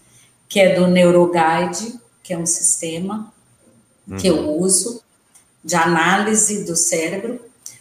que 0.49 0.59
é 0.59 0.75
do 0.75 0.87
NeuroGuide, 0.87 2.01
que 2.23 2.33
é 2.33 2.39
um 2.39 2.47
sistema 2.47 3.31
uhum. 4.09 4.17
que 4.17 4.29
eu 4.29 4.37
uhum. 4.37 4.59
uso 4.59 5.03
de 5.63 5.77
análise 5.77 6.65
do 6.65 6.75
cérebro 6.75 7.41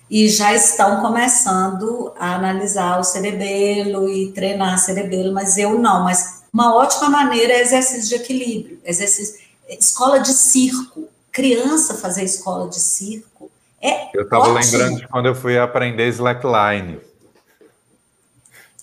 e 0.09 0.27
já 0.27 0.53
estão 0.53 0.99
começando 1.01 2.11
a 2.19 2.35
analisar 2.35 2.99
o 2.99 3.03
cerebelo 3.03 4.09
e 4.09 4.31
treinar 4.33 4.77
cerebelo, 4.79 5.31
mas 5.31 5.57
eu 5.57 5.79
não. 5.79 6.03
Mas 6.03 6.41
uma 6.51 6.75
ótima 6.75 7.09
maneira 7.09 7.53
é 7.53 7.61
exercício 7.61 8.09
de 8.09 8.15
equilíbrio, 8.15 8.79
exercício 8.83 9.48
escola 9.77 10.19
de 10.19 10.33
circo, 10.33 11.07
criança 11.31 11.95
fazer 11.95 12.23
escola 12.23 12.69
de 12.69 12.79
circo 12.79 13.51
é 13.81 14.09
Eu 14.13 14.23
estava 14.23 14.47
lembrando 14.47 14.97
de 14.97 15.07
quando 15.07 15.27
eu 15.27 15.35
fui 15.35 15.57
aprender 15.57 16.07
slackline. 16.09 16.99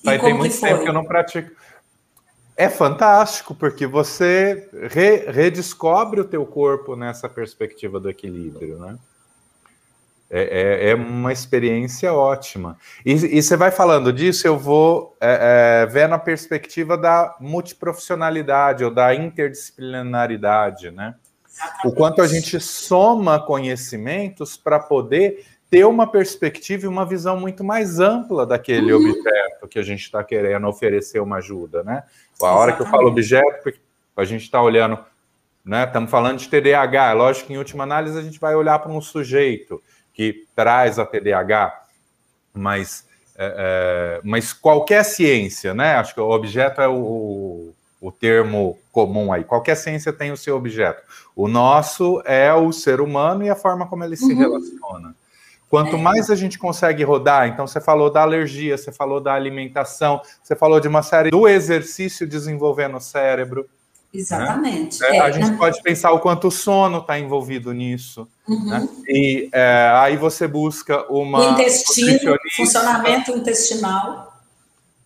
Aí 0.07 0.18
tem 0.18 0.34
muito 0.34 0.59
tempo 0.59 0.82
que 0.82 0.89
eu 0.89 0.93
não 0.93 1.05
pratico. 1.05 1.51
É 2.57 2.70
fantástico, 2.70 3.55
porque 3.55 3.87
você 3.87 4.70
re, 4.91 5.30
redescobre 5.30 6.20
o 6.20 6.24
teu 6.24 6.47
corpo 6.47 6.97
nessa 6.97 7.28
perspectiva 7.28 8.01
do 8.01 8.09
equilíbrio, 8.09 8.78
né? 8.78 8.97
É, 10.29 10.89
é, 10.89 10.91
é 10.91 10.95
uma 10.97 11.33
experiência 11.33 12.12
ótima. 12.12 12.77
E, 13.05 13.12
e, 13.12 13.43
você 13.43 13.57
vai 13.57 13.70
falando 13.70 14.12
disso, 14.12 14.47
eu 14.47 14.59
vou 14.59 15.16
é, 15.20 15.85
é, 15.85 15.87
ver 15.87 16.09
na 16.09 16.18
perspectiva 16.18 16.99
da 16.99 17.37
multiprofissionalidade 17.41 18.85
ou 18.85 18.91
da 18.91 19.14
interdisciplinaridade, 19.14 20.91
né? 20.91 21.14
O 21.85 21.93
quanto 21.93 22.20
a 22.20 22.27
gente 22.27 22.59
soma 22.61 23.39
conhecimentos 23.39 24.57
para 24.57 24.79
poder 24.81 25.45
ter 25.70 25.85
uma 25.85 26.07
perspectiva 26.07 26.85
e 26.85 26.89
uma 26.89 27.05
visão 27.07 27.39
muito 27.39 27.64
mais 27.64 27.99
ampla 27.99 28.45
daquele 28.45 28.93
uhum. 28.93 29.11
objeto 29.11 29.68
que 29.68 29.79
a 29.79 29.83
gente 29.83 30.03
está 30.03 30.22
querendo 30.22 30.66
oferecer 30.66 31.20
uma 31.20 31.37
ajuda, 31.37 31.83
né? 31.83 32.03
A 32.41 32.47
hora 32.47 32.70
Exatamente. 32.70 32.77
que 32.77 32.83
eu 32.83 32.87
falo 32.87 33.09
objeto, 33.09 33.72
a 34.16 34.24
gente 34.24 34.43
está 34.43 34.62
olhando, 34.62 34.99
né? 35.64 35.85
Estamos 35.85 36.11
falando 36.11 36.39
de 36.39 36.49
TDAH, 36.49 37.12
lógico 37.12 37.47
que 37.47 37.53
em 37.53 37.59
última 37.59 37.85
análise 37.85 38.18
a 38.18 38.22
gente 38.22 38.39
vai 38.39 38.55
olhar 38.55 38.79
para 38.79 38.93
um 38.93 39.01
sujeito 39.01 39.83
que 40.17 40.47
traz 40.57 40.99
a 40.99 41.05
TDAH, 41.05 41.85
mas, 42.55 43.05
é, 43.37 43.55
é, 43.59 44.21
mas 44.25 44.55
qualquer 44.55 45.05
ciência, 45.05 45.75
né? 45.75 45.97
Acho 45.97 46.14
que 46.14 46.21
o 46.21 46.31
objeto 46.31 46.81
é 46.81 46.89
o, 46.89 47.75
o 48.01 48.11
termo 48.11 48.79
comum 48.91 49.31
aí. 49.31 49.45
Qualquer 49.45 49.77
ciência 49.77 50.14
tem 50.14 50.33
o 50.33 50.37
seu 50.37 50.57
objeto. 50.57 51.03
O 51.37 51.47
nosso 51.47 52.23
é 52.25 52.53
o 52.55 52.73
ser 52.73 53.03
humano 53.03 53.45
e 53.45 53.51
a 53.51 53.55
forma 53.55 53.87
como 53.87 54.05
ele 54.05 54.17
se 54.17 54.33
uhum. 54.33 54.39
relaciona. 54.39 55.14
Quanto 55.69 55.97
é. 55.97 56.01
mais 56.01 56.31
a 56.31 56.35
gente 56.35 56.59
consegue 56.59 57.05
rodar, 57.05 57.49
então 57.49 57.67
você 57.67 57.81
falou 57.81 58.11
da 58.11 58.23
alergia, 58.23 58.79
você 58.79 58.91
falou 58.91 59.21
da 59.21 59.35
alimentação, 59.35 60.23
você 60.43 60.57
falou 60.57 60.81
de 60.81 60.89
uma 60.89 61.03
série 61.03 61.31
do 61.31 61.47
exercício 61.47 62.27
desenvolvendo 62.27 62.97
o 62.97 63.01
cérebro. 63.01 63.69
Exatamente. 64.19 65.01
Né? 65.01 65.17
É, 65.17 65.21
a 65.21 65.31
gente 65.31 65.57
pode 65.57 65.83
pensar 65.83 66.12
o 66.12 66.21
quanto 66.21 66.49
o 66.49 66.51
sono 66.51 66.99
está 66.99 67.19
envolvido 67.19 67.73
nisso. 67.73 68.29
Uhum. 68.49 68.64
Né? 68.67 68.89
E 69.09 69.49
é, 69.53 69.91
aí 69.95 70.17
você 70.17 70.47
busca 70.47 71.05
uma. 71.12 71.39
O 71.41 71.53
intestino, 71.53 72.37
funcionamento 72.57 73.31
intestinal. 73.31 74.35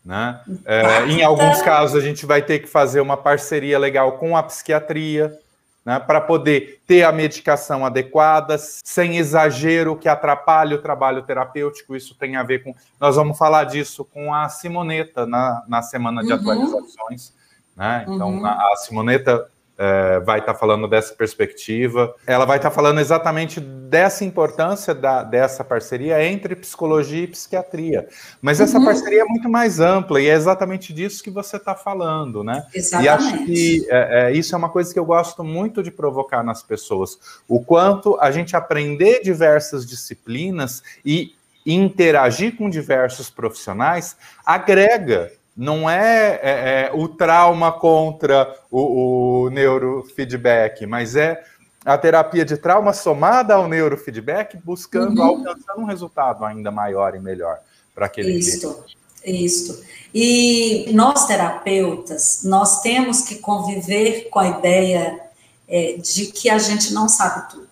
Né? 0.05 0.41
É, 0.65 1.07
em 1.07 1.23
alguns 1.23 1.61
casos, 1.63 1.97
a 1.97 2.05
gente 2.05 2.25
vai 2.25 2.43
ter 2.43 2.61
que 2.61 2.69
fazer 2.69 3.01
uma 3.01 3.17
parceria 3.17 3.79
legal 3.79 4.13
com 4.13 4.37
a 4.37 4.43
psiquiatria. 4.43 5.39
Né, 5.83 5.99
para 5.99 6.21
poder 6.21 6.83
ter 6.87 7.05
a 7.05 7.11
medicação 7.11 7.87
adequada, 7.87 8.59
sem 8.85 9.17
exagero 9.17 9.97
que 9.97 10.11
atrapalhe 10.11 10.75
o 10.75 10.83
trabalho 10.83 11.23
terapêutico. 11.23 11.97
Isso 11.97 12.15
tem 12.15 12.37
a 12.37 12.43
ver 12.43 12.63
com. 12.63 12.75
Nós 13.01 13.17
vamos 13.17 13.39
falar 13.39 13.65
disso 13.65 14.05
com 14.05 14.35
a 14.35 14.47
Simoneta 14.51 15.25
na, 15.25 15.65
na 15.67 15.81
semana 15.81 16.23
de 16.23 16.35
uhum. 16.35 16.39
atualizações. 16.39 17.33
Né? 17.81 18.05
Então, 18.07 18.35
uhum. 18.35 18.45
a, 18.45 18.51
a 18.51 18.76
Simoneta 18.76 19.49
é, 19.78 20.20
vai 20.20 20.41
estar 20.41 20.53
tá 20.53 20.59
falando 20.59 20.87
dessa 20.87 21.14
perspectiva. 21.14 22.14
Ela 22.26 22.45
vai 22.45 22.59
estar 22.59 22.68
tá 22.68 22.74
falando 22.74 23.01
exatamente 23.01 23.59
dessa 23.59 24.22
importância 24.22 24.95
da, 24.95 25.22
dessa 25.22 25.64
parceria 25.64 26.22
entre 26.22 26.55
psicologia 26.55 27.24
e 27.24 27.26
psiquiatria. 27.26 28.07
Mas 28.43 28.61
essa 28.61 28.78
uhum. 28.78 28.85
parceria 28.85 29.22
é 29.22 29.24
muito 29.24 29.49
mais 29.49 29.81
ampla 29.81 30.20
e 30.20 30.28
é 30.28 30.35
exatamente 30.35 30.93
disso 30.93 31.24
que 31.24 31.31
você 31.31 31.57
está 31.57 31.74
falando, 31.74 32.45
né? 32.45 32.66
Exatamente. 32.74 33.07
E 33.07 33.09
acho 33.09 33.45
que 33.47 33.87
é, 33.89 34.24
é, 34.24 34.33
isso 34.33 34.55
é 34.55 34.59
uma 34.59 34.68
coisa 34.68 34.93
que 34.93 34.99
eu 34.99 35.07
gosto 35.07 35.43
muito 35.43 35.83
de 35.83 35.91
provocar 35.91 36.43
nas 36.43 36.62
pessoas. 36.62 37.18
O 37.49 37.64
quanto 37.64 38.20
a 38.20 38.31
gente 38.31 38.55
aprender 38.55 39.22
diversas 39.22 39.87
disciplinas 39.87 40.83
e 41.03 41.33
interagir 41.64 42.55
com 42.55 42.68
diversos 42.68 43.31
profissionais 43.31 44.14
agrega 44.45 45.33
não 45.61 45.91
é, 45.91 46.41
é, 46.43 46.51
é, 46.87 46.91
o 46.95 47.07
trauma 47.07 47.71
contra 47.71 48.57
o, 48.71 49.43
o, 49.45 49.51
neurofeedback, 49.51 50.87
mas 50.87 51.17
é 51.17 51.45
a 51.85 51.99
terapia 51.99 52.47
de 52.47 52.57
trauma 52.57 52.95
somada 52.95 53.57
ao 53.57 53.69
neurofeedback, 53.69 54.57
buscando 54.65 55.21
uhum. 55.21 55.27
alcançar 55.27 55.77
um 55.77 55.85
resultado 55.85 56.47
ainda 56.47 56.71
maior 56.71 57.15
e 57.15 57.21
melhor 57.21 57.59
para 57.95 58.07
aquele 58.07 58.39
Isso, 58.39 58.85
isso. 59.23 59.85
E 60.15 60.91
nós 60.95 61.27
terapeutas, 61.27 62.41
nós 62.43 62.81
temos 62.81 63.21
que 63.21 63.35
conviver 63.35 64.31
com 64.31 64.39
a 64.39 64.49
ideia 64.49 65.21
é, 65.69 65.99
de 65.99 66.29
que 66.29 66.49
a 66.49 66.57
gente 66.57 66.95
não 66.95 67.07
sabe 67.07 67.51
tudo. 67.51 67.69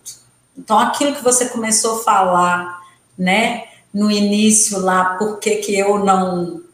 Então, 0.55 0.77
aquilo 0.77 1.15
que 1.15 1.23
você 1.23 1.49
começou 1.49 2.01
a 2.01 2.03
falar, 2.03 2.81
né, 3.17 3.63
no 3.91 4.11
início 4.11 4.77
lá, 4.79 5.15
por 5.15 5.39
que 5.39 5.55
que 5.55 5.75
eu 5.75 5.97
não 5.97 6.68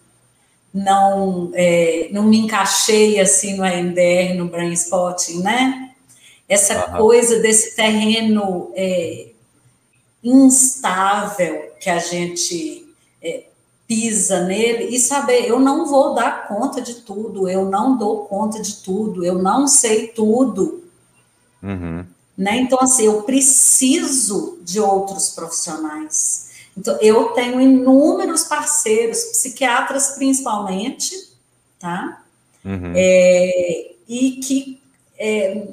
não, 0.76 1.52
é, 1.54 2.10
não 2.12 2.24
me 2.24 2.38
encaixei 2.38 3.18
assim 3.18 3.56
no 3.56 3.64
AMDR, 3.64 4.36
no 4.36 4.50
Brain 4.50 4.74
Spotting, 4.74 5.40
né? 5.42 5.92
Essa 6.50 6.92
uhum. 6.92 6.98
coisa 6.98 7.40
desse 7.40 7.78
terreno 7.78 8.72
é, 8.76 9.30
instável 10.22 11.72
que 11.80 11.90
a 11.90 11.98
gente 11.98 12.94
é, 13.24 13.46
pisa 13.88 14.42
nele 14.42 14.94
e 14.94 15.00
saber, 15.00 15.48
eu 15.48 15.62
não 15.62 15.86
vou 15.86 16.14
dar 16.14 16.46
conta 16.50 16.82
de 16.82 16.96
tudo, 16.96 17.48
eu 17.48 17.70
não 17.70 17.98
dou 17.98 18.26
conta 18.26 18.62
de 18.62 18.76
tudo, 18.84 19.24
eu 19.24 19.42
não 19.42 19.70
sei 19.70 20.10
tudo. 20.10 20.84
Uhum. 21.64 22.06
Né? 22.38 22.58
Então, 22.58 22.80
assim, 22.82 23.06
eu 23.06 23.22
preciso 23.22 24.60
de 24.62 24.82
outros 24.82 25.30
profissionais. 25.30 26.50
Então, 26.78 26.98
eu 27.02 27.30
tenho 27.30 27.62
inúmeros 27.62 28.44
parceiros, 28.44 29.24
psiquiatras 29.26 30.12
principalmente, 30.12 31.16
tá? 31.80 32.22
Uhum. 32.64 32.94
É, 32.96 33.92
e 34.08 34.32
que 34.44 34.82
é, 35.18 35.68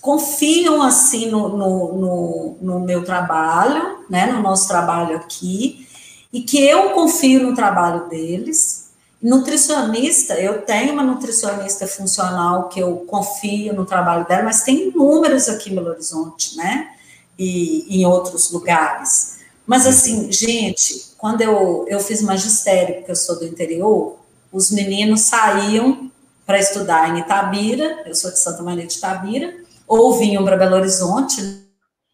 confiam, 0.00 0.82
assim, 0.82 1.30
no, 1.30 1.48
no, 1.48 1.92
no, 1.94 2.56
no, 2.60 2.80
meu 2.80 3.04
trabalho, 3.04 4.04
né, 4.08 4.26
no 4.26 4.42
nosso 4.42 4.68
trabalho 4.68 5.16
aqui, 5.16 5.88
e 6.32 6.42
que 6.42 6.62
eu 6.62 6.90
confio 6.90 7.42
no 7.42 7.54
trabalho 7.54 8.08
deles. 8.08 8.84
Nutricionista, 9.22 10.34
eu 10.34 10.60
tenho 10.62 10.92
uma 10.92 11.02
nutricionista 11.02 11.86
funcional 11.86 12.68
que 12.68 12.78
eu 12.78 12.96
confio 13.06 13.72
no 13.72 13.86
trabalho 13.86 14.26
dela, 14.26 14.42
mas 14.42 14.62
tem 14.62 14.88
inúmeros 14.88 15.48
aqui 15.48 15.70
em 15.70 15.74
Belo 15.74 15.88
Horizonte, 15.88 16.56
né? 16.56 16.90
E 17.38 17.86
em 17.88 18.04
outros 18.04 18.52
lugares. 18.52 19.33
Mas 19.66 19.86
assim, 19.86 20.30
gente, 20.30 21.14
quando 21.16 21.40
eu, 21.40 21.86
eu 21.88 21.98
fiz 22.00 22.20
magistério, 22.20 22.96
porque 22.96 23.10
eu 23.10 23.16
sou 23.16 23.38
do 23.38 23.46
interior, 23.46 24.18
os 24.52 24.70
meninos 24.70 25.22
saíam 25.22 26.10
para 26.44 26.58
estudar 26.58 27.08
em 27.08 27.20
Itabira, 27.20 28.02
eu 28.06 28.14
sou 28.14 28.30
de 28.30 28.38
Santa 28.38 28.62
Maria 28.62 28.86
de 28.86 28.96
Itabira, 28.96 29.54
ou 29.86 30.18
vinham 30.18 30.44
para 30.44 30.56
Belo 30.56 30.76
Horizonte, 30.76 31.40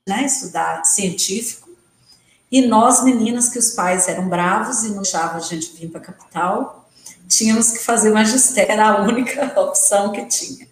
né, 0.09 0.25
estudar 0.25 0.85
científico, 0.85 1.69
e 2.51 2.63
nós, 2.63 3.05
meninas, 3.05 3.49
que 3.49 3.59
os 3.59 3.71
pais 3.71 4.09
eram 4.09 4.29
bravos 4.29 4.83
e 4.83 4.89
não 4.89 5.03
deixavam 5.03 5.37
a 5.37 5.41
gente 5.41 5.73
vir 5.73 5.89
para 5.89 6.01
a 6.01 6.05
capital, 6.05 6.89
tínhamos 7.29 7.71
que 7.71 7.79
fazer 7.79 8.11
magistério, 8.11 8.73
era 8.73 8.89
a 8.91 9.03
única 9.03 9.53
opção 9.61 10.13
que 10.13 10.25
tinha. 10.27 10.69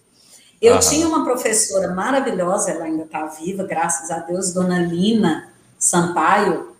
Eu 0.61 0.77
tinha 0.79 1.07
uma 1.07 1.23
professora 1.23 1.93
maravilhosa, 1.93 2.71
ela 2.71 2.83
ainda 2.83 3.03
está 3.03 3.25
viva, 3.27 3.63
graças 3.63 4.11
a 4.11 4.19
Deus, 4.19 4.53
Dona 4.53 4.79
Lina 4.79 5.48
Sampaio, 5.79 6.75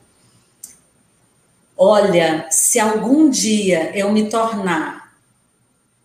olha, 1.78 2.52
se 2.52 2.78
algum 2.78 3.30
dia 3.30 3.97
eu 3.97 4.12
me 4.12 4.30
tornar 4.30 5.16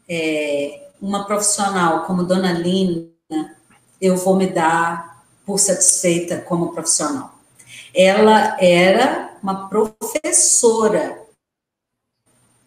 é, 0.09 0.91
uma 1.03 1.27
profissional 1.27 2.05
como 2.05 2.23
Dona 2.23 2.53
Lina, 2.53 3.11
eu 4.01 4.17
vou 4.17 4.37
me 4.37 4.47
dar 4.47 5.25
por 5.45 5.59
satisfeita 5.59 6.41
como 6.41 6.73
profissional. 6.73 7.37
Ela 7.93 8.57
era 8.61 9.37
uma 9.43 9.69
professora, 9.69 11.21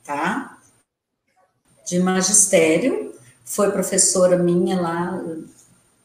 tá? 0.03 0.57
De 1.87 1.99
magistério, 1.99 3.15
foi 3.45 3.71
professora 3.71 4.37
minha 4.37 4.79
lá 4.79 5.23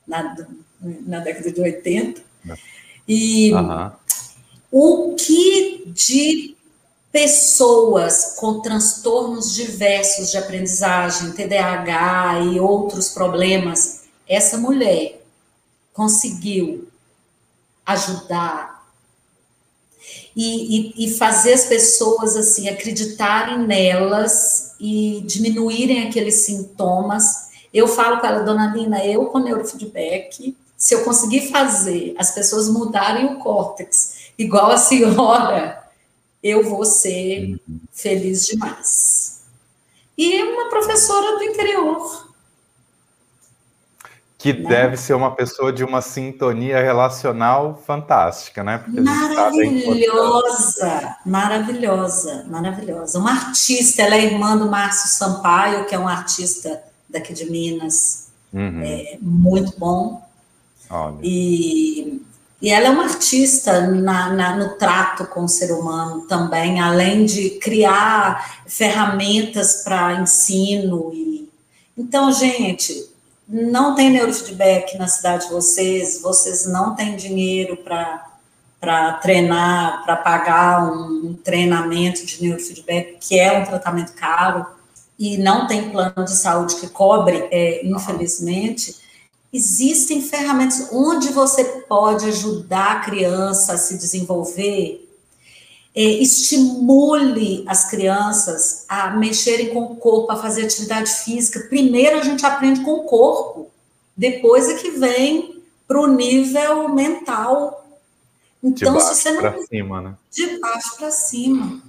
na, 0.06 0.36
na 0.80 1.18
década 1.18 1.50
de 1.50 1.60
80. 1.60 2.22
E. 3.08 3.50
o 4.72 5.14
que 5.14 5.84
de 5.88 6.56
pessoas 7.12 8.36
com 8.38 8.60
transtornos 8.60 9.54
diversos 9.54 10.30
de 10.30 10.38
aprendizagem, 10.38 11.32
TDAH 11.32 12.40
e 12.40 12.58
outros 12.58 13.10
problemas, 13.10 14.04
essa 14.26 14.56
mulher 14.56 15.22
conseguiu 15.92 16.88
ajudar 17.84 18.82
e, 20.34 20.94
e, 20.96 21.04
e, 21.04 21.14
fazer 21.14 21.52
as 21.52 21.66
pessoas 21.66 22.34
assim 22.34 22.66
acreditarem 22.68 23.58
nelas 23.58 24.74
e 24.80 25.22
diminuírem 25.26 26.08
aqueles 26.08 26.46
sintomas. 26.46 27.50
Eu 27.74 27.86
falo 27.86 28.18
com 28.18 28.26
ela, 28.26 28.42
dona 28.42 28.74
Lina, 28.74 29.04
eu 29.04 29.26
com 29.26 29.38
neurofeedback, 29.38 30.56
se 30.74 30.94
eu 30.94 31.04
conseguir 31.04 31.50
fazer 31.50 32.14
as 32.16 32.30
pessoas 32.30 32.70
mudarem 32.70 33.26
o 33.26 33.38
córtex 33.38 34.21
igual 34.42 34.70
a 34.70 34.76
senhora, 34.76 35.82
eu 36.42 36.64
vou 36.64 36.84
ser 36.84 37.60
uhum. 37.68 37.80
feliz 37.92 38.46
demais. 38.46 39.42
E 40.16 40.42
uma 40.42 40.68
professora 40.68 41.38
do 41.38 41.44
interior, 41.44 42.32
que 44.42 44.52
né? 44.52 44.68
deve 44.68 44.96
ser 44.96 45.14
uma 45.14 45.34
pessoa 45.34 45.72
de 45.72 45.84
uma 45.84 46.02
sintonia 46.02 46.82
relacional 46.82 47.80
fantástica, 47.86 48.64
né? 48.64 48.84
maravilhosa, 48.88 51.16
maravilhosa, 51.24 52.44
maravilhosa. 52.48 53.20
Uma 53.20 53.30
artista, 53.30 54.02
ela 54.02 54.16
é 54.16 54.24
irmã 54.24 54.56
do 54.56 54.68
Márcio 54.68 55.08
Sampaio, 55.10 55.86
que 55.86 55.94
é 55.94 55.98
um 55.98 56.08
artista 56.08 56.82
daqui 57.08 57.32
de 57.32 57.48
Minas, 57.48 58.30
uhum. 58.52 58.82
é, 58.82 59.16
muito 59.20 59.78
bom. 59.78 60.20
Olha. 60.90 61.18
E, 61.22 62.20
e 62.62 62.70
ela 62.70 62.86
é 62.86 62.90
uma 62.90 63.02
artista 63.02 63.88
na, 63.88 64.32
na, 64.32 64.56
no 64.56 64.76
trato 64.76 65.26
com 65.26 65.42
o 65.42 65.48
ser 65.48 65.72
humano 65.72 66.20
também, 66.28 66.80
além 66.80 67.24
de 67.24 67.50
criar 67.58 68.62
ferramentas 68.68 69.82
para 69.82 70.20
ensino. 70.20 71.10
E... 71.12 71.50
Então, 71.98 72.30
gente, 72.30 73.10
não 73.48 73.96
tem 73.96 74.10
neurofeedback 74.10 74.96
na 74.96 75.08
cidade 75.08 75.46
de 75.46 75.52
vocês, 75.52 76.22
vocês 76.22 76.64
não 76.68 76.94
têm 76.94 77.16
dinheiro 77.16 77.78
para 77.78 79.14
treinar, 79.14 80.04
para 80.04 80.14
pagar 80.14 80.84
um, 80.84 81.30
um, 81.30 81.34
treinamento 81.34 82.24
de 82.24 82.40
neurofeedback, 82.40 83.18
que 83.20 83.40
é 83.40 83.58
um 83.58 83.64
tratamento 83.64 84.12
caro, 84.12 84.64
e 85.18 85.36
não 85.36 85.66
tem 85.66 85.90
plano 85.90 86.24
de 86.24 86.36
saúde 86.36 86.76
que 86.76 86.88
cobre, 86.88 87.48
é, 87.50 87.84
infelizmente, 87.84 89.01
existem 89.52 90.22
ferramentas 90.22 90.88
onde 90.92 91.28
você 91.28 91.64
pode 91.64 92.26
ajudar 92.26 92.92
a 92.92 93.00
criança 93.00 93.74
a 93.74 93.78
se 93.78 93.98
desenvolver 93.98 95.02
é, 95.94 96.02
estimule 96.02 97.64
as 97.66 97.88
crianças 97.90 98.84
a 98.88 99.10
mexerem 99.10 99.74
com 99.74 99.84
o 99.84 99.96
corpo, 99.96 100.32
a 100.32 100.36
fazer 100.36 100.64
atividade 100.64 101.10
física. 101.10 101.60
Primeiro 101.68 102.18
a 102.18 102.22
gente 102.22 102.44
aprende 102.46 102.80
com 102.80 102.92
o 102.92 103.04
corpo, 103.04 103.70
depois 104.16 104.68
é 104.68 104.74
que 104.74 104.90
vem 104.92 105.62
para 105.86 106.00
o 106.00 106.06
nível 106.06 106.88
mental. 106.88 107.86
Então, 108.62 108.94
de 108.94 108.98
baixo 108.98 109.14
se 109.14 109.22
você 109.22 109.30
não. 109.32 109.40
Para 109.40 109.62
cima, 109.66 110.00
né? 110.00 110.14
De 110.30 110.58
baixo 110.58 110.96
para 110.96 111.10
cima. 111.10 111.82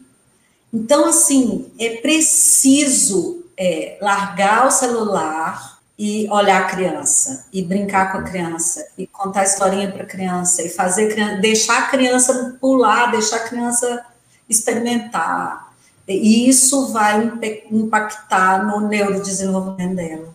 Então, 0.73 1.05
assim, 1.05 1.71
é 1.79 1.97
preciso 1.97 3.43
é, 3.55 3.97
largar 4.01 4.67
o 4.67 4.71
celular 4.71 5.72
e 5.97 6.27
olhar 6.29 6.63
a 6.63 6.65
criança 6.65 7.47
e 7.53 7.61
brincar 7.61 8.11
com 8.11 8.17
a 8.17 8.23
criança 8.23 8.85
e 8.97 9.05
contar 9.05 9.43
historinha 9.43 9.91
para 9.91 10.03
a 10.03 10.07
criança 10.07 10.63
e 10.63 10.69
fazer 10.69 11.13
deixar 11.39 11.83
a 11.83 11.87
criança 11.87 12.57
pular, 12.59 13.11
deixar 13.11 13.37
a 13.37 13.47
criança 13.47 14.05
experimentar. 14.49 15.71
E 16.07 16.49
isso 16.49 16.91
vai 16.91 17.31
impactar 17.71 18.65
no 18.65 18.87
neurodesenvolvimento 18.87 19.95
dela. 19.95 20.33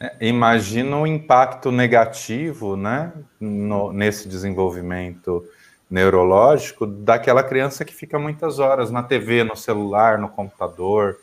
É, 0.00 0.26
imagina 0.26 0.96
o 0.96 1.06
impacto 1.06 1.70
negativo, 1.70 2.76
né, 2.76 3.12
no, 3.38 3.92
nesse 3.92 4.26
desenvolvimento 4.28 5.44
neurológico 5.88 6.86
daquela 6.86 7.42
criança 7.42 7.84
que 7.84 7.94
fica 7.94 8.18
muitas 8.18 8.58
horas 8.58 8.90
na 8.90 9.02
TV, 9.02 9.44
no 9.44 9.54
celular, 9.54 10.18
no 10.18 10.28
computador, 10.28 11.18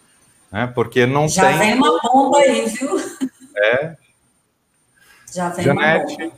né, 0.51 0.71
porque 0.73 1.05
não 1.05 1.27
Já 1.27 1.47
tem... 1.47 1.53
Já 1.53 1.59
vem 1.59 1.73
uma 1.75 1.99
bomba 2.01 2.37
aí, 2.37 2.67
viu? 2.67 2.97
É. 3.59 3.95
Já 5.33 5.49
vem 5.49 5.65
Janete, 5.65 6.31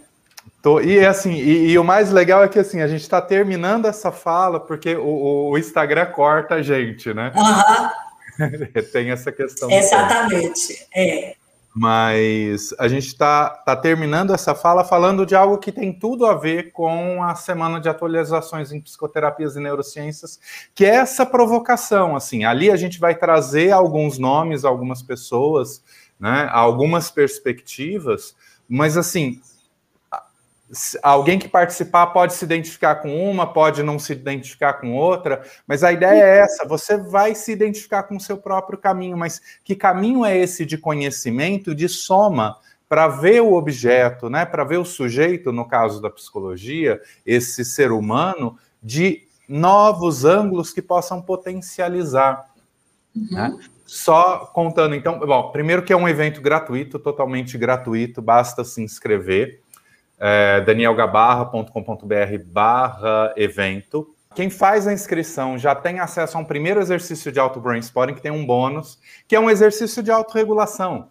tô, 0.61 0.81
e 0.81 1.05
assim, 1.05 1.33
e, 1.33 1.71
e, 1.71 1.79
o 1.79 1.83
mais 1.83 2.11
legal 2.11 2.43
é 2.43 2.49
que 2.49 2.59
assim, 2.59 2.81
a 2.81 2.87
gente 2.87 3.01
está 3.01 3.21
terminando 3.21 3.85
essa 3.85 4.11
fala 4.11 4.59
porque 4.59 4.95
o, 4.95 5.51
o, 5.51 5.57
Instagram 5.57 6.07
corta 6.07 6.55
a 6.55 6.61
gente, 6.61 7.13
né? 7.13 7.31
Uhum. 7.35 8.81
Tem 8.91 9.11
essa 9.11 9.31
questão. 9.31 9.69
Exatamente, 9.71 10.87
é. 10.93 11.35
Mas 11.73 12.73
a 12.77 12.89
gente 12.89 13.07
está 13.07 13.49
tá 13.49 13.77
terminando 13.77 14.33
essa 14.33 14.53
fala 14.53 14.83
falando 14.83 15.25
de 15.25 15.35
algo 15.35 15.57
que 15.57 15.71
tem 15.71 15.97
tudo 15.97 16.25
a 16.25 16.35
ver 16.35 16.73
com 16.73 17.23
a 17.23 17.33
semana 17.33 17.79
de 17.79 17.87
atualizações 17.87 18.73
em 18.73 18.81
psicoterapias 18.81 19.55
e 19.55 19.61
neurociências, 19.61 20.37
que 20.75 20.83
é 20.83 20.95
essa 20.95 21.25
provocação. 21.25 22.13
Assim, 22.13 22.43
ali 22.43 22.69
a 22.69 22.75
gente 22.75 22.99
vai 22.99 23.15
trazer 23.15 23.71
alguns 23.71 24.17
nomes, 24.17 24.65
algumas 24.65 25.01
pessoas 25.01 25.81
né? 26.21 26.47
Algumas 26.51 27.09
perspectivas, 27.09 28.35
mas 28.69 28.95
assim, 28.95 29.41
alguém 31.01 31.39
que 31.39 31.49
participar 31.49 32.07
pode 32.07 32.35
se 32.35 32.45
identificar 32.45 32.95
com 32.95 33.29
uma, 33.29 33.51
pode 33.51 33.81
não 33.81 33.97
se 33.97 34.13
identificar 34.13 34.73
com 34.73 34.93
outra, 34.93 35.43
mas 35.65 35.83
a 35.83 35.91
ideia 35.91 36.23
é 36.23 36.37
essa: 36.37 36.63
você 36.67 36.95
vai 36.95 37.33
se 37.33 37.51
identificar 37.51 38.03
com 38.03 38.17
o 38.17 38.19
seu 38.19 38.37
próprio 38.37 38.77
caminho, 38.77 39.17
mas 39.17 39.41
que 39.63 39.75
caminho 39.75 40.23
é 40.23 40.37
esse 40.37 40.63
de 40.63 40.77
conhecimento, 40.77 41.73
de 41.73 41.89
soma? 41.89 42.57
Para 42.87 43.07
ver 43.07 43.41
o 43.41 43.53
objeto, 43.53 44.29
né, 44.29 44.45
para 44.45 44.65
ver 44.65 44.77
o 44.77 44.83
sujeito, 44.83 45.53
no 45.53 45.65
caso 45.65 46.01
da 46.01 46.09
psicologia, 46.09 47.01
esse 47.25 47.63
ser 47.63 47.89
humano, 47.89 48.57
de 48.83 49.25
novos 49.47 50.25
ângulos 50.25 50.73
que 50.73 50.81
possam 50.81 51.21
potencializar. 51.21 52.49
Uhum. 53.15 53.27
Né? 53.31 53.59
Só 53.93 54.49
contando, 54.53 54.95
então, 54.95 55.19
bom, 55.19 55.51
primeiro 55.51 55.83
que 55.83 55.91
é 55.91 55.97
um 55.97 56.07
evento 56.07 56.39
gratuito, 56.39 56.97
totalmente 56.97 57.57
gratuito, 57.57 58.21
basta 58.21 58.63
se 58.63 58.81
inscrever. 58.81 59.59
É, 60.17 60.61
danielgabarra.com.br 60.61 62.37
barra 62.45 63.33
evento. 63.35 64.15
Quem 64.33 64.49
faz 64.49 64.87
a 64.87 64.93
inscrição 64.93 65.57
já 65.57 65.75
tem 65.75 65.99
acesso 65.99 66.37
a 66.37 66.39
um 66.39 66.45
primeiro 66.45 66.79
exercício 66.79 67.33
de 67.33 67.39
auto 67.39 67.59
brainstorming, 67.59 68.13
que 68.13 68.21
tem 68.21 68.31
um 68.31 68.45
bônus, 68.45 68.97
que 69.27 69.35
é 69.35 69.39
um 69.41 69.49
exercício 69.49 70.01
de 70.01 70.09
autorregulação. 70.09 71.09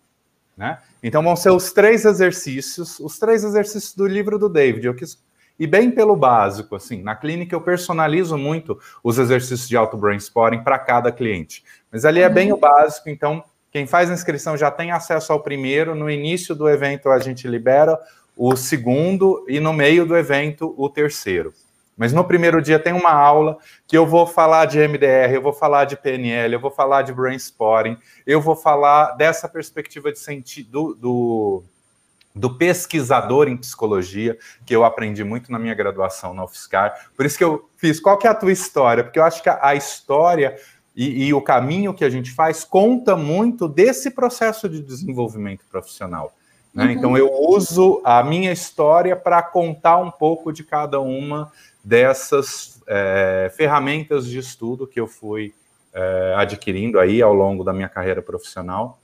Né? 0.56 0.78
Então 1.02 1.22
vão 1.22 1.36
ser 1.36 1.50
os 1.50 1.74
três 1.74 2.06
exercícios, 2.06 2.98
os 2.98 3.18
três 3.18 3.44
exercícios 3.44 3.94
do 3.94 4.06
livro 4.06 4.38
do 4.38 4.48
David. 4.48 4.86
Eu 4.86 4.94
quis 4.94 5.22
e 5.60 5.66
bem 5.66 5.90
pelo 5.90 6.16
básico, 6.16 6.74
assim, 6.74 7.02
na 7.02 7.14
clínica 7.14 7.54
eu 7.54 7.60
personalizo 7.60 8.38
muito 8.38 8.80
os 9.04 9.18
exercícios 9.18 9.68
de 9.68 9.76
auto 9.76 9.94
brainstorming 9.94 10.64
para 10.64 10.78
cada 10.78 11.12
cliente. 11.12 11.62
Mas 11.92 12.06
ali 12.06 12.22
é 12.22 12.30
bem 12.30 12.50
o 12.50 12.56
básico, 12.56 13.10
então 13.10 13.44
quem 13.70 13.86
faz 13.86 14.10
a 14.10 14.14
inscrição 14.14 14.56
já 14.56 14.70
tem 14.70 14.90
acesso 14.90 15.34
ao 15.34 15.42
primeiro, 15.42 15.94
no 15.94 16.10
início 16.10 16.54
do 16.54 16.66
evento 16.66 17.10
a 17.10 17.18
gente 17.18 17.46
libera 17.46 18.00
o 18.34 18.56
segundo 18.56 19.44
e 19.46 19.60
no 19.60 19.74
meio 19.74 20.06
do 20.06 20.16
evento 20.16 20.74
o 20.78 20.88
terceiro. 20.88 21.52
Mas 21.94 22.10
no 22.10 22.24
primeiro 22.24 22.62
dia 22.62 22.78
tem 22.78 22.94
uma 22.94 23.12
aula 23.12 23.58
que 23.86 23.98
eu 23.98 24.06
vou 24.06 24.26
falar 24.26 24.64
de 24.64 24.78
MDR, 24.78 25.34
eu 25.34 25.42
vou 25.42 25.52
falar 25.52 25.84
de 25.84 25.94
PNL, 25.94 26.54
eu 26.54 26.60
vou 26.60 26.70
falar 26.70 27.02
de 27.02 27.12
brainstorming, 27.12 27.98
eu 28.26 28.40
vou 28.40 28.56
falar 28.56 29.10
dessa 29.16 29.46
perspectiva 29.46 30.10
de 30.10 30.18
sentido 30.18 30.94
do, 30.94 31.62
do 32.34 32.56
pesquisador 32.56 33.48
em 33.48 33.56
psicologia, 33.56 34.38
que 34.64 34.74
eu 34.74 34.84
aprendi 34.84 35.24
muito 35.24 35.50
na 35.50 35.58
minha 35.58 35.74
graduação 35.74 36.32
na 36.32 36.44
UFSCar. 36.44 37.10
Por 37.16 37.26
isso 37.26 37.36
que 37.36 37.44
eu 37.44 37.68
fiz, 37.76 37.98
qual 37.98 38.16
que 38.16 38.26
é 38.26 38.30
a 38.30 38.34
tua 38.34 38.52
história? 38.52 39.02
Porque 39.02 39.18
eu 39.18 39.24
acho 39.24 39.42
que 39.42 39.48
a, 39.48 39.74
história 39.74 40.56
e, 40.94 41.26
e, 41.26 41.34
o 41.34 41.40
caminho 41.40 41.94
que 41.94 42.04
a 42.04 42.10
gente 42.10 42.30
faz 42.30 42.64
conta 42.64 43.16
muito 43.16 43.68
desse 43.68 44.10
processo 44.10 44.68
de 44.68 44.80
desenvolvimento 44.80 45.64
profissional. 45.70 46.32
Né? 46.72 46.84
Uhum. 46.84 46.90
Então, 46.90 47.18
eu 47.18 47.32
uso 47.32 48.00
a 48.04 48.22
minha 48.22 48.52
história 48.52 49.16
para 49.16 49.42
contar 49.42 49.98
um 49.98 50.10
pouco 50.10 50.52
de 50.52 50.62
cada 50.62 51.00
uma 51.00 51.50
dessas 51.82 52.80
é, 52.86 53.50
ferramentas 53.56 54.26
de 54.26 54.38
estudo 54.38 54.86
que 54.86 55.00
eu 55.00 55.06
fui 55.06 55.52
é, 55.92 56.34
adquirindo 56.36 57.00
aí 57.00 57.20
ao 57.20 57.34
longo 57.34 57.64
da 57.64 57.72
minha 57.72 57.88
carreira 57.88 58.22
profissional. 58.22 59.00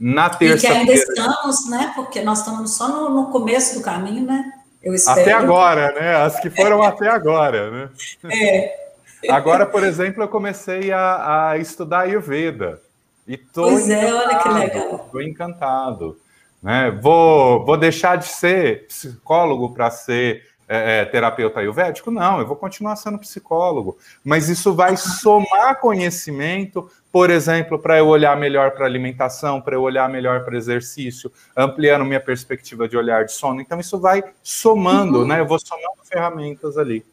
Na 0.00 0.30
terça-feira. 0.30 0.82
E 0.82 0.86
que 0.86 0.92
ainda 0.92 0.92
estamos, 0.94 1.68
né? 1.68 1.92
Porque 1.94 2.22
nós 2.22 2.38
estamos 2.38 2.74
só 2.74 2.88
no, 2.88 3.10
no 3.10 3.26
começo 3.26 3.78
do 3.78 3.84
caminho, 3.84 4.24
né? 4.24 4.50
Eu 4.82 4.94
espero. 4.94 5.20
Até 5.20 5.32
agora, 5.32 5.92
né? 5.92 6.16
As 6.16 6.40
que 6.40 6.48
foram 6.48 6.82
até 6.82 7.08
agora, 7.08 7.70
né? 7.70 7.90
É. 9.22 9.30
Agora, 9.30 9.66
por 9.66 9.84
exemplo, 9.84 10.22
eu 10.22 10.28
comecei 10.28 10.90
a, 10.90 11.50
a 11.50 11.58
estudar 11.58 12.00
Ayurveda. 12.00 12.80
E 13.28 13.36
tô 13.36 13.64
pois 13.64 13.90
é, 13.90 14.10
olha 14.10 14.38
que 14.38 14.48
legal. 14.48 15.02
Estou 15.04 15.20
encantado. 15.20 16.18
Né? 16.62 16.90
Vou, 17.02 17.64
vou 17.66 17.76
deixar 17.76 18.16
de 18.16 18.26
ser 18.26 18.86
psicólogo 18.86 19.74
para 19.74 19.90
ser 19.90 20.42
é, 20.72 21.00
é, 21.00 21.04
terapeuta 21.04 21.58
ayurvédico? 21.58 22.12
Não, 22.12 22.38
eu 22.38 22.46
vou 22.46 22.54
continuar 22.54 22.94
sendo 22.94 23.18
psicólogo. 23.18 23.98
Mas 24.22 24.48
isso 24.48 24.72
vai 24.72 24.96
somar 24.96 25.80
conhecimento, 25.80 26.88
por 27.10 27.28
exemplo, 27.28 27.76
para 27.76 27.98
eu 27.98 28.06
olhar 28.06 28.36
melhor 28.36 28.70
para 28.70 28.86
alimentação, 28.86 29.60
para 29.60 29.74
eu 29.74 29.82
olhar 29.82 30.08
melhor 30.08 30.44
para 30.44 30.56
exercício, 30.56 31.32
ampliando 31.56 32.04
minha 32.04 32.20
perspectiva 32.20 32.88
de 32.88 32.96
olhar 32.96 33.24
de 33.24 33.32
sono. 33.32 33.60
Então, 33.60 33.80
isso 33.80 33.98
vai 33.98 34.22
somando, 34.44 35.22
uhum. 35.22 35.26
né? 35.26 35.40
Eu 35.40 35.46
vou 35.46 35.58
somando 35.58 36.04
ferramentas 36.04 36.78
ali. 36.78 37.04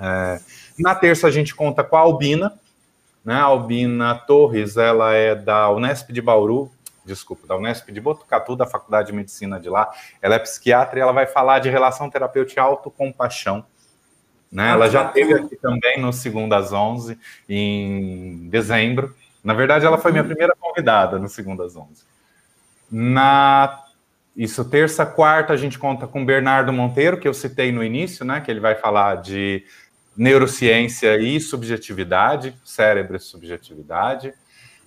É, 0.00 0.40
na 0.78 0.94
terça, 0.94 1.26
a 1.26 1.30
gente 1.30 1.54
conta 1.54 1.84
com 1.84 1.96
a 1.96 2.00
Albina, 2.00 2.58
né? 3.22 3.34
A 3.34 3.42
Albina 3.42 4.14
Torres, 4.26 4.78
ela 4.78 5.12
é 5.12 5.34
da 5.34 5.70
Unesp 5.70 6.10
de 6.14 6.22
Bauru, 6.22 6.72
desculpa, 7.04 7.46
da 7.46 7.56
Unesp 7.56 7.90
de 7.90 8.00
Botucatu, 8.00 8.56
da 8.56 8.66
Faculdade 8.66 9.08
de 9.08 9.12
Medicina 9.14 9.58
de 9.58 9.68
lá. 9.68 9.90
Ela 10.20 10.36
é 10.36 10.38
psiquiatra 10.38 10.98
e 10.98 11.02
ela 11.02 11.12
vai 11.12 11.26
falar 11.26 11.58
de 11.58 11.68
relação 11.68 12.10
terapêutica 12.10 12.60
e 12.60 12.62
autocompaixão. 12.62 13.64
Né? 14.50 14.70
Ela 14.70 14.88
já 14.88 15.06
esteve 15.06 15.34
aqui 15.34 15.56
também 15.56 16.00
no 16.00 16.12
Segundo 16.12 16.52
às 16.54 16.72
11, 16.72 17.18
em 17.48 18.48
dezembro. 18.48 19.14
Na 19.42 19.54
verdade, 19.54 19.86
ela 19.86 19.98
foi 19.98 20.12
minha 20.12 20.24
primeira 20.24 20.54
convidada 20.58 21.18
no 21.18 21.28
Segundo 21.28 21.62
às 21.62 21.76
11. 21.76 22.04
Na 22.90 23.84
isso, 24.36 24.64
terça, 24.64 25.04
quarta, 25.04 25.52
a 25.52 25.56
gente 25.56 25.78
conta 25.78 26.06
com 26.06 26.24
Bernardo 26.24 26.72
Monteiro, 26.72 27.18
que 27.18 27.26
eu 27.26 27.34
citei 27.34 27.72
no 27.72 27.82
início, 27.82 28.24
né? 28.24 28.40
Que 28.40 28.50
ele 28.50 28.60
vai 28.60 28.74
falar 28.74 29.16
de 29.16 29.64
neurociência 30.16 31.16
e 31.18 31.40
subjetividade, 31.40 32.54
cérebro 32.64 33.16
e 33.16 33.20
subjetividade. 33.20 34.32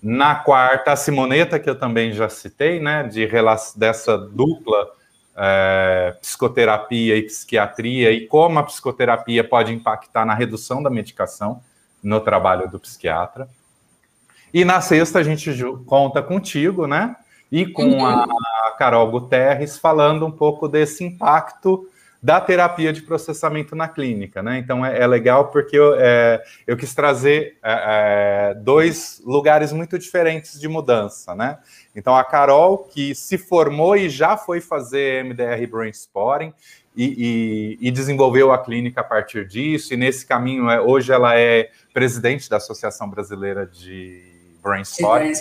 Na 0.04 0.36
quarta, 0.36 0.92
a 0.92 0.96
Simoneta, 0.98 1.58
que 1.58 1.70
eu 1.70 1.80
também 1.80 2.12
já 2.12 2.28
citei, 2.28 2.78
né, 2.78 3.04
de 3.04 3.26
dessa 3.78 4.18
dupla 4.18 4.92
é, 5.34 6.14
psicoterapia 6.20 7.16
e 7.16 7.22
psiquiatria 7.22 8.12
e 8.12 8.28
como 8.28 8.60
a 8.60 8.64
psicoterapia 8.64 9.46
pode 9.46 9.72
impactar 9.72 10.26
na 10.26 10.34
redução 10.34 10.84
da 10.84 10.90
medicação 10.90 11.62
no 12.04 12.20
trabalho 12.20 12.70
do 12.70 12.78
psiquiatra. 12.78 13.48
E 14.54 14.66
na 14.66 14.82
sexta 14.82 15.20
a 15.20 15.24
gente 15.24 15.50
conta 15.86 16.22
contigo, 16.22 16.86
né? 16.86 17.16
E 17.50 17.66
com 17.66 18.06
a 18.06 18.76
Carol 18.78 19.10
Guterres 19.10 19.78
falando 19.78 20.26
um 20.26 20.32
pouco 20.32 20.68
desse 20.68 21.06
impacto 21.06 21.88
da 22.24 22.40
terapia 22.40 22.94
de 22.94 23.02
processamento 23.02 23.76
na 23.76 23.90
clínica, 23.90 24.42
né? 24.42 24.58
Então 24.58 24.86
é, 24.86 25.02
é 25.02 25.06
legal 25.06 25.50
porque 25.50 25.78
eu, 25.78 25.94
é, 26.00 26.42
eu 26.66 26.78
quis 26.78 26.96
trazer 26.96 27.58
é, 27.62 28.52
é 28.52 28.54
dois 28.54 29.22
lugares 29.26 29.74
muito 29.74 30.00
diferentes 30.00 30.58
de 30.58 30.70
mudança, 30.70 31.36
né? 31.36 31.60
Então 31.94 32.16
a 32.16 32.24
Carol, 32.24 32.78
que 32.78 33.14
se 33.14 33.38
formou 33.38 33.98
e 33.98 34.10
já 34.10 34.38
foi 34.38 34.62
fazer 34.62 35.26
MDR 35.26 35.68
Brainstorming 35.70 36.54
e, 36.96 37.78
e, 37.82 37.88
e 37.90 37.92
desenvolveu 37.92 38.54
a 38.54 38.58
clínica 38.58 39.02
a 39.02 39.04
partir 39.04 39.46
disso, 39.46 39.94
e 39.94 39.98
nesse 39.98 40.26
caminho, 40.26 40.70
é, 40.70 40.80
hoje 40.80 41.12
ela 41.12 41.38
é 41.38 41.72
presidente 41.94 42.50
da 42.50 42.56
Associação 42.56 43.10
Brasileira 43.10 43.66
de 43.68 44.24
Brainstorming. 44.64 45.34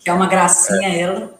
que 0.00 0.08
é 0.08 0.12
uma 0.14 0.26
gracinha 0.26 0.88
ela. 0.88 1.34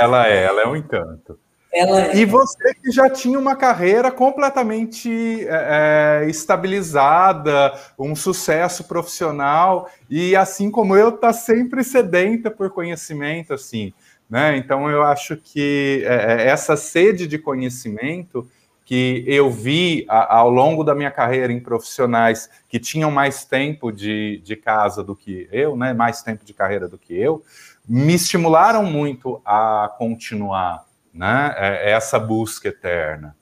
Ela 0.00 0.26
é, 0.26 0.42
ela 0.42 0.62
é 0.62 0.66
um 0.66 0.74
encanto. 0.74 1.38
Ela... 1.72 2.14
E 2.14 2.24
você 2.24 2.74
que 2.74 2.90
já 2.90 3.08
tinha 3.08 3.38
uma 3.38 3.54
carreira 3.54 4.10
completamente 4.10 5.46
é, 5.46 6.24
é, 6.24 6.28
estabilizada, 6.28 7.72
um 7.96 8.16
sucesso 8.16 8.84
profissional, 8.84 9.88
e 10.08 10.34
assim 10.34 10.68
como 10.70 10.96
eu, 10.96 11.10
está 11.10 11.32
sempre 11.32 11.84
sedenta 11.84 12.50
por 12.50 12.70
conhecimento, 12.70 13.54
assim, 13.54 13.92
né? 14.28 14.56
Então 14.56 14.90
eu 14.90 15.04
acho 15.04 15.36
que 15.36 16.02
é, 16.04 16.42
é, 16.42 16.46
essa 16.48 16.76
sede 16.76 17.26
de 17.28 17.38
conhecimento 17.38 18.48
que 18.84 19.22
eu 19.24 19.48
vi 19.48 20.04
a, 20.08 20.38
ao 20.38 20.50
longo 20.50 20.82
da 20.82 20.96
minha 20.96 21.10
carreira 21.12 21.52
em 21.52 21.60
profissionais 21.60 22.50
que 22.68 22.80
tinham 22.80 23.12
mais 23.12 23.44
tempo 23.44 23.92
de, 23.92 24.42
de 24.44 24.56
casa 24.56 25.04
do 25.04 25.14
que 25.14 25.48
eu, 25.52 25.76
né? 25.76 25.92
Mais 25.92 26.20
tempo 26.20 26.44
de 26.44 26.52
carreira 26.52 26.88
do 26.88 26.98
que 26.98 27.16
eu, 27.16 27.44
me 27.88 28.14
estimularam 28.14 28.82
muito 28.82 29.40
a 29.44 29.94
continuar 29.96 30.89
né? 31.12 31.54
É, 31.56 31.90
é 31.90 31.92
essa 31.92 32.18
busca 32.18 32.68
eterna. 32.68 33.36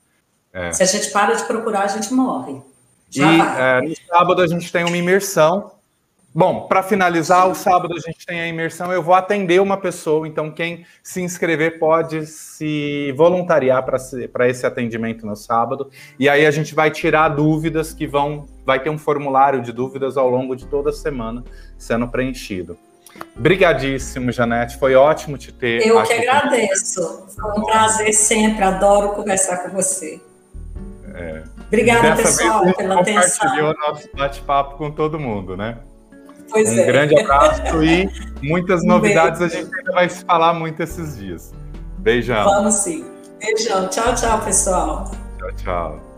É. 0.51 0.71
Se 0.71 0.83
a 0.83 0.85
gente 0.85 1.11
para 1.11 1.35
de 1.35 1.43
procurar, 1.43 1.83
a 1.83 1.87
gente 1.87 2.13
morre. 2.13 2.61
Já 3.09 3.31
e 3.31 3.39
é, 3.39 3.89
no 3.89 3.95
sábado 4.07 4.41
a 4.41 4.47
gente 4.47 4.71
tem 4.71 4.83
uma 4.85 4.97
imersão. 4.97 5.71
Bom, 6.33 6.67
para 6.67 6.83
finalizar, 6.83 7.49
o 7.49 7.55
sábado 7.55 7.95
a 7.95 7.99
gente 7.99 8.23
tem 8.23 8.39
a 8.39 8.47
imersão. 8.47 8.93
Eu 8.93 9.01
vou 9.01 9.15
atender 9.15 9.59
uma 9.59 9.77
pessoa, 9.77 10.27
então 10.27 10.51
quem 10.51 10.85
se 11.01 11.21
inscrever 11.21 11.79
pode 11.79 12.27
se 12.27 13.11
voluntariar 13.17 13.83
para 13.83 14.47
esse 14.47 14.63
atendimento 14.63 15.25
no 15.25 15.35
sábado. 15.35 15.89
E 16.19 16.29
aí 16.29 16.45
a 16.45 16.51
gente 16.51 16.75
vai 16.75 16.91
tirar 16.91 17.29
dúvidas 17.29 17.93
que 17.93 18.05
vão. 18.05 18.45
Vai 18.63 18.79
ter 18.79 18.91
um 18.91 18.97
formulário 18.97 19.59
de 19.59 19.71
dúvidas 19.71 20.17
ao 20.17 20.29
longo 20.29 20.55
de 20.55 20.67
toda 20.67 20.91
a 20.91 20.93
semana 20.93 21.43
sendo 21.79 22.07
preenchido. 22.07 22.77
Brigadíssimo, 23.35 24.31
Janete. 24.31 24.77
Foi 24.77 24.95
ótimo 24.95 25.37
te 25.37 25.51
ter. 25.51 25.85
Eu 25.85 26.01
que 26.03 26.13
agradeço. 26.13 27.25
Foi 27.35 27.51
um 27.59 27.65
prazer 27.65 28.13
sempre. 28.13 28.63
Adoro 28.63 29.09
conversar 29.09 29.57
com 29.57 29.69
você. 29.69 30.21
É. 31.15 31.43
Obrigada, 31.67 32.15
Dessa 32.15 32.23
pessoal, 32.23 32.63
vez, 32.63 32.75
pela 32.75 32.99
atenção. 32.99 33.23
Compartilhou 33.39 33.75
nosso 33.77 34.09
bate-papo 34.15 34.77
com 34.77 34.91
todo 34.91 35.19
mundo, 35.19 35.55
né? 35.55 35.77
Pois 36.49 36.69
um 36.69 36.79
é. 36.79 36.85
grande 36.85 37.19
abraço 37.19 37.83
e 37.83 38.09
muitas 38.41 38.81
um 38.83 38.87
novidades 38.87 39.39
beijo. 39.39 39.55
a 39.55 39.59
gente 39.59 39.75
ainda 39.75 39.91
vai 39.91 40.09
se 40.09 40.25
falar 40.25 40.53
muito 40.53 40.81
esses 40.81 41.17
dias. 41.17 41.53
Beijão. 41.99 42.43
Vamos 42.43 42.75
sim. 42.75 43.05
Beijão. 43.39 43.87
Tchau, 43.87 44.15
tchau, 44.15 44.41
pessoal. 44.41 45.11
Tchau, 45.37 45.51
tchau. 45.57 46.08